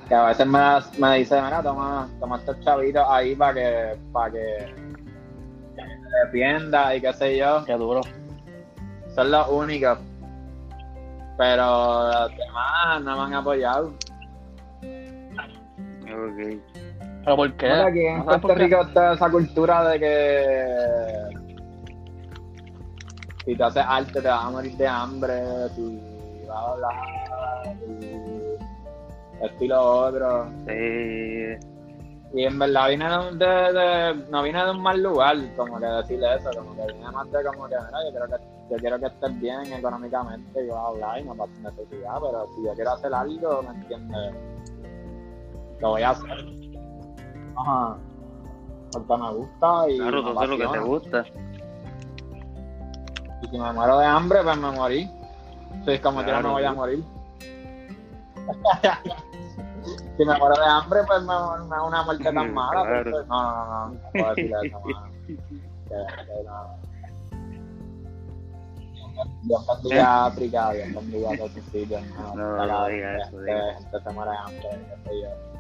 que 0.09 0.15
a 0.15 0.25
veces 0.27 0.47
me, 0.47 0.59
me 0.99 1.19
dice, 1.19 1.41
mira, 1.41 1.63
toma, 1.63 2.09
toma 2.19 2.39
estos 2.39 2.59
chavitos 2.61 3.05
ahí 3.09 3.35
para 3.37 3.55
que, 3.55 3.97
para 4.13 4.33
que, 4.33 4.75
que 5.77 5.83
te 5.83 6.27
defienda 6.27 6.95
y 6.97 7.01
qué 7.01 7.13
sé 7.13 7.37
yo. 7.37 7.65
Qué 7.65 7.75
duro. 7.75 8.01
Son 9.15 9.31
los 9.31 9.49
únicos. 9.49 9.99
Pero 11.37 12.11
los 12.11 12.31
demás 12.31 13.03
no 13.03 13.17
me 13.17 13.23
han 13.23 13.35
apoyado. 13.35 13.89
Ok. 16.03 16.59
¿Pero 17.25 17.37
por 17.37 17.53
qué? 17.55 17.67
Mira, 17.67 17.87
aquí 17.87 18.01
en 18.07 18.19
¿No 18.19 18.25
sabes 18.25 18.41
Puerto? 18.41 18.59
Rico 18.61 18.81
está 18.83 19.13
esa 19.13 19.31
cultura 19.31 19.89
de 19.91 20.01
que 20.01 20.67
si 23.45 23.55
tú 23.57 23.65
haces 23.65 23.85
arte 23.87 24.21
te 24.21 24.29
vas 24.29 24.45
a 24.45 24.51
morir 24.51 24.77
de 24.77 24.87
hambre, 24.89 25.43
si 25.77 26.01
vas 26.49 26.59
a 26.59 26.71
hablar, 26.73 27.77
y 27.77 29.45
esto 29.45 29.65
y 29.65 29.69
lo 29.69 29.81
otro. 29.83 30.47
Sí. 30.67 31.67
Y 32.35 32.45
en 32.45 32.59
verdad 32.59 32.89
vine 32.91 33.05
de, 33.09 33.37
de- 33.47 33.73
de- 33.73 34.15
no 34.31 34.43
vine 34.43 34.63
de 34.65 34.71
un 34.71 34.83
mal 34.83 35.03
lugar, 35.03 35.37
como 35.57 35.79
que 35.79 35.87
decirle 35.87 36.35
eso, 36.37 36.51
como 36.57 36.75
que 36.77 36.93
vine 36.93 37.11
más 37.11 37.31
de 37.31 37.43
como 37.45 37.69
que, 37.69 37.75
mira, 37.77 37.99
yo 38.05 38.15
creo 38.15 38.27
que 38.39 38.45
yo 38.71 38.77
quiero 38.77 38.99
que 39.01 39.07
estés 39.07 39.41
bien 39.41 39.73
económicamente 39.73 40.63
y 40.63 40.69
vas 40.69 40.77
a 40.79 40.87
hablar 40.89 41.21
y 41.21 41.25
no 41.25 41.35
vas 41.35 41.49
a 41.49 41.71
necesidad, 41.71 42.15
pero 42.21 42.47
si 42.55 42.65
yo 42.65 42.75
quiero 42.75 42.91
hacer 42.93 43.15
algo, 43.15 43.63
¿me 43.63 43.69
entiendes? 43.71 44.35
Lo 45.81 45.89
voy 45.91 46.03
a 46.03 46.11
hacer. 46.11 46.47
Ajá. 47.57 47.97
Porque 48.93 49.17
me 49.23 49.33
gusta 49.33 49.89
y 49.89 49.99
Claro, 49.99 50.23
tú 50.23 50.39
haces 50.39 50.49
lo 50.51 50.57
que 50.59 50.67
te 50.67 50.79
gusta. 50.85 51.25
Y 53.43 53.47
si 53.49 53.59
me 53.59 53.73
muero 53.73 53.99
de 53.99 54.07
hambre, 54.07 54.41
pues 54.43 54.57
me 54.59 54.71
morí. 54.71 55.11
Si 55.85 55.99
como 56.01 56.23
quiera 56.23 56.41
Claro, 56.41 56.49
me 56.49 56.55
voy 56.55 56.65
a 56.65 56.73
morir. 56.73 57.05
si 60.17 60.25
me 60.25 60.39
muero 60.39 60.55
de 60.55 60.67
hambre, 60.69 61.01
pues 61.07 61.23
me 61.23 61.35
es 61.35 61.83
una 61.87 62.03
muerte 62.03 62.25
tan 62.25 62.55
mala. 62.55 62.83
Claro. 62.83 63.11
pues, 63.11 63.27
no, 63.27 63.43
no, 63.43 63.67
no, 63.67 63.89
no 63.95 64.01
puedo 64.13 64.35
decir 64.35 64.53
eso, 64.65 64.81
mano. 64.81 65.07
Que- 65.27 65.37
que 65.37 66.43
no. 66.45 66.79
Dios 69.43 69.67
bendiga 69.83 70.07
a 70.07 70.27
África, 70.27 70.71
Dios 70.73 70.95
bendiga 70.95 71.33
a 71.33 71.37
todos 71.37 71.51
sitios. 71.73 72.03
No, 72.17 72.35
No, 72.37 72.67
no 72.67 72.87
que 72.87 72.93
sé 75.11 75.21
yo. 75.21 75.29
Sí, 75.53 75.58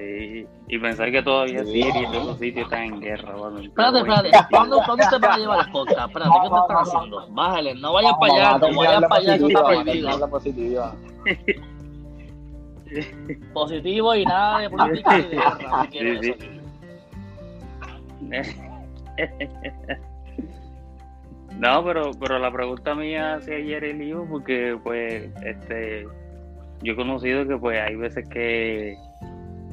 Sí, 0.00 0.46
y 0.68 0.78
pensar 0.78 1.10
que 1.10 1.22
todavía 1.22 1.64
Sí. 1.64 1.72
Siria 1.82 2.02
y 2.02 2.06
todos 2.06 2.26
los 2.26 2.38
sitios 2.38 2.64
están 2.64 2.84
en 2.84 3.00
guerra. 3.00 3.34
Bueno, 3.36 3.58
Espérate, 3.60 3.98
espérate. 3.98 4.30
¿Cuándo, 4.50 4.80
¿Cuándo 4.86 5.04
te 5.10 5.18
van 5.18 5.32
a 5.32 5.38
llevar 5.38 5.66
el 5.66 5.72
podcast? 5.72 6.08
Espérate, 6.08 6.30
¿qué 6.42 6.48
te 6.48 6.56
están 6.56 6.76
haciendo? 6.76 7.28
Bájale, 7.30 7.74
no 7.74 7.92
vayas 7.92 8.14
para 8.18 8.32
allá, 8.34 8.58
no 8.58 8.76
vayas 8.76 9.02
para 9.02 9.14
allá, 9.16 9.34
eso 9.34 9.48
está 9.48 9.64
prohibido. 9.64 10.30
positiva. 10.30 10.94
Positivo 13.52 14.14
y 14.14 14.24
nada 14.24 14.58
de 14.60 14.70
política 14.70 15.16
de 15.18 15.22
guerra. 15.28 15.88
Sí, 15.90 15.98
eso 15.98 16.34
sí. 16.40 16.50
No, 21.58 21.84
pero, 21.84 22.12
pero 22.18 22.38
la 22.38 22.50
pregunta 22.50 22.94
mía 22.94 23.34
hacia 23.34 23.56
ayer 23.56 23.84
el 23.84 24.00
hijo, 24.00 24.26
porque 24.30 24.78
pues 24.82 25.30
este 25.44 26.06
yo 26.82 26.94
he 26.94 26.96
conocido 26.96 27.46
que 27.46 27.58
pues 27.58 27.78
hay 27.78 27.96
veces 27.96 28.26
que, 28.30 28.96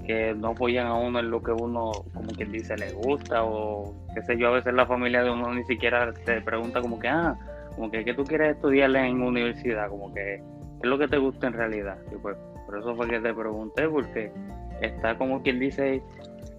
que 0.07 0.33
no 0.33 0.49
apoyan 0.49 0.87
a 0.87 0.95
uno 0.95 1.19
en 1.19 1.29
lo 1.29 1.43
que 1.43 1.51
uno, 1.51 1.91
como 2.13 2.33
quien 2.33 2.51
dice, 2.51 2.77
le 2.77 2.93
gusta, 2.93 3.43
o 3.43 3.93
qué 4.15 4.21
sé 4.23 4.37
yo, 4.37 4.47
a 4.47 4.51
veces 4.51 4.73
la 4.73 4.85
familia 4.87 5.21
de 5.21 5.29
uno 5.29 5.53
ni 5.53 5.63
siquiera 5.65 6.13
te 6.25 6.41
pregunta 6.41 6.81
como 6.81 6.97
que, 6.97 7.09
ah, 7.09 7.35
como 7.75 7.91
que, 7.91 8.05
¿qué 8.05 8.13
tú 8.13 8.25
quieres 8.25 8.55
estudiar 8.55 8.95
en 8.95 9.21
universidad? 9.21 9.89
Como 9.89 10.13
que, 10.13 10.41
¿qué 10.41 10.79
es 10.83 10.89
lo 10.89 10.97
que 10.97 11.09
te 11.09 11.17
gusta 11.17 11.47
en 11.47 11.53
realidad? 11.53 11.97
Y 12.11 12.15
pues, 12.15 12.37
por 12.65 12.79
eso 12.79 12.95
fue 12.95 13.07
que 13.09 13.19
te 13.19 13.33
pregunté, 13.33 13.87
porque 13.89 14.31
está 14.81 15.17
como 15.17 15.43
quien 15.43 15.59
dice, 15.59 16.01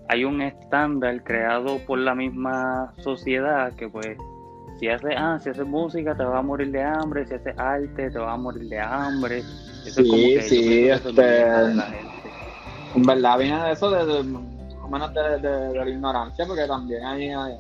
hay 0.09 0.24
un 0.24 0.42
estándar 0.42 1.22
creado 1.24 1.78
por 1.86 1.99
la 1.99 2.14
misma 2.14 2.92
sociedad 2.99 3.72
que 3.74 3.88
pues 3.88 4.16
si 4.78 4.88
haces 4.88 5.14
ah, 5.16 5.38
si 5.40 5.51
haces 5.51 5.66
música 5.66 6.14
te 6.14 6.22
vas 6.24 6.38
a 6.38 6.42
morir 6.42 6.70
de 6.70 6.82
hambre, 6.82 7.26
si 7.26 7.34
haces 7.34 7.55
arte 7.59 8.11
te 8.11 8.18
vas 8.18 8.34
a 8.34 8.36
morir 8.36 8.68
de 8.68 8.78
hambre. 8.78 9.38
Eso 9.38 10.03
Sí, 10.03 10.03
es 10.03 10.09
como 10.09 10.22
que 10.28 10.40
sí, 10.42 10.88
este- 10.88 11.12
que 11.14 11.74
la 11.74 11.82
gente. 11.86 12.18
En 12.99 13.05
verdad 13.07 13.38
viene 13.38 13.62
de 13.62 13.72
eso, 13.72 13.90
de, 13.90 14.05
de- 14.05 14.22
más 14.24 14.42
o 14.82 14.88
menos 14.88 15.14
de, 15.14 15.38
de- 15.38 15.68
de 15.68 15.74
la 15.84 15.88
ignorancia, 15.88 16.44
porque 16.46 16.66
también 16.66 17.05
hay, 17.05 17.28
hay- 17.30 17.57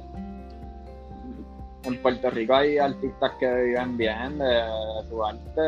en 1.84 2.02
Puerto 2.02 2.28
Rico 2.30 2.54
hay 2.54 2.78
artistas 2.78 3.30
que 3.38 3.46
viven 3.62 3.96
bien 3.96 4.36
de, 4.38 4.44
de 4.46 5.08
su 5.08 5.24
arte 5.24 5.62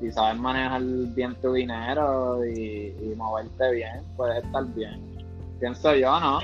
y 0.00 0.10
saben 0.12 0.40
manejar 0.40 0.82
bien 1.16 1.34
tu 1.42 1.52
dinero 1.52 2.44
y, 2.46 2.94
y 3.02 3.12
moverte 3.16 3.72
bien, 3.72 4.04
puedes 4.16 4.44
estar 4.44 4.64
bien. 4.66 5.00
Pienso 5.58 5.92
yo, 5.96 6.20
¿no? 6.20 6.38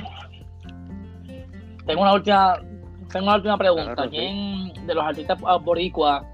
Tengo 1.86 2.02
una 2.02 2.14
última, 2.14 2.56
tengo 3.12 3.26
una 3.26 3.36
última 3.36 3.56
pregunta. 3.58 3.94
Claro, 3.94 4.10
sí. 4.10 4.16
¿Quién 4.16 4.86
de 4.86 4.94
los 4.94 5.04
artistas 5.04 5.38
boricuas 5.64 6.24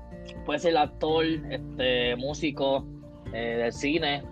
puede 0.47 0.59
ser 0.59 0.79
actor, 0.79 1.23
este, 1.51 2.17
músico, 2.17 2.83
eh, 3.35 3.57
del 3.59 3.73
cine, 3.75 4.23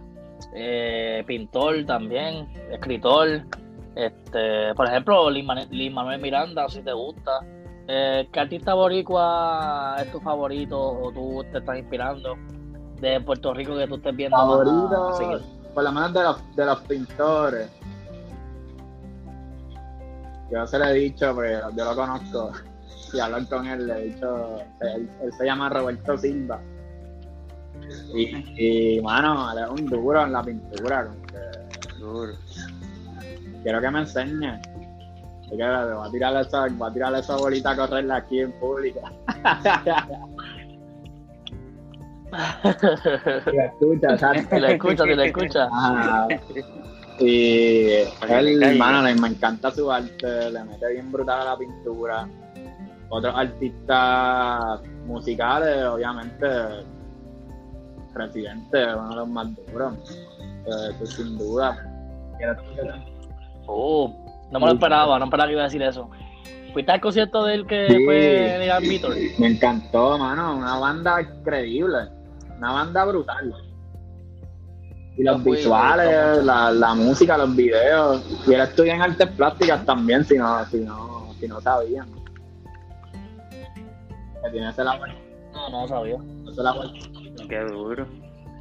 eh, 0.55 1.25
pintor 1.27 1.85
también, 1.85 2.49
escritor? 2.71 3.43
Este, 3.95 4.75
por 4.75 4.87
ejemplo, 4.87 5.31
Lin 5.31 5.95
Manuel 5.95 6.21
Miranda, 6.21 6.69
si 6.69 6.83
te 6.83 6.93
gusta. 6.93 7.41
Eh, 7.89 8.29
¿Qué 8.33 8.41
artista 8.41 8.75
boricua 8.75 9.97
es 10.01 10.11
tu 10.11 10.21
favorito 10.21 10.79
o 10.79 11.13
tú 11.13 11.45
te 11.53 11.59
estás 11.59 11.79
inspirando 11.79 12.37
de 13.01 13.21
Puerto 13.21 13.55
Rico 13.55 13.77
que 13.77 13.87
tú 13.87 13.95
estés 13.97 14.17
viendo? 14.17 14.37
a 14.37 14.41
Favorito, 14.41 15.41
por 15.73 15.85
lo 15.85 15.93
menos 15.93 16.13
de 16.13 16.23
los, 16.23 16.57
de 16.57 16.67
los 16.67 16.81
pintores. 16.81 17.71
Yo 20.51 20.67
se 20.67 20.79
lo 20.79 20.85
he 20.87 20.93
dicho, 20.95 21.35
porque 21.35 21.59
yo 21.77 21.85
lo 21.85 21.95
conozco. 21.95 22.53
Y 23.13 23.21
hablar 23.21 23.49
con 23.49 23.65
él, 23.67 23.87
le 23.87 23.95
he 23.95 24.05
dicho, 24.07 24.59
él, 24.81 25.09
él 25.23 25.33
se 25.39 25.45
llama 25.45 25.69
Roberto 25.69 26.19
Silva. 26.19 26.61
Y, 28.15 28.97
y 28.97 29.01
mano, 29.03 29.51
él 29.53 29.59
es 29.65 29.71
un 29.81 29.87
duro 29.87 30.23
en 30.25 30.33
la 30.33 30.43
pintura. 30.43 31.09
que 31.29 31.99
Duro. 31.99 32.33
quiero 33.63 33.81
que 33.81 33.91
me 33.91 33.99
enseñe. 34.01 34.61
Que 35.49 35.55
voy 35.55 35.63
a 35.63 36.11
tirar 36.11 36.37
esa, 36.45 36.67
voy 36.69 36.91
a 36.91 36.93
tirar 36.93 37.15
esa 37.15 37.37
bolita 37.37 37.71
a 37.71 37.77
correrla 37.77 38.17
aquí 38.17 38.41
en 38.41 38.53
público. 38.59 39.01
Si 43.45 43.53
la 43.57 43.67
escucha, 43.67 44.19
¿sabes? 44.19 44.47
Si 44.51 44.59
la 44.61 44.73
escucha, 44.73 45.05
si 45.05 45.15
la 45.15 45.25
escucha. 45.27 45.69
Ajá. 45.73 46.29
Y 47.19 47.87
él, 47.93 48.09
caiga. 48.29 48.75
mano, 48.77 49.01
le- 49.01 49.15
me 49.15 49.29
encanta 49.29 49.71
su 49.71 49.91
arte, 49.91 50.51
le 50.51 50.63
mete 50.65 50.93
bien 50.93 51.11
brutal 51.11 51.41
a 51.41 51.45
la 51.53 51.57
pintura. 51.57 52.29
Otros 53.09 53.35
artistas 53.35 54.83
musicales, 55.07 55.83
obviamente, 55.87 56.47
Residente, 58.17 58.95
uno 58.95 59.09
de 59.11 59.17
los 59.17 59.29
más 59.29 59.49
duros, 59.55 59.95
eh, 60.67 60.91
eso 60.95 61.07
sin 61.07 61.37
duda. 61.39 61.77
Oh, 63.67 64.15
no 64.51 64.59
me 64.61 64.67
lo 64.67 64.73
esperaba, 64.73 65.19
no 65.19 65.27
esperaba 65.27 65.49
que 65.49 65.53
iba 65.53 65.63
a 65.63 65.65
decir 65.65 65.83
eso. 65.83 66.09
¿Fuiste 66.73 66.93
al 66.93 67.01
concierto 67.01 67.45
del 67.45 67.67
que 67.67 67.87
Sí. 67.91 68.05
fue 68.05 68.57
Negan 68.59 68.83
Víctor? 68.83 69.15
Me 69.39 69.49
encantó, 69.49 70.19
mano, 70.19 70.57
una 70.57 70.79
banda 70.79 71.21
increíble, 71.23 72.09
una 72.59 72.73
banda 72.73 73.05
brutal. 73.05 73.55
Y 75.19 75.23
los 75.23 75.43
visuales, 75.43 76.45
la, 76.45 76.71
la 76.71 76.95
música, 76.95 77.39
los 77.39 77.55
videos. 77.57 78.23
Y 78.47 78.53
él 78.53 78.61
estudia 78.61 78.95
en 78.95 79.03
artes 79.03 79.29
plásticas 79.31 79.85
también, 79.87 80.23
si 80.25 80.37
no, 80.37 80.63
si 80.67 80.79
no, 80.81 81.33
si 81.41 81.49
no 81.49 81.59
sabían. 81.63 82.07
Que 83.51 84.51
tiene 84.53 84.69
ese 84.69 84.85
labor, 84.85 85.09
No, 85.55 85.69
no 85.71 85.89
sabía. 85.89 86.17
ese 86.51 86.63
labor. 86.63 86.87
Qué 87.49 87.59
duro. 87.61 88.07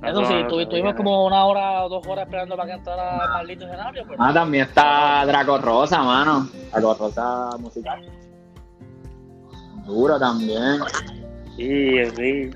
Eso 0.04 0.22
No, 0.22 0.28
sí, 0.28 0.34
tuvimos 0.70 0.94
como 0.96 1.26
una 1.26 1.46
hora 1.46 1.86
o 1.86 1.90
dos 1.90 2.06
horas 2.08 2.26
esperando 2.26 2.56
para 2.56 2.68
que 2.70 2.78
entrara 2.78 3.24
el 3.24 3.30
maldito 3.30 3.66
escenario. 3.66 4.04
Pero... 4.08 4.24
Ah, 4.24 4.34
también 4.34 4.66
está 4.66 5.26
Draco 5.26 5.58
Rosa, 5.58 6.04
mano. 6.04 6.48
Draco 6.72 6.94
Rosa 6.96 7.50
musical. 7.60 8.02
Duro 9.86 10.20
también. 10.20 10.80
Sí, 11.56 12.06
sí. 12.16 12.50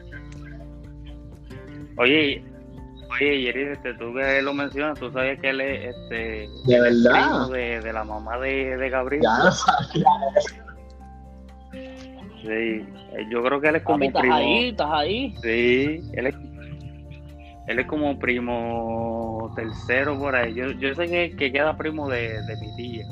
Oye, 1.98 2.44
oye, 3.12 3.42
Yeri, 3.42 3.64
este, 3.72 3.94
tú 3.96 4.14
que 4.14 4.42
lo 4.42 4.54
mencionas, 4.54 5.00
tú 5.00 5.12
sabes 5.12 5.40
que 5.40 5.50
él 5.50 5.62
es 5.62 5.96
este 5.96 6.16
De 6.16 6.50
primo 6.66 6.82
verdad. 6.82 7.50
de, 7.50 7.82
de 7.82 7.94
la 7.94 8.04
mamá 8.04 8.38
de, 8.40 8.78
de 8.78 8.90
Gabriel. 8.90 9.24
Ya 9.24 9.44
lo 9.46 9.52
sabía. 9.52 10.06
Sí, 12.42 12.48
eh, 12.48 12.86
yo 13.30 13.44
creo 13.44 13.60
que 13.60 13.68
él 13.70 13.76
es 13.76 13.82
Papi, 13.82 13.92
como 13.92 14.04
estás 14.06 14.22
primo. 14.22 14.36
ahí, 14.36 14.70
estás 14.70 14.90
ahí. 14.92 15.36
Sí, 15.42 16.02
él 16.14 16.28
es, 16.28 16.36
él 17.68 17.80
es 17.80 17.86
como 17.88 18.18
primo 18.18 19.52
tercero 19.56 20.18
por 20.18 20.36
ahí. 20.36 20.54
Yo, 20.54 20.72
yo 20.72 20.96
sé 20.96 21.08
que, 21.08 21.36
que 21.36 21.52
queda 21.52 21.76
primo 21.78 22.08
de, 22.10 22.42
de 22.44 22.56
mi 22.58 22.76
tía. 22.76 23.06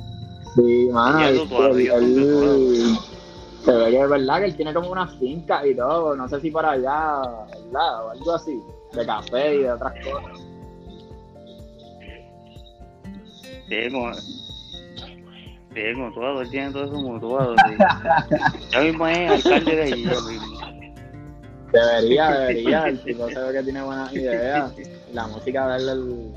Sí, 0.55 0.89
mano. 0.91 1.19
Se 3.65 3.73
ve 3.73 3.91
que 3.91 4.01
es 4.01 4.09
verdad 4.09 4.39
que 4.39 4.45
él 4.45 4.55
tiene 4.55 4.73
como 4.73 4.91
una 4.91 5.07
finca 5.07 5.67
y 5.67 5.75
todo. 5.75 6.15
No 6.15 6.27
sé 6.29 6.39
si 6.39 6.49
para 6.51 6.71
allá, 6.71 7.21
¿verdad? 7.65 8.05
O 8.05 8.09
algo 8.11 8.33
así. 8.33 8.57
De 8.93 9.05
café 9.05 9.55
y 9.55 9.59
de 9.63 9.71
otras 9.73 9.93
cosas. 10.05 10.39
Sí, 13.67 13.91
como, 13.91 14.11
sí, 15.81 15.95
mutuado, 15.95 16.41
él 16.41 16.49
tiene 16.49 16.71
todo 16.71 16.85
eso 16.85 16.93
mutuado. 16.95 17.55
Sí. 17.67 17.75
Ya 18.71 18.81
mismo 18.81 19.07
es 19.07 19.45
alcalde 19.45 19.75
de 19.75 19.83
allí. 19.83 20.03
mismo. 20.05 20.59
Debería, 21.71 22.31
debería. 22.31 22.83
El 22.87 22.99
tipo 23.03 23.27
se 23.29 23.39
ve 23.39 23.53
que 23.53 23.63
tiene 23.63 23.81
buenas 23.81 24.13
ideas. 24.13 24.73
La 25.13 25.27
música 25.27 25.67
de 25.69 25.77
él 25.77 25.89
el- 25.89 26.33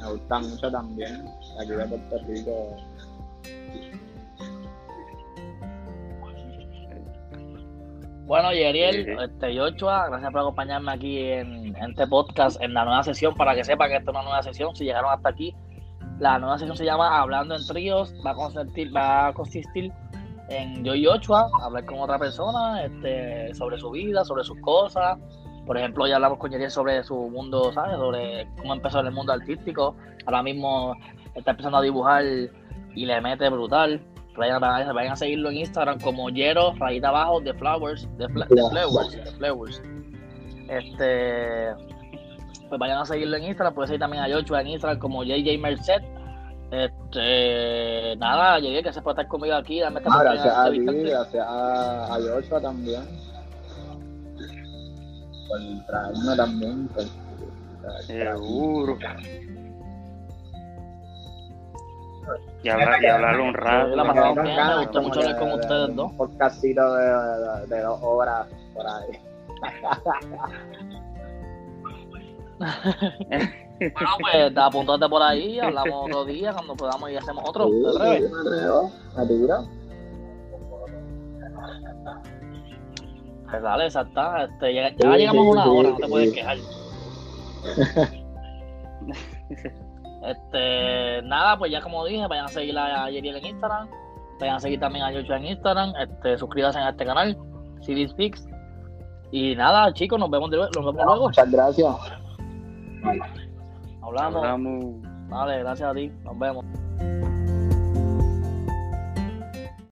me 0.00 0.10
gusta 0.12 0.38
mucho 0.40 0.70
también. 0.70 1.24
Aquí 1.60 1.70
de 1.70 1.84
Puerto 1.86 2.18
Rico. 2.26 2.76
Bueno, 8.24 8.52
Yeriel, 8.52 8.94
Sí, 8.94 9.04
sí. 9.04 9.16
este, 9.24 9.54
Yochua, 9.54 10.08
gracias 10.08 10.30
por 10.30 10.40
acompañarme 10.40 10.92
aquí 10.92 11.18
en, 11.18 11.76
en 11.76 11.90
este 11.90 12.06
podcast, 12.06 12.60
en 12.62 12.72
la 12.72 12.84
nueva 12.84 13.02
sesión, 13.02 13.34
para 13.34 13.54
que 13.54 13.64
sepan 13.64 13.90
que 13.90 13.96
esta 13.96 14.10
es 14.10 14.14
una 14.16 14.22
nueva 14.24 14.42
sesión, 14.42 14.74
si 14.74 14.84
llegaron 14.84 15.10
hasta 15.12 15.28
aquí. 15.28 15.54
La 16.22 16.38
nueva 16.38 16.56
sesión 16.56 16.76
se 16.76 16.84
llama 16.84 17.18
Hablando 17.20 17.56
en 17.56 17.66
Tríos, 17.66 18.14
va 18.24 18.30
a 18.30 19.32
consistir, 19.34 19.92
en 20.48 20.84
yo 20.84 20.94
y 20.94 21.02
Yochua, 21.02 21.50
hablar 21.60 21.84
con 21.84 21.98
otra 21.98 22.16
persona 22.16 22.84
este, 22.84 23.52
sobre 23.54 23.76
su 23.78 23.90
vida, 23.90 24.24
sobre 24.24 24.44
sus 24.44 24.56
cosas. 24.60 25.18
Por 25.66 25.76
ejemplo, 25.76 26.06
ya 26.06 26.16
hablamos 26.16 26.38
con 26.38 26.50
Yeriel 26.52 26.70
sobre 26.70 27.02
su 27.02 27.16
mundo, 27.16 27.72
¿sabes? 27.72 27.96
Sobre 27.96 28.46
cómo 28.60 28.72
empezó 28.74 29.00
en 29.00 29.06
el 29.08 29.12
mundo 29.12 29.32
artístico. 29.32 29.96
Ahora 30.26 30.44
mismo 30.44 30.94
está 31.34 31.50
empezando 31.52 31.78
a 31.78 31.82
dibujar 31.82 32.24
y 32.94 33.04
le 33.04 33.20
mete 33.20 33.48
brutal. 33.48 34.00
Vayan, 34.36 34.62
a 35.10 35.16
seguirlo 35.16 35.50
en 35.50 35.56
Instagram 35.56 36.00
como 36.00 36.30
Yero, 36.30 36.72
rayita 36.78 37.08
abajo, 37.08 37.40
de 37.40 37.52
Flowers, 37.54 38.08
de, 38.16 38.28
Fla- 38.28 38.46
Flowers, 38.46 39.34
Flowers. 39.38 39.82
Este, 40.68 41.74
pues 42.68 42.78
vayan 42.78 42.98
a 42.98 43.04
seguirlo 43.04 43.36
en 43.36 43.44
Instagram, 43.44 43.74
pueden 43.74 43.88
seguir 43.88 44.00
también 44.00 44.22
a 44.22 44.28
Yochua 44.28 44.60
en 44.62 44.68
Instagram 44.68 44.98
como 44.98 45.22
JJ 45.24 45.58
Merced. 45.58 46.02
Este, 46.72 48.16
nada, 48.16 48.58
llegué, 48.58 48.80
gracias 48.80 49.04
por 49.04 49.12
estar 49.12 49.28
conmigo 49.28 49.54
aquí, 49.54 49.78
dame 49.80 49.98
esta 50.00 50.10
Ah, 50.10 50.22
gracias 50.22 50.56
a 50.56 50.70
ti, 50.70 50.78
gracias 50.78 51.46
a, 51.46 52.14
a 52.14 52.18
Joshua 52.18 52.60
también. 52.62 53.02
Por 55.48 55.60
traerme 55.86 56.34
también. 56.36 56.88
pues, 56.94 57.12
Seguro. 58.06 58.96
Y 62.62 62.68
hablar, 62.70 63.02
y 63.02 63.06
hablar 63.06 63.38
un 63.40 63.52
rato. 63.52 63.94
La 63.96 64.04
pasamos 64.06 64.42
bien, 64.44 64.56
me 64.66 64.76
gustó 64.78 65.02
mucho 65.02 65.20
hablar 65.20 65.38
con 65.38 65.48
de- 65.48 65.54
ustedes 65.56 65.88
de 65.88 65.94
dos. 65.94 66.10
Un 66.12 66.16
podcastito 66.16 66.94
de, 66.94 67.04
de, 67.04 67.66
de 67.66 67.82
dos 67.82 67.98
horas 68.02 68.46
por 68.72 68.86
ahí. 68.86 69.20
Bueno, 73.94 74.10
pues 74.20 74.56
apuntate 74.58 75.08
por 75.08 75.22
ahí, 75.22 75.58
hablamos 75.60 76.04
otro 76.06 76.24
día 76.24 76.52
cuando 76.52 76.74
podamos 76.74 77.10
y 77.10 77.16
hacemos 77.16 77.44
otro. 77.48 77.68
Sí, 77.68 77.72
sí, 78.18 78.24
tiro. 78.48 78.90
Pues 83.50 83.62
dale, 83.62 83.84
exacta. 83.86 84.44
Este, 84.44 84.74
ya, 84.74 84.90
ya 84.96 85.16
llegamos 85.16 85.46
a 85.46 85.50
una 85.50 85.70
hora, 85.70 85.88
no 85.90 85.96
te 85.96 86.08
puedes 86.08 86.32
quejar. 86.32 86.56
Este, 90.24 91.20
nada, 91.22 91.58
pues 91.58 91.72
ya 91.72 91.80
como 91.80 92.04
dije, 92.04 92.24
vayan 92.28 92.44
a 92.44 92.48
seguir 92.48 92.78
a 92.78 93.10
Yeriel 93.10 93.36
en 93.38 93.46
Instagram, 93.46 93.88
vayan 94.38 94.54
a 94.54 94.60
seguir 94.60 94.78
también 94.78 95.04
a 95.04 95.10
Yocho 95.10 95.34
en 95.34 95.46
Instagram, 95.46 95.92
este, 96.00 96.38
suscríbanse 96.38 96.78
a 96.78 96.90
este 96.90 97.04
canal, 97.04 97.36
CD 97.80 98.06
Speaks. 98.06 98.46
Y 99.32 99.56
nada, 99.56 99.92
chicos, 99.94 100.20
nos 100.20 100.30
vemos, 100.30 100.48
de- 100.50 100.58
nos 100.58 100.70
vemos 100.76 100.94
luego. 100.94 101.24
Muchas 101.24 101.50
gracias. 101.50 101.96
Hablamos. 104.02 104.44
Hablamos. 104.44 104.84
Vale, 105.28 105.58
gracias 105.60 105.90
a 105.90 105.94
ti. 105.94 106.10
Nos 106.24 106.38
vemos. 106.38 106.64